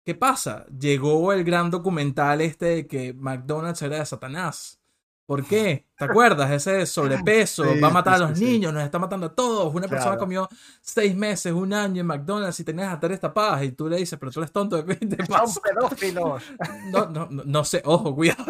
¿Qué 0.04 0.14
pasa? 0.14 0.66
Llegó 0.66 1.32
el 1.32 1.44
gran 1.44 1.70
documental 1.70 2.40
este 2.40 2.66
de 2.66 2.86
que 2.86 3.12
McDonald's 3.14 3.82
era 3.82 3.98
de 3.98 4.06
Satanás. 4.06 4.80
¿Por 5.26 5.44
qué? 5.44 5.84
¿Te 5.98 6.04
acuerdas? 6.04 6.48
Ese 6.52 6.86
sobrepeso, 6.86 7.64
Sí, 7.64 7.80
va 7.80 7.88
a 7.88 7.90
matar 7.90 8.14
a 8.14 8.18
los 8.18 8.38
sí, 8.38 8.44
sí. 8.44 8.52
niños, 8.52 8.72
nos 8.72 8.84
está 8.84 8.98
matando 9.00 9.26
a 9.26 9.34
todos. 9.34 9.74
Una 9.74 9.88
persona 9.88 10.16
comió 10.16 10.48
seis 10.80 11.16
meses, 11.16 11.52
un 11.52 11.72
año 11.72 12.00
en 12.02 12.06
McDonald's 12.06 12.60
y 12.60 12.64
tenías 12.64 12.92
arterias 12.92 13.18
tapadas 13.18 13.64
y 13.64 13.72
tú 13.72 13.88
le 13.88 13.96
dices, 13.96 14.16
pero 14.20 14.30
tú 14.30 14.38
eres 14.40 14.52
tonto, 14.52 14.84
¿qué 14.84 14.94
te 14.96 15.16
Son 15.16 15.26
pasa? 15.26 15.60
pedófilos. 15.62 16.42
No, 16.92 17.06
no, 17.06 17.26
no, 17.28 17.42
no 17.44 17.64
sé, 17.64 17.82
ojo, 17.84 18.14
cuidado. 18.14 18.44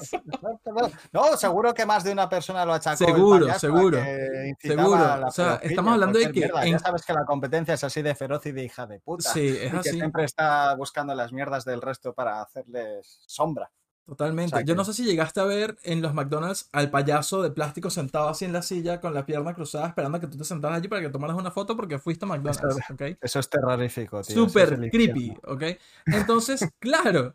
Son 0.00 0.90
No, 1.12 1.36
seguro 1.36 1.74
que 1.74 1.84
más 1.84 2.04
de 2.04 2.12
una 2.12 2.28
persona 2.28 2.64
lo 2.64 2.72
achacó. 2.72 3.04
Seguro, 3.04 3.52
seguro. 3.58 3.98
que 3.98 4.54
Seguro. 4.68 5.26
O 5.26 5.30
sea, 5.30 5.56
estamos 5.62 5.92
hablando 5.92 6.18
de 6.18 6.26
que 6.32 6.40
mierda. 6.40 6.64
en- 6.64 6.72
Ya 6.72 6.78
sabes 6.78 7.04
que 7.04 7.12
la 7.12 7.24
competencia 7.24 7.74
es 7.74 7.84
así 7.84 8.00
de 8.02 8.14
feroz 8.14 8.46
y 8.46 8.52
de 8.52 8.64
hija 8.64 8.86
de 8.86 8.98
puta. 9.00 9.30
Sí, 9.30 9.46
es 9.48 9.66
y 9.66 9.70
que 9.70 9.76
así. 9.78 9.90
siempre 9.90 10.24
está 10.24 10.74
buscando 10.74 11.14
las 11.14 11.32
mierdas 11.32 11.64
del 11.64 11.82
resto 11.82 12.14
para 12.14 12.40
hacerles 12.40 13.20
sombra. 13.26 13.70
Totalmente. 14.06 14.58
Yo 14.60 14.74
que- 14.74 14.74
no 14.74 14.84
sé 14.84 14.92
si 14.92 15.04
llegaste 15.04 15.40
a 15.40 15.44
ver 15.44 15.78
en 15.82 16.02
los 16.02 16.12
McDonald's 16.12 16.68
al 16.72 16.90
payaso 16.90 17.40
de 17.42 17.50
plástico 17.50 17.88
sentado 17.88 18.28
así 18.28 18.44
en 18.44 18.52
la 18.52 18.60
silla 18.62 19.00
con 19.00 19.14
la 19.14 19.24
pierna 19.24 19.54
cruzada 19.54 19.88
esperando 19.88 20.18
a 20.18 20.20
que 20.20 20.26
tú 20.26 20.36
te 20.36 20.44
sentaras 20.44 20.76
allí 20.78 20.88
para 20.88 21.00
que 21.00 21.08
tomaras 21.08 21.36
una 21.36 21.50
foto 21.50 21.74
porque 21.74 21.98
fuiste 21.98 22.26
a 22.26 22.28
McDonald's, 22.28 22.90
¿ok? 22.90 23.02
Eso 23.20 23.38
es 23.38 23.48
terrorífico, 23.48 24.20
tío. 24.22 24.34
eso 24.34 24.44
es 24.46 24.52
Súper 24.52 24.90
creepy. 24.90 25.34
¿ok? 25.46 25.62
Entonces, 26.06 26.68
claro, 26.78 27.34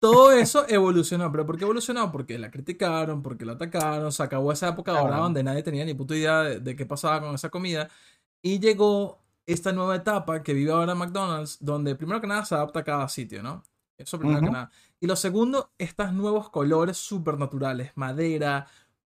todo 0.00 0.32
eso 0.32 0.64
evolucionó. 0.68 1.30
¿Pero 1.30 1.44
por 1.44 1.58
qué 1.58 1.64
evolucionó? 1.64 2.10
Porque 2.10 2.38
la 2.38 2.50
criticaron, 2.50 3.22
porque 3.22 3.44
la 3.44 3.52
atacaron, 3.52 4.10
se 4.10 4.22
acabó 4.22 4.52
esa 4.52 4.68
época 4.68 4.92
Claro. 4.92 5.06
ahora 5.08 5.18
donde 5.18 5.42
nadie 5.42 5.62
tenía 5.62 5.84
ni 5.84 5.92
puta 5.94 6.14
idea 6.16 6.40
de, 6.42 6.60
de 6.60 6.76
qué 6.76 6.86
pasaba 6.86 7.20
con 7.20 7.34
esa 7.34 7.50
comida. 7.50 7.88
Y 8.42 8.58
llegó 8.58 9.18
esta 9.44 9.72
nueva 9.72 9.96
etapa 9.96 10.42
que 10.42 10.54
vive 10.54 10.72
ahora 10.72 10.94
McDonald's, 10.94 11.58
donde 11.60 11.94
primero 11.94 12.20
que 12.22 12.26
nada 12.26 12.44
se 12.46 12.54
adapta 12.54 12.80
a 12.80 12.84
cada 12.84 13.08
sitio, 13.08 13.42
¿no? 13.42 13.62
Eso 13.98 14.18
primero 14.18 14.40
que 14.40 14.46
Ujú. 14.46 14.52
nada. 14.54 14.70
Y 15.00 15.06
lo 15.06 15.16
segundo, 15.16 15.72
estos 15.78 16.12
nuevos 16.12 16.50
colores 16.50 16.96
súper 16.96 17.38
naturales, 17.38 17.92
madera, 17.96 18.66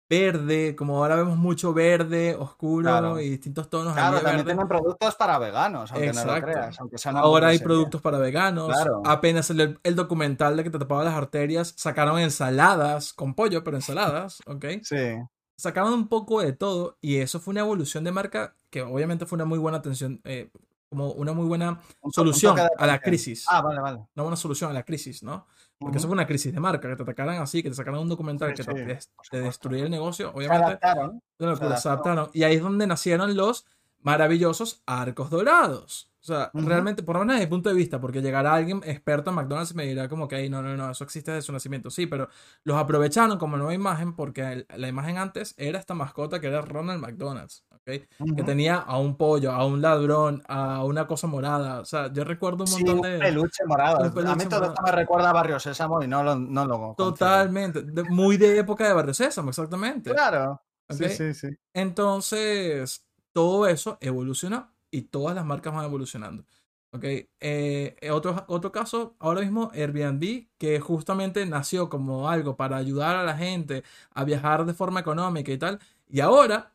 verde, 0.09 0.75
como 0.75 0.97
ahora 0.97 1.15
vemos 1.17 1.37
mucho 1.37 1.73
verde, 1.73 2.35
oscuro 2.35 2.83
Claro. 2.83 3.19
y 3.19 3.29
distintos 3.29 3.69
tonos. 3.69 3.93
Claro, 3.93 4.17
también 4.17 4.37
verde. 4.37 4.51
tienen 4.51 4.67
productos 4.67 5.15
para 5.15 5.37
veganos, 5.37 5.91
aunque 5.91 6.07
no 6.07 6.13
lo 6.13 6.19
Exacto. 6.21 6.45
creas. 6.45 6.79
Aunque 6.79 6.97
sean 6.97 7.17
Ahora 7.17 7.47
hay 7.49 7.59
productos 7.59 8.01
para 8.01 8.17
veganos. 8.17 8.67
Claro. 8.67 9.01
Apenas 9.05 9.49
el, 9.49 9.79
el 9.83 9.95
documental 9.95 10.55
de 10.57 10.63
que 10.63 10.69
te 10.69 10.79
tapaba 10.79 11.03
las 11.03 11.13
arterias, 11.13 11.73
sacaron 11.77 12.19
ensaladas 12.19 13.13
con 13.13 13.33
pollo, 13.33 13.63
pero 13.63 13.77
ensaladas, 13.77 14.39
¿ok? 14.47 14.65
Sí. 14.83 15.15
Sacaron 15.57 15.91
un 15.93 16.07
poco 16.07 16.41
de 16.41 16.53
todo 16.53 16.97
y 17.01 17.17
eso 17.17 17.39
fue 17.39 17.51
una 17.51 17.61
evolución 17.61 18.03
de 18.03 18.11
marca 18.11 18.55
que 18.69 18.83
obviamente 18.83 19.25
fue 19.25 19.37
una 19.37 19.45
muy 19.45 19.57
buena 19.57 19.79
atención, 19.79 20.21
eh, 20.23 20.51
como 20.89 21.11
una 21.13 21.33
muy 21.33 21.47
buena 21.47 21.71
Un 21.71 21.77
to- 21.77 21.95
un 22.03 22.11
solución 22.13 22.55
a 22.77 22.87
la 22.87 22.99
crisis. 23.01 23.45
Ah, 23.49 23.61
vale, 23.61 23.81
vale. 23.81 23.97
Una 24.15 24.23
buena 24.23 24.37
solución 24.37 24.69
a 24.71 24.73
la 24.73 24.83
crisis, 24.83 25.21
¿no? 25.23 25.47
Porque 25.79 25.97
eso 25.99 26.07
fue 26.07 26.13
una 26.15 26.25
crisis 26.27 26.53
de 26.53 26.59
marca, 26.59 26.89
que 26.89 26.95
te 26.95 27.03
atacaran 27.03 27.37
así, 27.41 27.61
que 27.61 27.69
te 27.69 27.75
sacaran 27.75 27.99
un 28.01 28.09
documental 28.09 28.49
Sí, 28.49 28.55
que 28.55 28.63
sí, 28.63 28.69
te, 28.73 29.01
supuesto. 29.01 29.37
destruyera 29.37 29.85
el 29.85 29.91
negocio, 29.91 30.29
Se 30.31 30.37
obviamente. 30.37 30.65
adaptaron. 30.65 31.21
Una 31.39 31.51
locura, 31.51 31.77
se 31.77 31.87
adaptaron. 31.89 32.29
Y 32.33 32.43
ahí 32.43 32.55
es 32.55 32.61
donde 32.63 32.87
nacieron 32.87 33.35
los 33.37 33.65
maravillosos 34.01 34.81
arcos 34.85 35.29
dorados. 35.29 36.09
O 36.21 36.25
sea, 36.27 36.51
realmente, 36.53 37.03
por 37.03 37.15
lo 37.15 37.19
menos 37.21 37.35
desde 37.35 37.45
mi 37.45 37.49
punto 37.49 37.69
de 37.69 37.75
vista, 37.75 38.01
porque 38.01 38.21
llegará 38.21 38.53
alguien 38.53 38.81
experto 38.85 39.29
en 39.29 39.35
McDonald's 39.37 39.71
y 39.71 39.75
me 39.75 39.85
dirá 39.85 40.09
como 40.09 40.27
que, 40.27 40.35
"Ey, 40.37 40.49
no, 40.49 40.61
no, 40.61 40.75
no, 40.75 40.91
eso 40.91 41.03
existe 41.05 41.31
desde 41.31 41.45
su 41.45 41.53
nacimiento. 41.53 41.89
Sí, 41.89 42.05
pero 42.05 42.27
los 42.63 42.75
aprovecharon 42.77 43.37
como 43.37 43.55
nueva 43.55 43.73
imagen 43.73 44.13
porque 44.13 44.41
el- 44.51 44.67
la 44.75 44.87
imagen 44.89 45.17
antes 45.17 45.53
era 45.57 45.79
esta 45.79 45.93
mascota 45.93 46.41
que 46.41 46.47
era 46.47 46.61
Ronald 46.61 46.99
McDonald's, 47.01 47.63
Que 47.87 48.43
tenía 48.43 48.75
a 48.77 48.97
un 48.99 49.15
pollo, 49.15 49.51
a 49.51 49.65
un 49.65 49.81
ladrón, 49.81 50.43
a 50.47 50.83
una 50.83 51.07
cosa 51.07 51.27
morada. 51.27 51.79
O 51.79 51.85
sea, 51.85 52.11
yo 52.11 52.23
recuerdo 52.25 52.63
un 52.63 52.67
Sí, 52.67 52.83
montón 52.83 52.95
un 52.97 53.01
de... 53.01 53.17
peluche 53.19 53.63
morado. 53.65 53.99
un 53.99 54.27
a 54.27 54.35
mí 54.35 54.43
todo 54.45 54.59
morado. 54.59 54.73
esto 54.73 54.81
me 54.83 54.91
recuerda 54.91 55.29
a 55.29 55.33
Barrio 55.33 55.59
Sésamo 55.59 56.03
y 56.03 56.07
no 56.07 56.21
lo, 56.23 56.35
no 56.35 56.65
lo. 56.65 56.93
Totalmente, 56.97 57.81
de- 57.83 58.03
muy 58.03 58.35
de 58.37 58.59
época 58.59 58.87
de 58.87 58.93
Barrio 58.93 59.13
Sésamo, 59.13 59.49
exactamente. 59.49 60.11
Claro. 60.11 60.61
Sí, 60.89 61.09
sí, 61.09 61.33
sí. 61.33 61.47
Entonces, 61.73 63.05
todo 63.33 63.67
eso 63.67 63.97
evolucionó 64.01 64.73
y 64.91 65.03
todas 65.03 65.35
las 65.35 65.45
marcas 65.45 65.73
van 65.73 65.85
evolucionando. 65.85 66.45
¿ok? 66.91 67.03
Eh, 67.39 67.97
otro, 68.11 68.45
otro 68.47 68.71
caso, 68.71 69.15
ahora 69.19 69.41
mismo 69.41 69.69
Airbnb, 69.73 70.47
que 70.57 70.79
justamente 70.79 71.45
nació 71.45 71.89
como 71.89 72.29
algo 72.29 72.55
para 72.55 72.77
ayudar 72.77 73.15
a 73.17 73.23
la 73.23 73.35
gente 73.37 73.83
a 74.13 74.23
viajar 74.23 74.65
de 74.65 74.73
forma 74.73 74.99
económica 75.01 75.51
y 75.51 75.57
tal. 75.57 75.79
Y 76.09 76.21
ahora, 76.21 76.71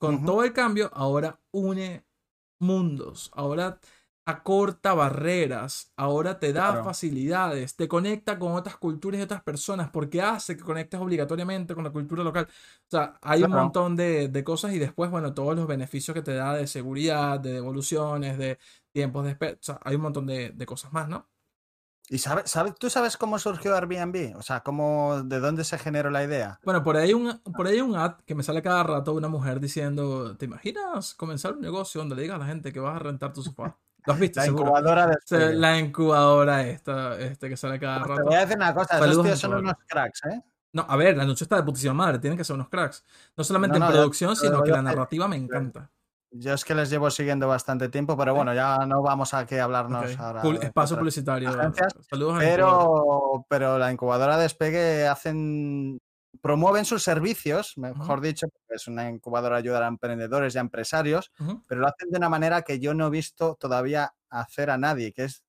con 0.00 0.24
todo 0.24 0.44
el 0.44 0.54
cambio, 0.54 0.90
ahora 0.94 1.40
une 1.52 2.06
mundos. 2.60 3.30
Ahora 3.34 3.80
acorta 4.26 4.94
barreras, 4.94 5.92
ahora 5.96 6.38
te 6.38 6.52
da 6.52 6.76
Claro. 6.76 6.82
facilidades, 6.82 7.74
te 7.76 7.88
conecta 7.88 8.38
con 8.38 8.52
otras 8.52 8.76
culturas 8.76 9.18
y 9.20 9.22
otras 9.24 9.42
personas, 9.42 9.90
porque 9.90 10.22
hace 10.22 10.56
que 10.56 10.62
conectes 10.64 11.00
obligatoriamente 11.00 11.74
con 11.74 11.84
la 11.84 11.90
cultura 11.90 12.22
local. 12.24 12.46
O 12.50 12.90
sea, 12.90 13.18
hay 13.22 13.42
un 13.44 13.50
montón 13.52 13.96
de, 13.96 14.28
de 14.28 14.44
cosas 14.44 14.72
y 14.74 14.78
después, 14.78 15.10
bueno, 15.10 15.34
todos 15.34 15.56
los 15.56 15.66
beneficios 15.66 16.14
que 16.14 16.22
te 16.22 16.34
da 16.34 16.54
de 16.54 16.66
seguridad, 16.68 17.40
de 17.40 17.52
devoluciones, 17.54 18.38
de 18.38 18.58
tiempos 18.92 19.24
de 19.24 19.32
espera. 19.32 19.54
O 19.54 19.62
sea, 19.62 19.80
hay 19.84 19.96
un 19.96 20.02
montón 20.02 20.26
de, 20.26 20.50
de 20.50 20.66
cosas 20.66 20.92
más, 20.92 21.08
¿no? 21.08 21.28
¿Y 22.12 22.18
sabe, 22.18 22.42
sabe- 22.46 22.74
tú 22.76 22.90
sabes 22.90 23.16
cómo 23.16 23.38
surgió 23.38 23.74
Airbnb? 23.76 24.36
O 24.36 24.42
sea, 24.42 24.60
cómo, 24.60 25.22
¿de 25.22 25.38
dónde 25.38 25.62
se 25.62 25.78
generó 25.78 26.10
la 26.10 26.24
idea? 26.24 26.58
Bueno, 26.64 26.82
por 26.82 26.96
ahí 26.96 27.04
hay 27.08 27.14
un, 27.14 27.38
por 27.56 27.68
ahí 27.68 27.80
un 27.80 27.94
ad 27.94 28.16
que 28.26 28.34
me 28.34 28.42
sale 28.42 28.62
cada 28.62 28.82
rato 28.82 29.12
de 29.12 29.18
una 29.18 29.28
mujer 29.28 29.60
diciendo, 29.60 30.36
¿te 30.36 30.46
imaginas 30.46 31.14
comenzar 31.14 31.52
un 31.54 31.60
negocio 31.60 32.00
donde 32.00 32.16
le 32.16 32.22
digas 32.22 32.34
a 32.34 32.38
la 32.40 32.46
gente 32.46 32.72
que 32.72 32.80
vas 32.80 32.96
a 32.96 32.98
rentar 32.98 33.32
tu 33.32 33.44
sofá? 33.44 33.78
¿Lo 34.06 34.12
has 34.12 34.18
visto? 34.20 34.40
La 34.40 34.44
seguro? 34.46 34.64
incubadora 34.64 35.06
de 35.06 35.54
la 35.54 35.78
incubadora 35.78 36.66
esta, 36.66 37.16
este 37.20 37.48
que 37.48 37.56
sale 37.56 37.78
cada 37.78 37.98
Pues 38.00 38.06
Te 38.08 38.10
rato. 38.10 38.24
voy 38.24 38.34
a 38.34 38.40
decir 38.40 38.56
una 38.56 38.74
cosa, 38.74 38.94
esos 38.94 39.00
Saludos, 39.06 39.26
tíos 39.26 39.38
son 39.38 39.54
unos 39.54 39.74
cracks, 39.86 40.20
¿eh? 40.24 40.42
No, 40.72 40.86
a 40.88 40.96
ver, 40.96 41.16
la 41.16 41.24
noche 41.24 41.44
está 41.44 41.56
de 41.56 41.62
putísima 41.62 41.94
madre, 41.94 42.18
tienen 42.18 42.36
que 42.36 42.44
ser 42.44 42.54
unos 42.54 42.68
cracks. 42.68 43.04
No 43.36 43.44
solamente 43.44 43.78
No, 43.78 43.84
en 43.84 43.88
no, 43.88 43.98
producción, 43.98 44.34
sino 44.36 44.50
digo 44.52 44.64
que 44.64 44.70
la 44.72 44.82
narrativa 44.82 45.28
me 45.28 45.36
encanta. 45.44 45.90
Yo 46.32 46.54
es 46.54 46.64
que 46.64 46.74
les 46.76 46.90
llevo 46.90 47.10
siguiendo 47.10 47.48
bastante 47.48 47.88
tiempo, 47.88 48.16
pero 48.16 48.34
bueno, 48.34 48.54
ya 48.54 48.78
no 48.86 49.02
vamos 49.02 49.34
a 49.34 49.46
que 49.46 49.60
hablarnos 49.60 50.12
Ok. 50.12 50.20
ahora. 50.20 50.42
Pul- 50.42 50.58
de 50.60 50.66
espacio 50.66 50.94
otras 50.94 50.98
publicitario. 51.00 51.48
agencias, 51.48 51.92
Saludos. 52.08 52.36
Pero, 52.38 53.44
pero 53.48 53.78
la 53.78 53.90
incubadora 53.92 54.38
Despegue 54.38 55.08
hacen 55.08 55.98
promueven 56.40 56.84
sus 56.84 57.02
servicios, 57.02 57.76
mejor 57.76 58.20
dicho, 58.20 58.46
porque 58.48 58.76
es 58.76 58.86
una 58.86 59.10
incubadora 59.10 59.56
ayudar 59.56 59.82
a 59.82 59.88
emprendedores 59.88 60.54
y 60.54 60.58
a 60.58 60.60
empresarios, 60.60 61.32
pero 61.66 61.80
lo 61.80 61.88
hacen 61.88 62.08
de 62.10 62.18
una 62.18 62.28
manera 62.28 62.62
que 62.62 62.78
yo 62.78 62.94
no 62.94 63.08
he 63.08 63.10
visto 63.10 63.56
todavía 63.58 64.14
hacer 64.30 64.70
a 64.70 64.78
nadie, 64.78 65.12
que 65.12 65.24
es 65.24 65.42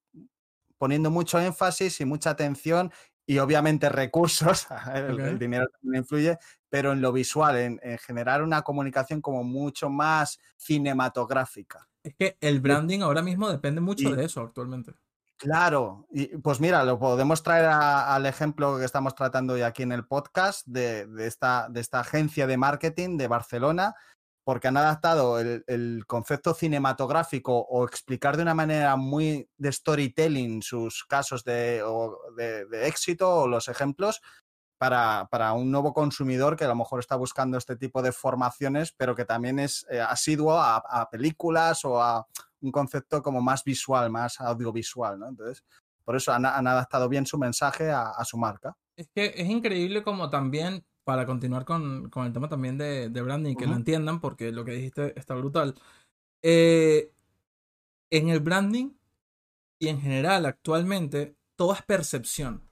poniendo 0.80 1.12
mucho 1.12 1.40
énfasis 1.40 2.02
y 2.02 2.06
mucha 2.06 2.32
atención 2.32 2.92
y 3.32 3.40
obviamente 3.40 3.88
recursos, 3.88 4.68
el, 4.94 5.40
dinero 5.40 5.66
también 5.82 6.04
influye, 6.04 6.38
pero 6.68 6.92
en 6.92 7.00
lo 7.00 7.14
visual, 7.14 7.56
en, 7.56 7.80
generar 8.00 8.44
una 8.44 8.62
comunicación 8.62 9.22
como 9.22 9.46
mucho 9.46 9.90
más 9.90 10.38
cinematográfica. 10.58 11.88
Es 12.04 12.14
que 12.16 12.38
el 12.42 12.60
branding 12.60 13.00
ahora 13.00 13.22
mismo 13.22 13.50
depende 13.50 13.80
mucho 13.80 14.14
de 14.14 14.26
eso 14.26 14.42
actualmente. 14.42 14.92
Claro, 15.38 16.08
y 16.12 16.26
pues 16.40 16.60
mira, 16.60 16.84
lo 16.84 17.00
podemos 17.00 17.42
traer 17.42 17.68
al 17.68 18.26
ejemplo 18.26 18.78
que 18.78 18.84
estamos 18.84 19.16
tratando 19.16 19.54
hoy 19.54 19.62
aquí 19.62 19.84
en 19.84 19.94
el 19.94 20.06
podcast 20.06 20.68
de, 20.68 21.08
esta, 21.20 21.70
de 21.70 21.80
esta 21.80 22.02
agencia 22.02 22.48
de 22.48 22.58
marketing 22.58 23.16
de 23.16 23.30
Barcelona, 23.30 23.96
porque 24.44 24.68
han 24.68 24.78
adaptado 24.78 25.39
el, 25.39 26.04
concepto 26.08 26.54
cinematográfico 26.54 27.58
o 27.58 27.86
explicar 27.86 28.38
de 28.38 28.44
una 28.44 28.56
manera 28.56 28.96
muy 28.96 29.50
de 29.58 29.72
storytelling 29.72 30.62
sus 30.62 31.06
casos 31.06 31.44
de, 31.44 31.84
éxito 32.84 33.30
o 33.30 33.48
los 33.48 33.68
ejemplos 33.68 34.22
para, 34.78 35.54
un 35.54 35.72
nuevo 35.72 35.94
consumidor 35.94 36.56
que 36.56 36.66
a 36.66 36.70
lo 36.70 36.76
mejor 36.76 37.00
está 37.00 37.16
buscando 37.16 37.58
este 37.58 37.76
tipo 37.76 38.02
de 38.02 38.12
formaciones, 38.12 38.94
pero 38.98 39.16
que 39.16 39.26
también 39.26 39.60
es 39.60 39.86
eh, 39.92 40.02
asiduo 40.02 40.60
a 40.60 41.08
películas 41.12 41.86
o 41.86 42.02
a 42.02 42.26
un 42.62 42.72
concepto 42.72 43.22
como 43.22 43.42
más 43.42 43.64
visual, 43.64 44.10
más 44.10 44.39
audiovisual. 44.39 45.20
Entonces, 45.28 45.64
por 46.04 46.16
eso 46.16 46.32
han, 46.32 46.46
adaptado 46.46 47.10
bien 47.10 47.26
su 47.26 47.38
mensaje 47.38 47.92
a, 47.92 48.24
su 48.26 48.38
marca. 48.38 48.76
Es 48.96 49.10
que 49.14 49.34
es 49.36 49.50
increíble 49.50 50.04
como 50.04 50.30
también, 50.30 50.86
para 51.04 51.26
continuar 51.26 51.66
con, 51.66 52.12
el 52.14 52.34
tema 52.34 52.49
también 52.49 52.78
de, 52.78 53.10
branding, 53.10 53.56
que 53.56 53.68
lo 53.68 53.76
entiendan, 53.76 54.20
porque 54.20 54.52
lo 54.52 54.64
que 54.66 54.74
dijiste 54.74 55.18
está 55.18 55.36
brutal. 55.36 55.76
Eh, 56.43 57.12
en 58.12 58.30
el 58.30 58.39
branding 58.39 58.91
y 59.80 59.88
en 59.88 59.99
general 59.99 60.45
actualmente, 60.45 61.36
todo 61.58 61.74
es 61.74 61.82
percepción. 61.82 62.70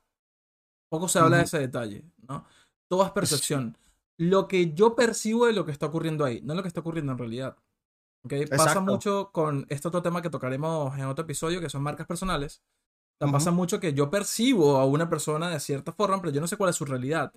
Poco 0.90 1.08
se 1.08 1.20
habla 1.20 1.38
de 1.38 1.44
ese 1.44 1.60
detalle, 1.60 2.06
¿no? 2.28 2.46
Todo 2.90 3.06
es 3.06 3.12
percepción. 3.12 3.78
Lo 4.18 4.48
que 4.48 4.74
yo 4.74 4.96
percibo 4.96 5.46
de 5.46 5.54
lo 5.54 5.66
que 5.66 5.72
está 5.72 5.86
ocurriendo 5.86 6.26
ahí, 6.26 6.42
no 6.42 6.56
lo 6.56 6.62
que 6.62 6.68
está 6.68 6.82
ocurriendo 6.82 7.12
en 7.12 7.18
realidad. 7.18 7.58
Okay, 8.26 8.46
pasa 8.48 8.82
mucho 8.82 9.32
con 9.32 9.66
este 9.70 9.88
otro 9.88 10.02
tema 10.02 10.22
que 10.22 10.30
tocaremos 10.30 10.98
en 10.98 11.06
otro 11.06 11.24
episodio, 11.24 11.62
que 11.62 11.70
son 11.70 11.84
marcas 11.84 12.06
personales. 12.06 12.62
Pasa 13.18 13.52
mucho 13.52 13.80
que 13.80 13.94
yo 13.94 14.10
percibo 14.10 14.78
a 14.78 14.86
una 14.86 15.10
persona 15.10 15.50
de 15.50 15.60
cierta 15.60 15.92
forma, 15.92 16.20
pero 16.22 16.32
yo 16.32 16.42
no 16.42 16.48
sé 16.48 16.58
cuál 16.58 16.70
es 16.70 16.76
su 16.76 16.86
realidad. 16.86 17.34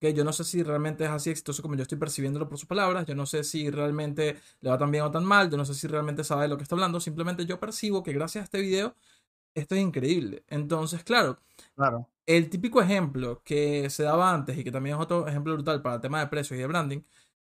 Que 0.00 0.14
Yo 0.14 0.24
no 0.24 0.32
sé 0.32 0.44
si 0.44 0.62
realmente 0.62 1.04
es 1.04 1.10
así 1.10 1.30
exitoso 1.30 1.62
como 1.62 1.74
yo 1.74 1.82
estoy 1.82 1.98
percibiéndolo 1.98 2.48
por 2.48 2.58
sus 2.58 2.68
palabras. 2.68 3.06
Yo 3.06 3.14
no 3.14 3.26
sé 3.26 3.44
si 3.44 3.70
realmente 3.70 4.36
le 4.60 4.70
va 4.70 4.78
tan 4.78 4.90
bien 4.90 5.04
o 5.04 5.10
tan 5.10 5.24
mal. 5.24 5.50
Yo 5.50 5.56
no 5.56 5.64
sé 5.64 5.74
si 5.74 5.86
realmente 5.86 6.24
sabe 6.24 6.42
de 6.42 6.48
lo 6.48 6.56
que 6.56 6.62
está 6.62 6.74
hablando. 6.74 7.00
Simplemente 7.00 7.46
yo 7.46 7.58
percibo 7.58 8.02
que 8.02 8.12
gracias 8.12 8.42
a 8.42 8.44
este 8.44 8.60
video 8.60 8.94
esto 9.54 9.74
es 9.74 9.80
increíble. 9.80 10.44
Entonces, 10.48 11.02
claro, 11.04 11.38
claro. 11.74 12.08
el 12.26 12.48
típico 12.50 12.80
ejemplo 12.80 13.42
que 13.44 13.90
se 13.90 14.04
daba 14.04 14.32
antes 14.32 14.56
y 14.58 14.64
que 14.64 14.70
también 14.72 14.96
es 14.96 15.02
otro 15.02 15.26
ejemplo 15.26 15.54
brutal 15.54 15.82
para 15.82 15.96
el 15.96 16.00
tema 16.00 16.20
de 16.20 16.28
precios 16.28 16.56
y 16.58 16.60
de 16.60 16.66
branding 16.66 17.00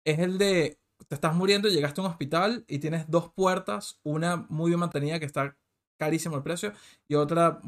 es 0.06 0.20
el 0.20 0.38
de 0.38 0.80
te 1.08 1.16
estás 1.16 1.36
muriendo, 1.36 1.68
llegaste 1.68 2.02
a 2.02 2.04
un 2.06 2.12
hospital 2.12 2.64
y 2.68 2.80
tienes 2.80 3.10
dos 3.10 3.32
puertas, 3.34 4.00
una 4.04 4.46
muy 4.50 4.70
bien 4.70 4.80
mantenida 4.80 5.20
que 5.20 5.26
está 5.26 5.58
carísimo 5.98 6.38
el 6.38 6.44
precio 6.44 6.74
y 7.08 7.16
otra 7.16 7.60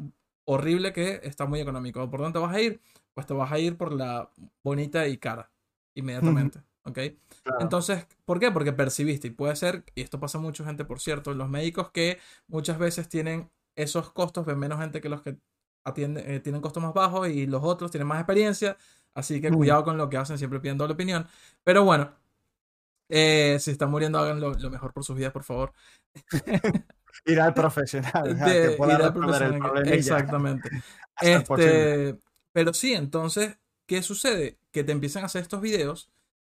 horrible 0.44 0.92
que 0.92 1.20
está 1.22 1.46
muy 1.46 1.60
económico. 1.60 2.08
¿Por 2.10 2.20
dónde 2.20 2.38
vas 2.38 2.54
a 2.54 2.60
ir? 2.60 2.80
Pues 3.14 3.26
te 3.26 3.34
vas 3.34 3.50
a 3.50 3.58
ir 3.58 3.76
por 3.76 3.92
la 3.92 4.30
bonita 4.62 5.06
y 5.08 5.18
cara, 5.18 5.50
inmediatamente. 5.94 6.62
¿Ok? 6.86 6.98
Entonces, 7.60 8.06
¿por 8.24 8.38
qué? 8.38 8.50
Porque 8.50 8.72
percibiste, 8.72 9.28
y 9.28 9.30
puede 9.30 9.56
ser, 9.56 9.84
y 9.94 10.02
esto 10.02 10.20
pasa 10.20 10.38
mucho 10.38 10.64
gente, 10.64 10.84
por 10.84 11.00
cierto, 11.00 11.32
los 11.32 11.48
médicos 11.48 11.90
que 11.90 12.18
muchas 12.46 12.78
veces 12.78 13.08
tienen 13.08 13.50
esos 13.74 14.10
costos, 14.12 14.44
ven 14.44 14.58
menos 14.58 14.78
gente 14.80 15.00
que 15.00 15.08
los 15.08 15.22
que 15.22 15.38
atienden, 15.84 16.30
eh, 16.30 16.40
tienen 16.40 16.60
costos 16.60 16.82
más 16.82 16.92
bajos 16.92 17.28
y 17.28 17.46
los 17.46 17.62
otros 17.64 17.90
tienen 17.90 18.06
más 18.06 18.18
experiencia, 18.18 18.76
así 19.14 19.40
que 19.40 19.50
cuidado 19.50 19.84
con 19.84 19.96
lo 19.96 20.08
que 20.10 20.18
hacen, 20.18 20.36
siempre 20.36 20.60
pidiendo 20.60 20.86
la 20.86 20.92
opinión. 20.92 21.26
Pero 21.62 21.84
bueno, 21.84 22.12
eh, 23.08 23.58
si 23.60 23.70
están 23.70 23.90
muriendo, 23.90 24.18
hagan 24.18 24.40
lo, 24.40 24.54
mejor 24.70 24.92
por 24.92 25.04
sus 25.04 25.16
vidas, 25.16 25.32
por 25.32 25.44
favor. 25.44 25.72
ir 27.24 27.40
al 27.40 27.54
profesional. 27.54 28.36
ir 28.36 29.02
al 29.02 29.12
profesional. 29.12 29.88
Exactamente. 29.88 30.70
este, 31.20 32.18
pero 32.52 32.72
sí, 32.72 32.94
entonces, 32.94 33.58
¿qué 33.86 34.02
sucede? 34.02 34.58
Que 34.72 34.84
te 34.84 34.92
empiezan 34.92 35.22
a 35.22 35.26
hacer 35.26 35.42
estos 35.42 35.60
videos. 35.60 36.10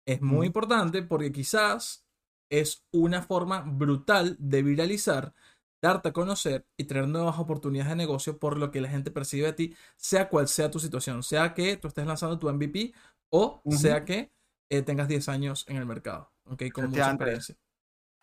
Es 0.07 0.23
muy 0.23 0.47
importante 0.47 1.03
porque 1.03 1.33
quizás 1.33 2.07
es 2.51 2.85
una 2.93 3.23
forma 3.23 3.61
brutal 3.61 4.37
de 4.39 4.63
viralizar, 4.63 5.35
darte 5.83 6.09
a 6.09 6.13
conocer 6.13 6.67
y 6.79 6.85
tener 6.85 7.07
nuevas 7.07 7.39
oportunidades 7.39 7.91
de 7.91 7.97
negocio 7.97 8.39
por 8.39 8.57
lo 8.57 8.71
que 8.71 8.81
la 8.81 8.89
gente 8.89 9.11
percibe 9.11 9.49
de 9.49 9.53
ti, 9.53 9.77
sea 9.97 10.29
cual 10.31 10.49
sea 10.49 10.71
tu 10.71 10.81
situación, 10.81 11.23
sea 11.23 11.53
que 11.53 11.77
tú 11.77 11.89
estés 11.89 12.07
lanzando 12.07 12.39
tu 12.39 12.51
MVP 12.51 12.95
o 13.31 13.63
sea 13.71 14.05
que 14.05 14.33
eh, 14.71 14.83
tengas 14.83 15.09
10 15.09 15.29
años 15.29 15.65
en 15.69 15.77
el 15.77 15.87
mercado. 15.87 16.33
Okay, 16.45 16.71
con 16.71 16.89
mucha 16.89 17.11
experiencia. 17.11 17.57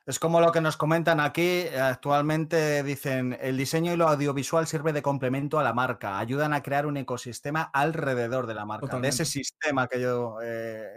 Es 0.08 0.20
como 0.20 0.40
lo 0.40 0.52
que 0.52 0.62
nos 0.62 0.78
comentan 0.78 1.20
aquí. 1.20 1.68
Actualmente 1.68 2.84
dicen, 2.84 3.36
el 3.42 3.58
diseño 3.58 3.92
y 3.92 3.98
lo 3.98 4.08
audiovisual 4.08 4.68
sirve 4.68 4.94
de 4.94 5.02
complemento 5.02 5.58
a 5.58 5.64
la 5.64 5.74
marca. 5.74 6.20
Ayudan 6.20 6.54
a 6.54 6.62
crear 6.62 6.86
un 6.86 6.98
ecosistema 6.98 7.64
alrededor 7.74 8.46
de 8.46 8.54
la 8.54 8.66
marca. 8.66 9.00
De 9.00 9.08
ese 9.08 9.26
sistema 9.26 9.88
que 9.88 10.00
yo 10.00 10.38
eh, 10.44 10.96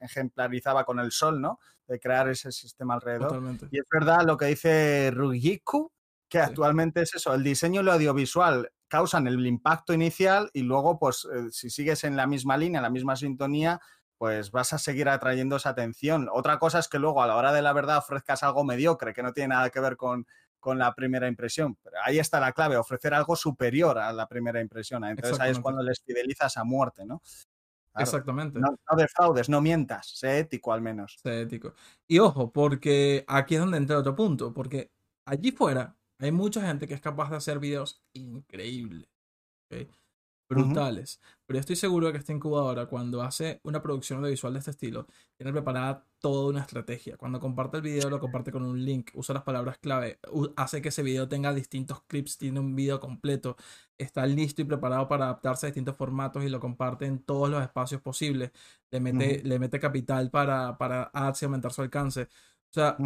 ejemplarizaba 0.00 0.84
con 0.84 0.98
el 0.98 1.12
sol, 1.12 1.40
¿no? 1.40 1.60
De 1.86 2.00
crear 2.00 2.28
ese 2.28 2.50
sistema 2.50 2.94
alrededor. 2.94 3.40
Y 3.70 3.78
es 3.78 3.86
verdad 3.88 4.22
lo 4.26 4.36
que 4.36 4.46
dice 4.46 5.12
Rugiku, 5.14 5.92
que 6.28 6.40
actualmente 6.40 7.02
es 7.02 7.14
eso. 7.14 7.32
El 7.34 7.44
diseño 7.44 7.82
y 7.82 7.84
lo 7.84 7.92
audiovisual 7.92 8.68
causan 8.88 9.28
el 9.28 9.46
impacto 9.46 9.92
inicial 9.92 10.50
y 10.52 10.62
luego, 10.62 10.98
pues, 10.98 11.24
eh, 11.32 11.50
si 11.52 11.70
sigues 11.70 12.02
en 12.02 12.16
la 12.16 12.26
misma 12.26 12.56
línea, 12.56 12.78
en 12.78 12.84
la 12.84 12.90
misma 12.90 13.14
sintonía, 13.14 13.80
pues 14.24 14.50
vas 14.52 14.72
a 14.72 14.78
seguir 14.78 15.10
atrayendo 15.10 15.56
esa 15.56 15.68
atención. 15.68 16.30
Otra 16.32 16.58
cosa 16.58 16.78
es 16.78 16.88
que 16.88 16.98
luego 16.98 17.22
a 17.22 17.26
la 17.26 17.36
hora 17.36 17.52
de 17.52 17.60
la 17.60 17.74
verdad 17.74 17.98
ofrezcas 17.98 18.42
algo 18.42 18.64
mediocre, 18.64 19.12
que 19.12 19.22
no 19.22 19.34
tiene 19.34 19.48
nada 19.48 19.68
que 19.68 19.80
ver 19.80 19.98
con, 19.98 20.26
con 20.58 20.78
la 20.78 20.94
primera 20.94 21.28
impresión. 21.28 21.76
Pero 21.82 21.98
ahí 22.02 22.18
está 22.18 22.40
la 22.40 22.52
clave, 22.52 22.78
ofrecer 22.78 23.12
algo 23.12 23.36
superior 23.36 23.98
a 23.98 24.14
la 24.14 24.26
primera 24.26 24.62
impresión. 24.62 25.04
Entonces 25.04 25.38
ahí 25.40 25.50
es 25.50 25.60
cuando 25.60 25.82
les 25.82 26.00
fidelizas 26.02 26.56
a 26.56 26.64
muerte, 26.64 27.04
¿no? 27.04 27.20
Exactamente. 27.98 28.58
No, 28.58 28.68
no, 28.70 28.96
defraudes, 28.96 29.50
no 29.50 29.60
mientas, 29.60 30.08
sé 30.08 30.38
ético 30.38 30.72
al 30.72 30.80
menos. 30.80 31.18
Sé 31.22 31.42
ético. 31.42 31.74
Y 32.08 32.18
ojo, 32.18 32.50
porque 32.50 33.26
aquí 33.28 33.56
es 33.56 33.60
donde 33.60 33.76
entra 33.76 33.98
otro 33.98 34.16
punto, 34.16 34.54
porque 34.54 34.90
allí 35.26 35.52
fuera 35.52 35.98
hay 36.18 36.32
mucha 36.32 36.66
gente 36.66 36.88
que 36.88 36.94
es 36.94 37.02
capaz 37.02 37.28
de 37.28 37.36
hacer 37.36 37.58
videos 37.58 38.02
increíbles 38.14 39.06
brutales. 40.48 41.20
Pero 41.46 41.58
estoy 41.60 41.76
seguro 41.76 42.10
que 42.12 42.18
esta 42.18 42.32
incubadora, 42.32 42.86
cuando 42.86 43.22
hace 43.22 43.60
una 43.64 43.82
producción 43.82 44.18
audiovisual 44.20 44.52
de 44.54 44.58
este 44.60 44.70
estilo, 44.72 45.06
tiene 45.36 45.52
preparada 45.52 46.06
toda 46.20 46.48
una 46.50 46.60
estrategia. 46.60 47.16
Cuando 47.16 47.40
comparte 47.40 47.76
el 47.78 47.82
video, 47.82 48.08
lo 48.10 48.20
comparte 48.20 48.50
con 48.52 48.62
un 48.64 48.82
link, 48.84 49.10
usa 49.14 49.34
las 49.34 49.42
palabras 49.42 49.78
clave, 49.78 50.18
hace 50.56 50.80
que 50.82 50.88
ese 50.88 51.02
video 51.02 51.28
tenga 51.28 51.52
distintos 51.52 52.02
clips, 52.06 52.38
tiene 52.38 52.60
un 52.60 52.74
video 52.74 53.00
completo, 53.00 53.56
está 53.98 54.26
listo 54.26 54.62
y 54.62 54.64
preparado 54.64 55.08
para 55.08 55.26
adaptarse 55.26 55.66
a 55.66 55.68
distintos 55.68 55.96
formatos 55.96 56.44
y 56.44 56.48
lo 56.48 56.60
comparte 56.60 57.06
en 57.06 57.20
todos 57.22 57.50
los 57.50 57.62
espacios 57.62 58.00
posibles. 58.00 58.52
Le 58.90 59.00
mete, 59.00 59.42
le 59.44 59.58
mete 59.58 59.78
capital 59.80 60.30
para, 60.30 60.78
para 60.78 61.10
y 61.40 61.44
aumentar 61.44 61.72
su 61.72 61.82
alcance. 61.82 62.22
O 62.22 62.72
sea, 62.72 63.04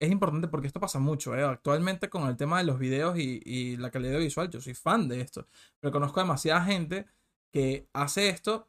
es 0.00 0.10
importante 0.10 0.48
porque 0.48 0.66
esto 0.66 0.80
pasa 0.80 0.98
mucho. 0.98 1.36
¿eh? 1.36 1.44
Actualmente 1.44 2.08
con 2.08 2.28
el 2.28 2.36
tema 2.36 2.58
de 2.58 2.64
los 2.64 2.78
videos 2.78 3.18
y, 3.18 3.76
la 3.76 3.90
calidad 3.90 4.18
visual, 4.18 4.50
yo 4.50 4.60
soy 4.60 4.74
fan 4.74 5.08
de 5.08 5.20
esto. 5.20 5.46
Pero 5.80 5.92
conozco 5.92 6.20
demasiada 6.20 6.64
gente 6.64 7.06
que 7.52 7.88
hace 7.92 8.28
esto 8.28 8.68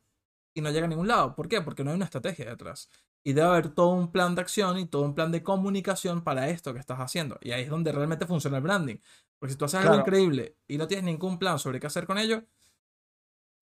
y 0.53 0.61
no 0.61 0.71
llega 0.71 0.86
a 0.86 0.89
ningún 0.89 1.07
lado. 1.07 1.36
¿Por 1.36 1.47
qué? 1.47 1.61
Porque 1.61 1.84
no 1.84 1.91
hay 1.91 1.95
una 1.95 2.05
estrategia 2.05 2.45
detrás. 2.45 2.89
Y 3.23 3.34
debe 3.34 3.47
haber 3.47 3.69
todo 3.69 3.89
un 3.89 4.11
plan 4.11 4.36
de 4.36 4.41
acción 4.41 4.78
y 4.78 4.86
todo 4.86 5.01
un 5.01 5.15
plan 5.15 5.32
de 5.32 5.43
comunicación 5.43 6.23
para 6.23 6.49
esto 6.49 6.73
que 6.73 6.80
estás 6.80 6.99
haciendo. 6.99 7.38
Y 7.41 7.51
ahí 7.51 7.63
es 7.63 7.69
donde 7.69 7.91
realmente 7.91 8.28
funciona 8.28 8.57
el 8.57 8.63
branding. 8.63 8.97
Porque 9.39 9.53
si 9.53 9.57
tú 9.57 9.65
haces 9.65 9.82
algo 9.82 9.95
increíble 9.95 10.57
y 10.67 10.78
no 10.78 10.88
tienes 10.88 11.05
ningún 11.05 11.39
plan 11.39 11.59
sobre 11.59 11.80
qué 11.80 11.88
hacer 11.88 12.05
con 12.05 12.17
ello, 12.17 12.43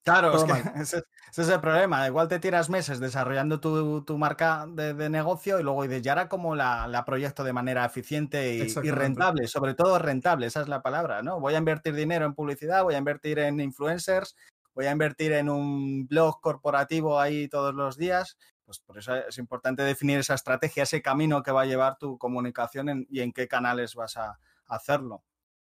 Claro, 0.04 0.36
es 0.36 0.44
que 0.44 0.52
ese, 0.82 1.04
es 1.32 1.50
el 1.50 1.62
problema. 1.62 2.06
Igual 2.06 2.28
te 2.28 2.40
tiras 2.40 2.70
meses 2.70 3.00
desarrollando 3.00 3.60
tu, 3.60 4.18
marca 4.18 4.68
de, 4.68 5.10
negocio 5.10 5.60
y 5.60 5.64
luego 5.64 5.84
dices, 5.84 6.02
ya 6.02 6.12
ahora 6.12 6.28
como 6.28 6.56
la, 6.56 7.04
proyecto 7.06 7.44
de 7.44 7.54
manera 7.54 7.86
eficiente 7.86 8.56
y, 8.56 8.92
rentable, 8.92 9.48
sobre 9.48 9.74
todo 9.74 9.98
rentable, 10.00 10.48
esa 10.48 10.62
es 10.62 10.68
la 10.68 10.82
palabra, 10.82 11.22
¿no? 11.22 11.40
Voy 11.40 11.56
a 11.56 11.58
invertir 11.58 11.96
dinero 11.96 12.26
en 12.26 12.34
publicidad, 12.34 12.84
voy 12.84 12.96
a 12.96 12.98
invertir 12.98 13.40
en 13.40 13.60
influencers, 13.62 14.36
voy 14.74 14.88
a 14.88 14.92
invertir 14.92 15.32
en 15.32 15.50
un 15.50 16.06
blog 16.08 16.42
corporativo 16.42 17.20
ahí 17.20 17.48
todos 17.48 17.74
los 17.74 17.98
días. 17.98 18.38
Pues 18.66 18.80
por 18.80 18.98
eso 18.98 19.16
es 19.16 19.38
importante 19.38 19.84
definir 19.84 20.20
esa 20.20 20.36
estrategia, 20.36 20.84
ese 20.84 21.02
camino 21.02 21.44
que 21.44 21.52
va 21.52 21.62
a 21.62 21.66
llevar 21.66 21.98
tu 21.98 22.18
comunicación 22.18 23.06
y 23.10 23.22
en 23.22 23.32
qué 23.32 23.48
canales 23.48 23.96
vas 23.96 24.18
a 24.18 24.40
hacerlo. 24.68 25.24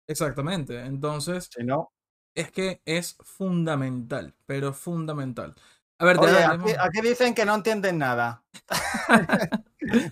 Exactamente. 0.06 0.80
Entonces, 0.84 1.48
si 1.52 1.64
no, 1.64 1.93
es 2.34 2.50
que 2.50 2.80
es 2.84 3.16
fundamental, 3.22 4.34
pero 4.46 4.72
fundamental. 4.72 5.54
A 5.98 6.04
ver, 6.06 6.18
Oye, 6.18 6.44
aquí, 6.44 6.70
aquí 6.78 7.00
dicen 7.08 7.34
que 7.34 7.44
no 7.44 7.54
entienden 7.54 7.98
nada. 7.98 8.42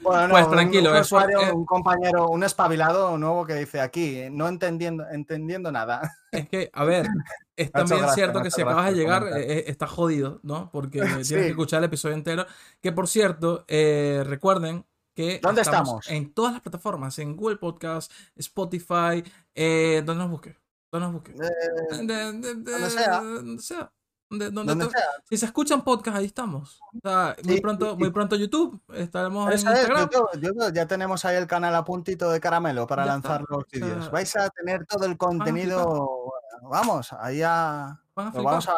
Bueno, 0.03 0.29
Pues 0.33 0.45
un- 0.45 0.53
tranquilo, 0.53 0.91
un, 0.91 0.97
por- 0.97 1.01
usuario, 1.01 1.41
eh. 1.41 1.51
un 1.53 1.65
compañero, 1.65 2.29
un 2.29 2.45
espabilado 2.45 3.17
nuevo 3.17 3.47
que 3.47 3.55
dice 3.55 3.81
aquí, 3.81 4.25
no 4.31 4.47
entendiendo, 4.47 5.07
entendiendo 5.11 5.73
nada. 5.73 6.15
Es 6.31 6.47
que, 6.49 6.69
a 6.75 6.85
ver, 6.85 7.07
es 7.57 7.73
también 7.73 8.01
gracia, 8.01 8.15
cierto 8.15 8.43
que 8.43 8.51
si 8.51 8.61
acabas 8.61 8.91
de 8.91 8.95
llegar, 8.99 9.27
eh, 9.29 9.61
eh, 9.61 9.65
está 9.69 9.87
jodido, 9.87 10.41
¿no? 10.43 10.69
Porque 10.71 11.01
tienes 11.01 11.29
que 11.31 11.49
escuchar 11.49 11.79
el 11.79 11.85
episodio 11.85 12.15
entero. 12.17 12.45
Que 12.83 12.93
por 12.93 13.09
cierto, 13.09 13.65
eh, 13.67 14.23
recuerden 14.27 14.85
que 15.15 15.41
¿Dónde 15.43 15.63
estamos? 15.63 16.07
en 16.11 16.35
todas 16.35 16.53
las 16.53 16.61
plataformas, 16.61 17.19
en 17.19 17.35
Google 17.35 17.57
Podcast, 17.57 18.13
Spotify, 18.37 19.25
eh, 19.55 20.03
donde 20.05 20.23
nos 20.23 20.31
busque. 20.31 20.57
Donde 20.93 21.07
nos 21.07 21.13
busque. 21.15 21.33
De- 21.33 22.07
de- 22.07 22.33
de- 22.33 22.55
donde 22.55 22.91
sea. 22.91 23.21
Donde 23.21 23.63
sea. 23.63 23.93
Donde- 24.31 24.51
donde 24.51 24.71
donde 24.73 24.85
to- 24.87 24.91
sea. 24.93 25.03
Si 25.29 25.37
se 25.37 25.47
escuchan 25.47 25.83
podcast, 25.83 26.17
ahí 26.19 26.27
estamos. 26.27 26.81
O 26.95 27.09
sea, 27.09 27.35
muy 27.45 27.61
pronto, 27.61 27.91
sí, 27.93 27.97
muy 27.99 28.11
pronto 28.11 28.37
YouTube. 28.37 28.81
Estaremos 28.95 29.49
en 29.49 29.53
Eso 29.55 29.71
es, 29.71 29.79
Instagram. 29.81 30.09
YouTube, 30.11 30.41
YouTube, 30.41 30.73
ya 30.75 30.87
tenemos 30.87 31.25
ahí 31.25 31.37
el 31.37 31.47
canal 31.47 31.75
a 31.75 31.85
puntito 31.85 32.31
de 32.31 32.39
caramelo 32.41 32.87
para 32.87 33.05
Ya 33.05 33.13
lanzar 33.13 33.41
está, 33.43 33.55
los 33.55 33.65
o 33.65 33.67
sea, 33.69 33.81
vídeos. 33.87 34.11
Vais 34.11 34.37
a 34.37 34.49
tener 34.51 34.87
todo 34.87 35.05
el 35.07 35.17
contenido, 35.19 36.33
vamos, 36.63 37.13
ahí 37.15 37.43
a... 37.43 37.99
Van 38.15 38.33
vamos 38.33 38.69
a 38.69 38.77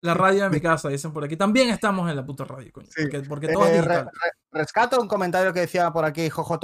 La 0.00 0.14
radio 0.14 0.44
de 0.44 0.50
mi 0.50 0.60
casa, 0.60 0.88
dicen 0.88 1.12
por 1.12 1.24
aquí. 1.24 1.36
También 1.36 1.70
estamos 1.70 2.08
en 2.08 2.14
la 2.14 2.24
puta 2.24 2.44
radio, 2.44 2.70
coño. 2.72 2.86
Sí. 2.88 3.02
Porque, 3.02 3.20
porque 3.28 3.48
todo 3.48 3.64
es 3.64 3.70
Eh, 3.70 3.74
digital. 3.78 4.04
re- 4.04 4.60
rescato 4.60 5.00
un 5.00 5.08
comentario 5.08 5.52
que 5.52 5.60
decía 5.60 5.90
por 5.92 6.04
aquí 6.04 6.30
Jojo 6.30 6.58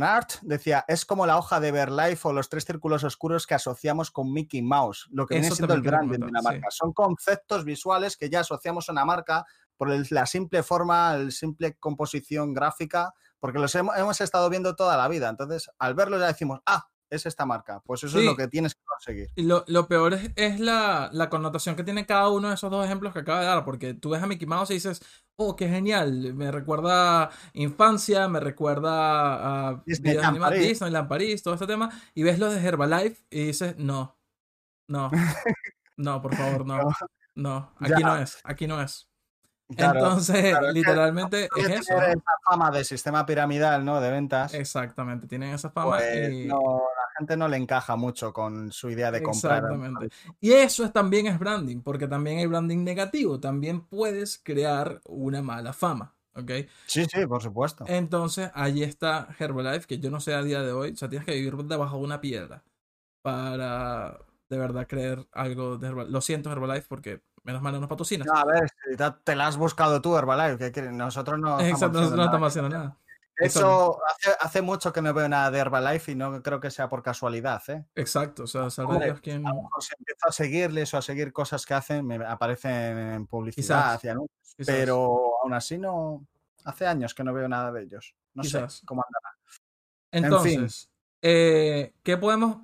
Art. 0.00 0.32
Decía, 0.40 0.84
es 0.88 1.04
como 1.04 1.26
la 1.26 1.36
hoja 1.36 1.60
de 1.60 1.70
Verlife 1.70 2.26
o 2.28 2.32
los 2.32 2.48
tres 2.48 2.64
círculos 2.64 3.04
oscuros 3.04 3.46
que 3.46 3.54
asociamos 3.54 4.10
con 4.10 4.32
Mickey 4.32 4.62
Mouse, 4.62 5.06
lo 5.10 5.26
que 5.26 5.34
viene 5.34 5.48
Eso 5.48 5.56
siendo 5.56 5.74
el 5.74 5.82
branding 5.82 6.18
de 6.20 6.26
sí. 6.26 6.32
marca. 6.42 6.68
Son 6.70 6.94
conceptos 6.94 7.64
visuales 7.66 8.16
que 8.16 8.30
ya 8.30 8.40
asociamos 8.40 8.88
a 8.88 8.92
una 8.92 9.04
marca 9.04 9.44
por 9.76 9.92
el- 9.92 10.06
la 10.10 10.24
simple 10.24 10.62
forma, 10.62 11.14
la 11.18 11.30
simple 11.30 11.74
composición 11.76 12.54
gráfica, 12.54 13.12
porque 13.38 13.58
los 13.58 13.74
hemos, 13.74 13.96
hemos 13.98 14.18
estado 14.22 14.48
viendo 14.48 14.74
toda 14.76 14.96
la 14.96 15.08
vida. 15.08 15.28
Entonces, 15.28 15.70
al 15.78 15.94
verlo 15.94 16.18
ya 16.18 16.26
decimos, 16.28 16.60
ah, 16.64 16.88
es 17.10 17.26
esta 17.26 17.46
marca. 17.46 17.80
Pues 17.84 18.04
eso 18.04 18.18
Sí. 18.18 18.24
es 18.24 18.30
lo 18.30 18.36
que 18.36 18.48
tienes 18.48 18.74
que 18.74 18.82
conseguir. 18.84 19.28
Y 19.36 19.42
lo, 19.42 19.64
lo 19.68 19.88
peor 19.88 20.14
es, 20.14 20.30
es 20.36 20.60
la, 20.60 21.08
la 21.12 21.28
connotación 21.30 21.76
que 21.76 21.84
tiene 21.84 22.06
cada 22.06 22.28
uno 22.28 22.48
de 22.48 22.54
esos 22.54 22.70
dos 22.70 22.84
ejemplos 22.84 23.12
que 23.12 23.20
acaba 23.20 23.40
de 23.40 23.46
dar, 23.46 23.64
porque 23.64 23.94
tú 23.94 24.10
ves 24.10 24.22
a 24.22 24.26
Mickey 24.26 24.46
Mouse 24.46 24.70
y 24.70 24.74
dices, 24.74 25.00
oh, 25.36 25.56
qué 25.56 25.68
genial, 25.68 26.34
me 26.34 26.50
recuerda 26.50 27.30
infancia, 27.54 28.28
me 28.28 28.40
recuerda 28.40 29.68
a 29.70 29.82
Disneyland 29.86 30.38
París. 30.38 30.68
Disneyland 30.68 31.08
París, 31.08 31.42
todo 31.42 31.54
este 31.54 31.66
tema, 31.66 31.90
y 32.14 32.22
ves 32.24 32.38
lo 32.38 32.50
de 32.50 32.60
Herbalife 32.60 33.22
y 33.30 33.46
dices, 33.46 33.76
no, 33.78 34.18
no, 34.88 35.10
no, 35.96 36.20
por 36.22 36.34
favor, 36.34 36.66
no, 36.66 36.78
No. 36.78 36.90
no, 37.34 37.72
aquí 37.78 38.00
Ya. 38.00 38.06
no 38.06 38.16
es, 38.16 38.38
aquí 38.44 38.66
no 38.66 38.82
es. 38.82 39.07
Claro, 39.76 39.98
Entonces, 39.98 40.40
claro, 40.50 40.68
es 40.68 40.72
que 40.72 40.78
literalmente 40.78 41.44
es 41.44 41.50
Puede 41.50 41.74
eso. 41.74 41.98
esa 41.98 42.22
fama 42.48 42.70
de 42.70 42.84
sistema 42.84 43.26
piramidal, 43.26 43.84
¿no? 43.84 44.00
De 44.00 44.10
ventas. 44.10 44.54
Exactamente, 44.54 45.26
tienen 45.26 45.52
esa 45.52 45.70
fama 45.70 45.96
Pues 45.98 46.32
y... 46.32 46.46
no, 46.46 46.56
la 46.56 47.18
gente 47.18 47.36
no 47.36 47.48
le 47.48 47.58
encaja 47.58 47.94
mucho 47.96 48.32
con 48.32 48.72
su 48.72 48.88
idea 48.88 49.10
de 49.10 49.22
comprar. 49.22 49.64
Exactamente. 49.64 50.08
Y 50.40 50.52
eso 50.52 50.84
es, 50.84 50.92
también 50.92 51.26
es 51.26 51.38
branding, 51.38 51.82
porque 51.82 52.08
también 52.08 52.38
hay 52.38 52.46
branding 52.46 52.82
negativo. 52.82 53.40
También 53.40 53.82
puedes 53.82 54.38
crear 54.38 55.02
una 55.04 55.42
mala 55.42 55.72
fama. 55.72 56.14
¿Ok? 56.34 56.52
Sí, 56.86 57.04
sí, 57.12 57.26
por 57.26 57.42
supuesto. 57.42 57.84
Entonces, 57.88 58.50
ahí 58.54 58.84
está 58.84 59.28
Herbalife, 59.38 59.86
que 59.86 59.98
yo 59.98 60.08
no 60.10 60.20
sé 60.20 60.34
a 60.34 60.42
día 60.42 60.62
de 60.62 60.72
hoy. 60.72 60.92
O 60.92 60.96
sea, 60.96 61.08
tienes 61.08 61.26
que 61.26 61.34
vivir 61.34 61.56
debajo 61.56 61.98
de 61.98 62.04
una 62.04 62.20
piedra 62.20 62.62
para 63.22 64.18
de 64.48 64.56
verdad 64.56 64.86
creer 64.86 65.26
algo 65.32 65.76
de 65.78 65.88
Herbalife. 65.88 66.12
Lo 66.12 66.20
siento, 66.20 66.52
Herbalife, 66.52 66.86
porque 66.88 67.22
menos 67.48 67.62
mal 67.62 67.72
no 67.72 67.80
nos 67.80 67.88
patrocinas. 67.88 68.26
No, 68.26 68.34
a 68.34 68.44
ver, 68.44 68.70
te- 69.24 69.34
la 69.34 69.46
has 69.46 69.56
buscado 69.56 70.00
tú, 70.02 70.16
Herbalife. 70.16 70.58
¿qué 70.58 70.70
quieres? 70.72 70.92
Nosotros 70.92 71.38
no. 71.38 71.58
estamos 71.58 71.70
Exacto, 71.70 71.98
nosotros 71.98 72.10
no 72.10 72.16
nada. 72.16 72.26
estamos 72.28 72.48
haciendo 72.52 72.68
nada. 72.68 72.96
Hecho, 73.40 73.98
hace, 74.04 74.36
hace 74.40 74.62
mucho 74.62 74.92
que 74.92 75.00
no 75.00 75.14
veo 75.14 75.28
nada 75.28 75.50
de 75.50 75.58
Herbalife 75.60 76.10
y 76.12 76.14
no 76.16 76.42
creo 76.42 76.58
que 76.60 76.70
sea 76.72 76.88
por 76.88 77.02
casualidad. 77.04 77.62
¿eh? 77.68 77.84
Exacto, 77.94 78.42
o 78.42 78.46
sea, 78.48 78.64
Hombre, 78.84 79.06
Dios 79.06 79.20
quién. 79.20 79.46
A 79.46 79.52
si 79.80 79.94
empiezo 79.96 80.28
a 80.28 80.32
seguirles 80.32 80.92
o 80.92 80.98
a 80.98 81.02
seguir 81.02 81.32
cosas 81.32 81.64
que 81.64 81.72
hacen, 81.74 82.04
me 82.06 82.16
aparecen 82.16 82.98
en 82.98 83.26
publicidad 83.26 84.00
anuncios. 84.04 84.54
quizás. 84.56 84.66
Pero 84.66 85.38
aún 85.42 85.54
así 85.54 85.78
no. 85.78 86.26
Hace 86.64 86.86
años 86.86 87.14
que 87.14 87.22
no 87.24 87.32
veo 87.32 87.48
nada 87.48 87.70
de 87.72 87.82
ellos. 87.84 88.14
No 88.34 88.42
Quizás. 88.42 88.74
sé 88.74 88.86
cómo 88.86 89.04
andará. 89.06 89.36
Entonces, 90.10 90.90
eh, 91.22 91.94
¿qué 92.02 92.16
podemos...? 92.16 92.58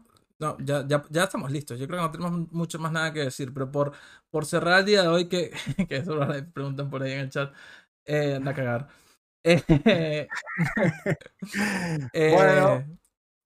No, 0.45 0.57
ya, 0.61 0.85
ya, 0.87 1.03
ya 1.09 1.25
estamos 1.25 1.51
listos. 1.51 1.79
Yo 1.79 1.87
creo 1.87 1.99
que 2.01 2.05
no 2.07 2.11
tenemos 2.11 2.53
mucho 2.53 2.79
más 2.79 2.93
nada 2.93 3.13
que 3.13 3.21
decir, 3.21 3.53
pero 3.55 3.71
por, 3.71 3.93
por 4.31 4.45
cerrar 4.45 4.81
el 4.81 4.85
día 4.85 5.03
de 5.03 5.09
hoy, 5.09 5.29
que, 5.29 5.51
que 5.89 5.97
eso 5.97 6.13
ahora 6.15 6.45
preguntan 6.53 6.91
por 6.91 7.03
ahí 7.03 7.13
en 7.13 7.21
el 7.21 7.31
chat, 7.31 7.53
eh, 8.05 8.35
anda 8.37 8.51
a 8.51 8.55
cagar. 8.55 8.89
Eh, 9.47 10.27
eh, 12.15 12.33
Bueno, 12.33 12.85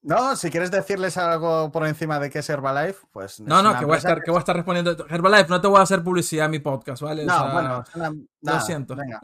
No, 0.02 0.36
si 0.36 0.48
quieres 0.50 0.70
decirles 0.70 1.16
algo 1.16 1.72
por 1.72 1.84
encima 1.86 2.20
de 2.20 2.30
qué 2.30 2.38
es 2.38 2.48
Herbalife, 2.48 3.06
pues. 3.10 3.40
no, 3.40 3.62
no, 3.62 3.76
que 3.78 3.84
voy, 3.84 3.94
a 3.94 3.98
estar, 3.98 4.22
que 4.22 4.30
voy 4.30 4.38
a 4.38 4.40
estar 4.40 4.54
respondiendo. 4.54 4.92
Herbalife, 5.08 5.48
no 5.48 5.60
te 5.60 5.66
voy 5.66 5.80
a 5.80 5.82
hacer 5.82 6.02
publicidad 6.04 6.46
a 6.46 6.48
mi 6.48 6.60
podcast, 6.60 7.02
¿vale? 7.02 7.24
O 7.24 7.26
No, 7.26 7.36
sea, 7.38 7.52
bueno, 7.52 7.84
una- 7.94 8.14
nada, 8.42 8.60
siento. 8.60 8.94
Venga. 8.94 9.20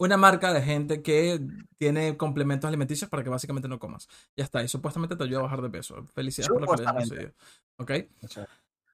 Una 0.00 0.16
marca 0.16 0.52
de 0.52 0.62
gente 0.62 1.02
que 1.02 1.40
tiene 1.78 2.16
complementos 2.16 2.66
alimenticios 2.68 3.08
para 3.10 3.22
que 3.22 3.30
básicamente 3.30 3.68
no 3.68 3.78
comas. 3.78 4.08
Ya 4.36 4.44
está, 4.44 4.62
y 4.62 4.68
supuestamente 4.68 5.14
te 5.16 5.24
ayuda 5.24 5.40
a 5.40 5.42
bajar 5.44 5.62
de 5.62 5.70
peso. 5.70 6.06
Felicidades 6.14 6.48
por 6.50 6.62
lo 6.62 6.66
que 6.66 6.82
hayas 6.82 6.92
conseguido. 7.08 7.32
¿Ok? 7.76 7.90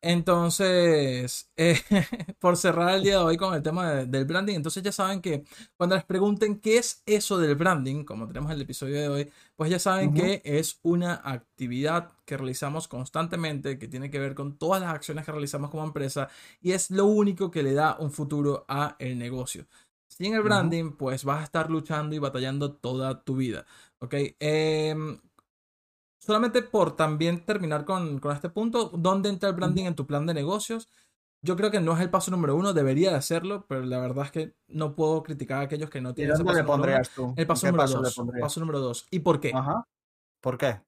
Entonces, 0.03 1.51
eh, 1.57 1.81
por 2.39 2.57
cerrar 2.57 2.95
el 2.97 3.03
día 3.03 3.13
de 3.19 3.25
hoy 3.25 3.37
con 3.37 3.55
el 3.55 3.63
tema 3.63 3.91
de- 3.93 4.07
del 4.07 4.25
branding, 4.25 4.55
entonces 4.55 4.83
ya 4.83 4.93
saben 4.93 5.21
que 5.21 5.45
cuando 5.77 5.97
les 5.97 6.05
pregunten 6.05 6.61
qué 6.61 6.79
es 6.79 7.03
eso 7.07 7.39
del 7.39 7.57
branding, 7.57 8.05
como 8.05 8.29
tenemos 8.29 8.53
el 8.53 8.61
episodio 8.61 9.01
de 9.01 9.09
hoy, 9.09 9.33
pues 9.57 9.71
ya 9.71 9.79
saben 9.79 10.13
que 10.15 10.43
es 10.45 10.79
una 10.83 11.15
actividad 11.25 12.13
que 12.25 12.37
realizamos 12.37 12.89
constantemente, 12.89 13.79
que 13.79 13.89
tiene 13.89 14.11
que 14.11 14.19
ver 14.21 14.35
con 14.35 14.57
todas 14.59 14.81
las 14.83 14.95
acciones 14.95 15.25
que 15.25 15.33
realizamos 15.33 15.71
como 15.71 15.83
empresa 15.85 16.29
y 16.61 16.73
es 16.73 16.91
lo 16.91 17.07
único 17.07 17.51
que 17.51 17.63
le 17.63 17.73
da 17.75 17.97
un 17.99 18.13
futuro 18.13 18.65
a 18.69 18.97
el 18.99 19.19
negocio. 19.19 19.67
Sin 20.09 20.35
el 20.35 20.43
branding, 20.43 20.93
pues 20.97 21.25
vas 21.25 21.41
a 21.41 21.45
estar 21.45 21.71
luchando 21.71 22.15
y 22.15 22.19
batallando 22.19 22.75
toda 22.75 23.23
tu 23.25 23.37
vida. 23.37 23.67
¿Ok? 23.99 24.15
Em, 24.41 25.21
solamente 26.19 26.63
por 26.63 26.97
también 26.97 27.45
terminar 27.45 27.85
con, 27.85 28.19
con 28.19 28.35
este 28.35 28.51
punto, 28.51 28.91
¿dónde 28.95 29.29
entra 29.29 29.49
el 29.49 29.55
branding 29.55 29.85
en 29.85 29.95
tu 29.95 30.07
plan 30.07 30.27
de 30.27 30.35
negocios? 30.35 30.89
Yo 31.43 31.57
creo 31.57 31.71
que 31.71 31.81
no 31.81 31.95
es 31.95 32.01
el 32.01 32.11
paso 32.11 32.31
número 32.31 32.57
uno, 32.57 32.73
debería 32.73 33.11
de 33.11 33.17
hacerlo, 33.17 33.67
pero 33.69 33.83
la 33.85 34.01
verdad 34.01 34.25
es 34.27 34.31
que 34.33 34.55
no 34.69 34.95
puedo 34.97 35.23
criticar 35.23 35.59
a 35.59 35.63
aquellos 35.63 35.91
que 35.91 36.01
no 36.01 36.15
¿Y 36.15 36.15
tienen 36.15 36.33
ese 36.35 36.45
dónde 36.45 36.45
paso 36.45 36.63
le 36.63 36.65
número 36.65 36.85
uno. 36.85 36.85
pondrías 36.85 37.11
tú? 37.15 37.35
El 37.37 37.47
paso 37.47 37.67
¿Qué 37.67 37.73
número 37.73 37.83
paso 37.83 37.99
dos. 38.03 38.25
Paso 38.39 38.61
número 38.61 38.81
dos. 38.81 39.07
¿Y 39.11 39.21
por 39.21 39.41
qué? 39.41 39.53
Ajá. 39.53 39.85
¿Por 40.41 40.59
qué? 40.59 40.81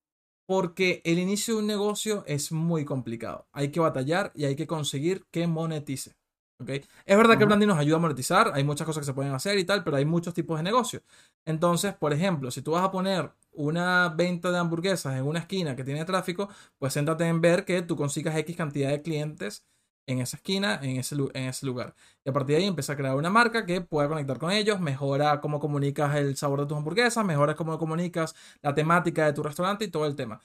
Porque 0.46 1.00
el 1.04 1.18
inicio 1.20 1.54
de 1.54 1.60
un 1.60 1.66
negocio 1.68 2.24
es 2.26 2.50
muy 2.52 2.84
complicado. 2.84 3.46
Hay 3.52 3.70
que 3.70 3.80
batallar 3.80 4.32
y 4.34 4.46
hay 4.46 4.56
que 4.56 4.66
conseguir 4.66 5.26
que 5.30 5.46
monetice. 5.46 6.17
¿Ok? 6.60 6.70
Es 7.06 7.16
verdad 7.16 7.36
que 7.36 7.44
el 7.44 7.46
Ujú. 7.46 7.48
branding 7.48 7.68
nos 7.68 7.78
ayuda 7.78 7.96
a 7.96 8.00
monetizar, 8.00 8.50
hay 8.54 8.64
muchas 8.64 8.86
cosas 8.86 9.00
que 9.02 9.06
se 9.06 9.14
pueden 9.14 9.32
hacer 9.32 9.58
y 9.58 9.64
tal, 9.64 9.84
pero 9.84 9.96
hay 9.96 10.04
muchos 10.04 10.34
tipos 10.34 10.58
de 10.58 10.62
negocios. 10.64 11.02
Entonces, 11.44 11.94
por 11.94 12.12
ejemplo, 12.12 12.50
si 12.50 12.62
tú 12.62 12.72
vas 12.72 12.84
a 12.84 12.90
poner 12.90 13.30
una 13.52 14.08
venta 14.16 14.50
de 14.50 14.58
hamburguesas 14.58 15.16
en 15.16 15.24
una 15.24 15.40
esquina 15.40 15.74
que 15.76 15.84
tiene 15.84 16.04
tráfico, 16.04 16.48
pues 16.78 16.94
céntrate 16.94 17.26
en 17.26 17.40
ver 17.40 17.64
que 17.64 17.82
tú 17.82 17.96
consigas 17.96 18.36
X 18.36 18.56
cantidad 18.56 18.90
de 18.90 19.02
clientes 19.02 19.64
en 20.06 20.20
esa 20.20 20.36
esquina, 20.38 20.80
en 20.82 20.96
ese, 20.96 21.14
en 21.34 21.44
ese 21.44 21.66
lugar. 21.66 21.94
Y 22.24 22.30
a 22.30 22.32
partir 22.32 22.56
de 22.56 22.62
ahí 22.62 22.68
empieza 22.68 22.94
a 22.94 22.96
crear 22.96 23.14
una 23.14 23.28
marca 23.30 23.66
que 23.66 23.80
pueda 23.82 24.08
conectar 24.08 24.38
con 24.38 24.50
ellos, 24.50 24.80
mejora 24.80 25.40
cómo 25.40 25.60
comunicas 25.60 26.16
el 26.16 26.34
sabor 26.36 26.60
de 26.60 26.66
tus 26.66 26.78
hamburguesas, 26.78 27.24
mejora 27.26 27.54
cómo 27.54 27.78
comunicas 27.78 28.34
la 28.62 28.74
temática 28.74 29.26
de 29.26 29.32
tu 29.34 29.42
restaurante 29.42 29.84
y 29.84 29.88
todo 29.88 30.06
el 30.06 30.16
tema. 30.16 30.40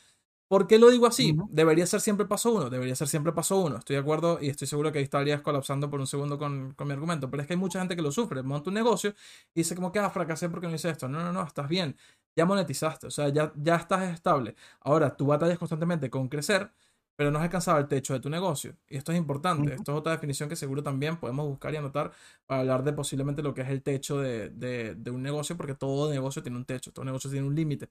¿Por 0.53 0.67
qué 0.67 0.77
lo 0.77 0.91
digo 0.91 1.07
así? 1.07 1.41
Debería 1.47 1.87
ser 1.87 1.99
siempre 2.01 2.27
paso 2.27 2.51
uno, 2.53 2.69
debería 2.69 2.95
ser 2.95 3.07
siempre 3.07 3.33
paso 3.33 3.57
uno. 3.59 3.77
Estoy 3.77 3.95
de 3.95 4.01
acuerdo 4.01 4.37
y 4.39 4.49
estoy 4.49 4.67
seguro 4.67 4.91
que 4.91 4.99
ahí 4.99 5.03
estarías 5.03 5.41
colapsando 5.41 5.89
por 5.89 5.99
un 5.99 6.05
segundo 6.07 6.37
con, 6.37 6.73
con 6.75 6.87
mi 6.87 6.93
argumento, 6.93 7.29
pero 7.31 7.41
es 7.41 7.47
que 7.47 7.53
hay 7.53 7.59
mucha 7.59 7.79
gente 7.79 7.95
que 7.95 8.03
lo 8.03 8.11
sufre, 8.11 8.43
monta 8.43 8.69
un 8.69 8.75
negocio 8.75 9.11
y 9.55 9.61
dice 9.61 9.75
como 9.75 9.91
que 9.91 9.97
ah, 9.99 10.09
fracasé 10.11 10.49
porque 10.49 10.67
no 10.67 10.75
hice 10.75 10.89
esto. 10.91 11.07
No, 11.09 11.23
no, 11.23 11.31
no, 11.33 11.41
estás 11.43 11.67
bien, 11.67 11.95
ya 12.35 12.45
monetizaste, 12.45 13.07
o 13.07 13.11
sea, 13.11 13.29
ya, 13.29 13.51
ya 13.55 13.75
estás 13.77 14.03
estable. 14.13 14.55
Ahora, 14.81 15.15
tú 15.15 15.25
batallas 15.25 15.57
constantemente 15.57 16.09
con 16.11 16.27
crecer, 16.29 16.71
pero 17.15 17.31
no 17.31 17.39
has 17.39 17.45
alcanzado 17.45 17.79
el 17.79 17.87
techo 17.87 18.13
de 18.13 18.19
tu 18.19 18.29
negocio. 18.29 18.75
Y 18.87 18.97
esto 18.97 19.11
es 19.11 19.17
importante, 19.17 19.73
esto 19.73 19.91
es 19.93 19.97
otra 19.97 20.11
definición 20.13 20.49
que 20.49 20.55
seguro 20.55 20.83
también 20.83 21.17
podemos 21.17 21.47
buscar 21.47 21.73
y 21.73 21.77
anotar 21.77 22.11
para 22.45 22.61
hablar 22.61 22.83
de 22.83 22.93
posiblemente 22.93 23.41
lo 23.41 23.53
que 23.55 23.61
es 23.61 23.69
el 23.69 23.81
techo 23.83 24.19
de, 24.19 24.49
de- 24.51 24.93
de 24.95 25.11
un 25.11 25.21
negocio, 25.23 25.57
porque 25.57 25.73
todo 25.75 26.11
negocio 26.11 26.43
tiene 26.43 26.57
un 26.57 26.65
techo, 26.65 26.91
todo 26.91 27.05
negocio 27.05 27.29
tiene 27.31 27.47
un 27.47 27.55
límite. 27.55 27.89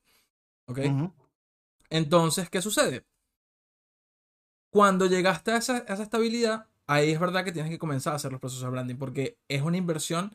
¿Ok? 0.67 0.79
Entonces, 1.93 2.49
¿qué 2.49 2.62
sucede? 2.62 3.05
Cuando 4.72 5.07
llegaste 5.07 5.53
a 5.53 5.57
esa, 5.59 5.76
a 5.86 5.93
esa 5.95 6.03
estabilidad, 6.03 6.66
ahí 6.86 7.11
es 7.12 7.20
verdad 7.20 7.45
que 7.45 7.53
tienes 7.53 7.70
que 7.70 7.78
comenzar 7.78 8.14
a 8.14 8.16
hacer 8.16 8.32
los 8.32 8.40
procesos 8.40 8.64
de 8.64 8.70
branding, 8.70 8.97
porque 8.97 9.38
es 9.49 9.61
una 9.62 9.76
inversión 9.76 10.34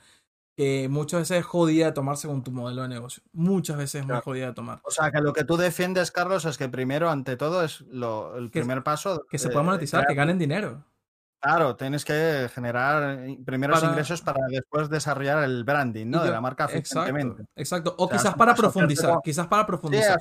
que 0.56 0.88
muchas 0.90 1.22
veces 1.22 1.40
es 1.40 1.46
jodida 1.46 1.88
de 1.88 1.92
tomar 1.94 2.18
según 2.18 2.44
tu 2.44 2.52
modelo 2.52 2.84
de 2.84 2.88
negocio. 2.90 3.24
Muchas 3.32 3.78
veces 3.78 4.02
es 4.02 4.08
muy 4.08 4.20
jodida 4.22 4.48
de 4.48 4.54
tomar. 4.54 4.82
O 4.84 4.92
sea, 4.92 5.12
que 5.12 5.22
lo 5.22 5.34
que 5.34 5.44
tú 5.44 5.58
defiendes, 5.58 6.12
Carlos, 6.12 6.46
es 6.46 6.58
que 6.58 6.70
primero, 6.70 7.10
ante 7.10 7.38
todo, 7.38 7.64
es 7.64 7.82
lo, 7.82 8.38
el 8.38 8.52
Que- 8.52 8.60
primer 8.60 8.84
paso. 8.84 9.26
Que 9.30 9.38
se 9.40 9.50
pueda 9.50 9.64
monetizar, 9.64 10.06
que 10.06 10.14
ganen 10.16 10.38
dinero. 10.38 10.84
Claro, 11.48 11.76
tienes 11.78 12.04
que 12.04 12.50
generar 12.54 13.20
primeros 13.46 13.80
Para- 13.80 13.92
ingresos 13.92 14.22
para 14.22 14.46
después 14.50 14.90
desarrollar 14.90 15.44
el 15.44 15.64
branding, 15.64 16.08
¿no? 16.10 16.24
De 16.24 16.30
la 16.32 16.42
marca. 16.42 16.68
Exacto, 16.74 17.38
exacto. 17.56 17.96
O, 17.98 18.04
O 18.06 18.08
sea, 18.10 18.18
quizás 18.18 18.36
para 18.36 18.54
profundizar, 18.54 19.12
con- 19.12 19.22
quizás 19.22 19.48
para 19.48 19.62
Sí, 19.64 19.68
profundizar. 19.68 20.18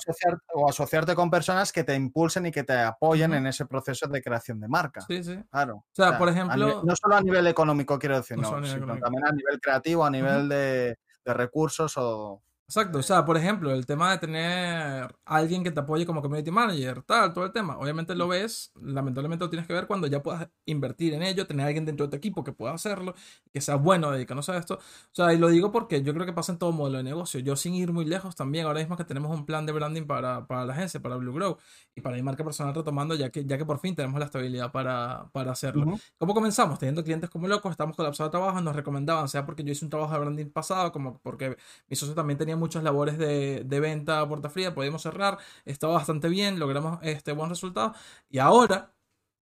o 0.55 0.69
asociarte 0.71 1.15
con 1.17 1.29
personas 1.31 1.73
que 1.73 1.83
te 1.83 1.95
impulsen 1.97 2.47
y 2.47 2.53
que 2.53 2.63
te 2.63 2.75
apoyen 2.79 3.35
en 3.35 3.47
ese 3.49 3.67
proceso 3.67 4.07
de 4.07 4.23
creación 4.23 4.61
de 4.61 4.69
marca. 4.69 5.01
Sí, 5.01 5.25
sí. 5.25 5.37
Claro. 5.51 5.77
O 5.79 5.85
sea, 5.93 6.17
por 6.17 6.29
ejemplo- 6.29 6.55
nivel- 6.57 6.85
no 6.85 6.95
solo 6.95 7.17
a 7.17 7.21
nivel 7.21 7.47
económico, 7.49 7.99
quiero 7.99 8.17
decir, 8.17 8.37
No 8.37 8.43
no, 8.43 8.65
sino 8.65 8.77
económico. 8.77 9.05
también 9.07 9.27
a 9.27 9.33
nivel 9.33 9.61
creativo, 9.61 10.05
a 10.05 10.11
nivel 10.11 10.49
de, 10.49 10.97
de 11.25 11.35
recursos 11.35 11.93
o. 11.97 12.41
Exacto, 12.69 12.99
o 12.99 13.03
sea, 13.03 13.25
por 13.25 13.37
ejemplo, 13.37 13.71
el 13.71 13.87
tema 13.87 14.11
de 14.11 14.19
tener 14.19 15.15
alguien 15.25 15.63
que 15.63 15.71
te 15.71 15.79
apoye 15.79 16.05
como 16.05 16.21
community 16.21 16.51
manager, 16.51 17.01
tal, 17.03 17.33
todo 17.33 17.45
el 17.45 17.53
tema. 17.53 17.79
Obviamente 17.79 18.17
lo 18.17 18.27
ves, 18.27 18.73
lamentablemente 18.83 19.45
lo 19.45 19.49
tienes 19.49 19.69
que 19.69 19.73
ver 19.73 19.87
cuando 19.87 20.09
ya 20.09 20.21
puedas 20.21 20.49
invertir 20.65 21.15
en 21.15 21.23
ello, 21.23 21.47
tener 21.47 21.65
alguien 21.65 21.85
dentro 21.85 22.07
de 22.07 22.11
tu 22.11 22.17
equipo 22.17 22.43
que 22.43 22.51
pueda 22.51 22.75
hacerlo, 22.75 23.15
que 23.53 23.61
sea 23.61 23.77
bueno 23.77 24.11
dedicándose 24.11 24.51
a 24.51 24.57
esto. 24.57 24.75
O 24.75 24.81
sea, 25.13 25.33
y 25.33 25.39
lo 25.39 25.49
digo 25.49 25.71
porque 25.71 26.03
yo 26.03 26.13
creo 26.13 26.27
que 26.27 26.33
pasa 26.33 26.51
en 26.51 26.59
todo 26.59 26.73
modelo 26.73 26.99
de 26.99 27.05
negocio. 27.05 27.39
Yo 27.39 27.55
sin 27.55 27.73
ir 27.75 27.93
muy 27.93 28.05
lejos 28.05 28.35
también, 28.35 28.67
ahora 28.67 28.81
mismo 28.81 28.97
que 28.97 29.05
tenemos 29.05 29.31
un 29.33 29.47
plan 29.47 29.65
de 29.65 29.71
branding 29.71 30.05
para, 30.05 30.49
para 30.49 30.67
la 30.67 30.73
agencia, 30.73 30.99
para 31.01 31.15
Blue 31.15 31.33
Grow 31.33 31.59
y 31.95 32.01
para 32.01 32.17
mi 32.17 32.23
marca 32.23 32.43
personal 32.43 32.75
retomando, 32.75 33.15
ya 33.15 33.31
que, 33.31 33.45
ya 33.45 33.57
que 33.59 33.65
por 33.65 33.79
fin 33.79 33.95
tenemos 33.95 34.19
la 34.19 34.27
estabilidad 34.27 34.73
para, 34.73 35.31
para 35.31 35.53
hacerlo. 35.53 35.87
Ujú. 35.87 36.01
¿Cómo 36.19 36.35
comenzamos? 36.35 36.81
Teniendo 36.81 37.05
clientes 37.05 37.31
como 37.31 37.47
locos, 37.47 37.71
estamos 37.71 37.95
colapsados 37.95 38.33
de 38.33 38.39
trabajo, 38.39 38.61
nos 38.61 38.75
recomendaban, 38.75 39.29
sea 39.29 39.47
porque 39.47 39.63
yo 39.63 39.71
hice 39.71 39.85
un 39.85 39.91
trabajo 39.91 40.13
de 40.15 40.19
branding 40.19 40.47
pasado, 40.47 40.91
como 40.91 41.21
porque 41.21 41.57
mi 41.89 41.95
socio 41.95 42.17
también 42.17 42.37
tenía 42.37 42.56
muchas 42.57 42.83
labores 42.83 43.19
de, 43.19 43.63
de 43.65 43.81
venta 43.81 44.21
a 44.21 44.29
puerta 44.29 44.51
fría, 44.51 44.75
podíamos 44.75 45.03
cerrar, 45.03 45.39
estaba 45.65 45.95
bastante 45.95 46.29
bien, 46.29 46.59
logramos 46.59 46.99
este 47.03 47.33
buen 47.33 47.49
resultado. 47.51 47.95
Y 48.29 48.39
ahora 48.39 48.93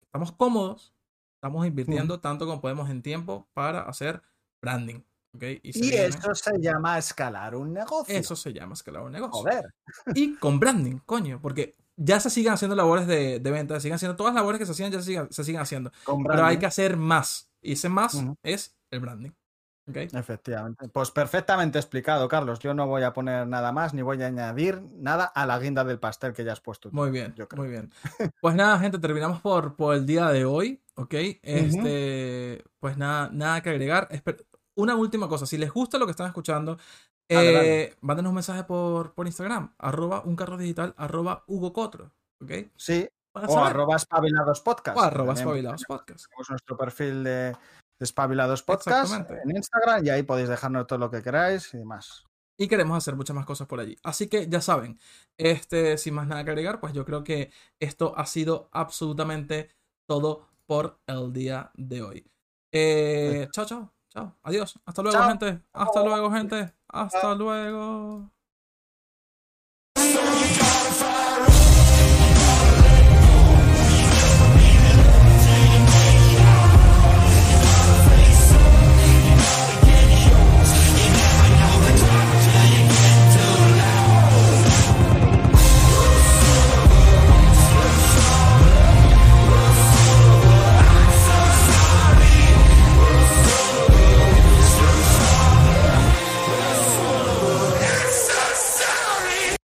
estamos 0.02 0.32
cómodos, 0.32 0.92
estamos 1.34 1.66
invirtiendo 1.66 2.20
tanto 2.20 2.46
como 2.46 2.60
podemos 2.60 2.90
en 2.90 3.02
tiempo 3.02 3.46
para 3.54 3.80
hacer 3.82 4.22
branding. 4.60 5.00
¿ok? 5.34 5.42
Y, 5.62 5.78
Y 5.78 5.80
viene- 5.90 6.06
eso 6.06 6.34
se 6.34 6.58
llama 6.60 6.98
escalar 6.98 7.54
un 7.54 7.72
negocio. 7.74 8.14
eso 8.16 8.34
se 8.36 8.52
llama 8.52 8.72
escalar 8.74 9.02
un 9.02 9.12
negocio. 9.12 9.32
Joder. 9.42 9.74
Y 10.14 10.34
con 10.36 10.58
branding, 10.58 10.98
coño, 11.04 11.40
porque 11.42 11.74
ya 11.96 12.20
se 12.20 12.30
siguen 12.30 12.52
haciendo 12.54 12.74
labores 12.76 13.06
de, 13.06 13.38
de 13.40 13.50
venta, 13.50 13.74
se 13.74 13.80
siguen 13.82 13.94
haciendo 13.96 14.16
todas 14.16 14.32
las 14.34 14.40
labores 14.42 14.58
que 14.58 14.66
se 14.66 14.72
hacían, 14.72 14.90
ya 14.92 14.98
se 15.00 15.04
siguen, 15.04 15.28
se 15.30 15.44
siguen 15.44 15.60
haciendo. 15.60 15.92
Pero 16.26 16.44
hay 16.44 16.58
que 16.58 16.66
hacer 16.66 16.96
más. 16.96 17.50
Y 17.60 17.72
ese 17.72 17.88
más 17.88 18.14
Ujú. 18.14 18.36
es 18.42 18.74
el 18.90 19.00
branding. 19.00 19.30
¿Ok? 19.88 19.96
Efectivamente. 20.12 20.88
Pues 20.88 21.10
perfectamente 21.10 21.78
explicado, 21.78 22.28
Carlos. 22.28 22.58
Yo 22.58 22.74
no 22.74 22.86
voy 22.86 23.02
a 23.02 23.12
poner 23.12 23.46
nada 23.46 23.72
más 23.72 23.94
ni 23.94 24.02
voy 24.02 24.22
a 24.22 24.26
añadir 24.26 24.82
nada 24.94 25.24
a 25.24 25.46
la 25.46 25.58
guinda 25.58 25.84
del 25.84 25.98
pastel 25.98 26.32
que 26.32 26.44
ya 26.44 26.52
has 26.52 26.60
puesto. 26.60 26.90
tú. 26.90 26.96
Muy 26.96 27.10
bien, 27.10 27.34
yo 27.36 27.48
creo. 27.48 27.62
muy 27.62 27.70
bien. 27.70 27.92
Pues 28.40 28.54
nada, 28.54 28.78
gente, 28.78 28.98
terminamos 28.98 29.40
por, 29.40 29.76
por 29.76 29.94
el 29.94 30.06
día 30.06 30.28
de 30.28 30.44
hoy, 30.44 30.82
¿ok? 30.94 31.14
Este, 31.42 32.64
pues 32.80 32.96
nada, 32.96 33.28
nada 33.32 33.60
que 33.62 33.70
agregar. 33.70 34.08
Esper- 34.10 34.44
Una 34.74 34.94
última 34.94 35.28
cosa, 35.28 35.46
si 35.46 35.56
les 35.58 35.72
gusta 35.72 35.98
lo 35.98 36.06
que 36.06 36.10
están 36.10 36.26
escuchando, 36.26 36.78
eh, 37.28 37.96
mándenos 38.02 38.30
un 38.30 38.34
mensaje 38.36 38.64
por, 38.64 39.12
por 39.14 39.26
Instagram, 39.26 39.74
arroba 39.78 40.22
un 40.24 40.36
carro 40.36 40.56
digital, 40.56 40.94
arroba 40.96 41.44
Hugo 41.46 41.72
Cotro, 41.72 42.12
¿ok? 42.42 42.52
Sí. 42.76 43.08
O 43.34 43.58
arroba 43.58 43.96
espabilados 43.96 44.60
podcast. 44.60 44.96
O 44.96 45.00
arroba 45.02 45.34
espabilados 45.34 45.84
podcast. 45.86 46.24
Tenemos 46.26 46.50
nuestro 46.50 46.76
perfil 46.76 47.24
de, 47.24 47.56
de 47.98 48.04
espabilados 48.04 48.62
podcast 48.62 49.12
en 49.28 49.56
Instagram 49.56 50.04
y 50.04 50.10
ahí 50.10 50.22
podéis 50.22 50.48
dejarnos 50.48 50.86
todo 50.86 50.98
lo 50.98 51.10
que 51.10 51.22
queráis 51.22 51.72
y 51.74 51.78
demás. 51.78 52.24
Y 52.58 52.68
queremos 52.68 52.96
hacer 52.96 53.16
muchas 53.16 53.36
más 53.36 53.44
cosas 53.44 53.66
por 53.66 53.80
allí. 53.80 53.96
Así 54.02 54.28
que 54.28 54.48
ya 54.48 54.60
saben, 54.60 54.98
este, 55.36 55.98
sin 55.98 56.14
más 56.14 56.26
nada 56.26 56.42
que 56.44 56.50
agregar, 56.50 56.80
pues 56.80 56.94
yo 56.94 57.04
creo 57.04 57.22
que 57.22 57.50
esto 57.80 58.14
ha 58.16 58.24
sido 58.26 58.68
absolutamente 58.72 59.70
todo 60.08 60.48
por 60.66 60.98
el 61.06 61.32
día 61.32 61.70
de 61.74 62.02
hoy. 62.02 62.30
Eh, 62.72 63.48
chao, 63.52 63.66
chao, 63.66 63.92
chao. 64.08 64.36
Adiós. 64.42 64.78
Hasta 64.84 65.02
luego, 65.02 65.18
Chao. 65.18 65.28
gente. 65.28 65.62
Hasta 65.72 66.02
luego, 66.02 66.30
gente. 66.30 66.74
Hasta 66.88 67.34
luego. 67.34 68.35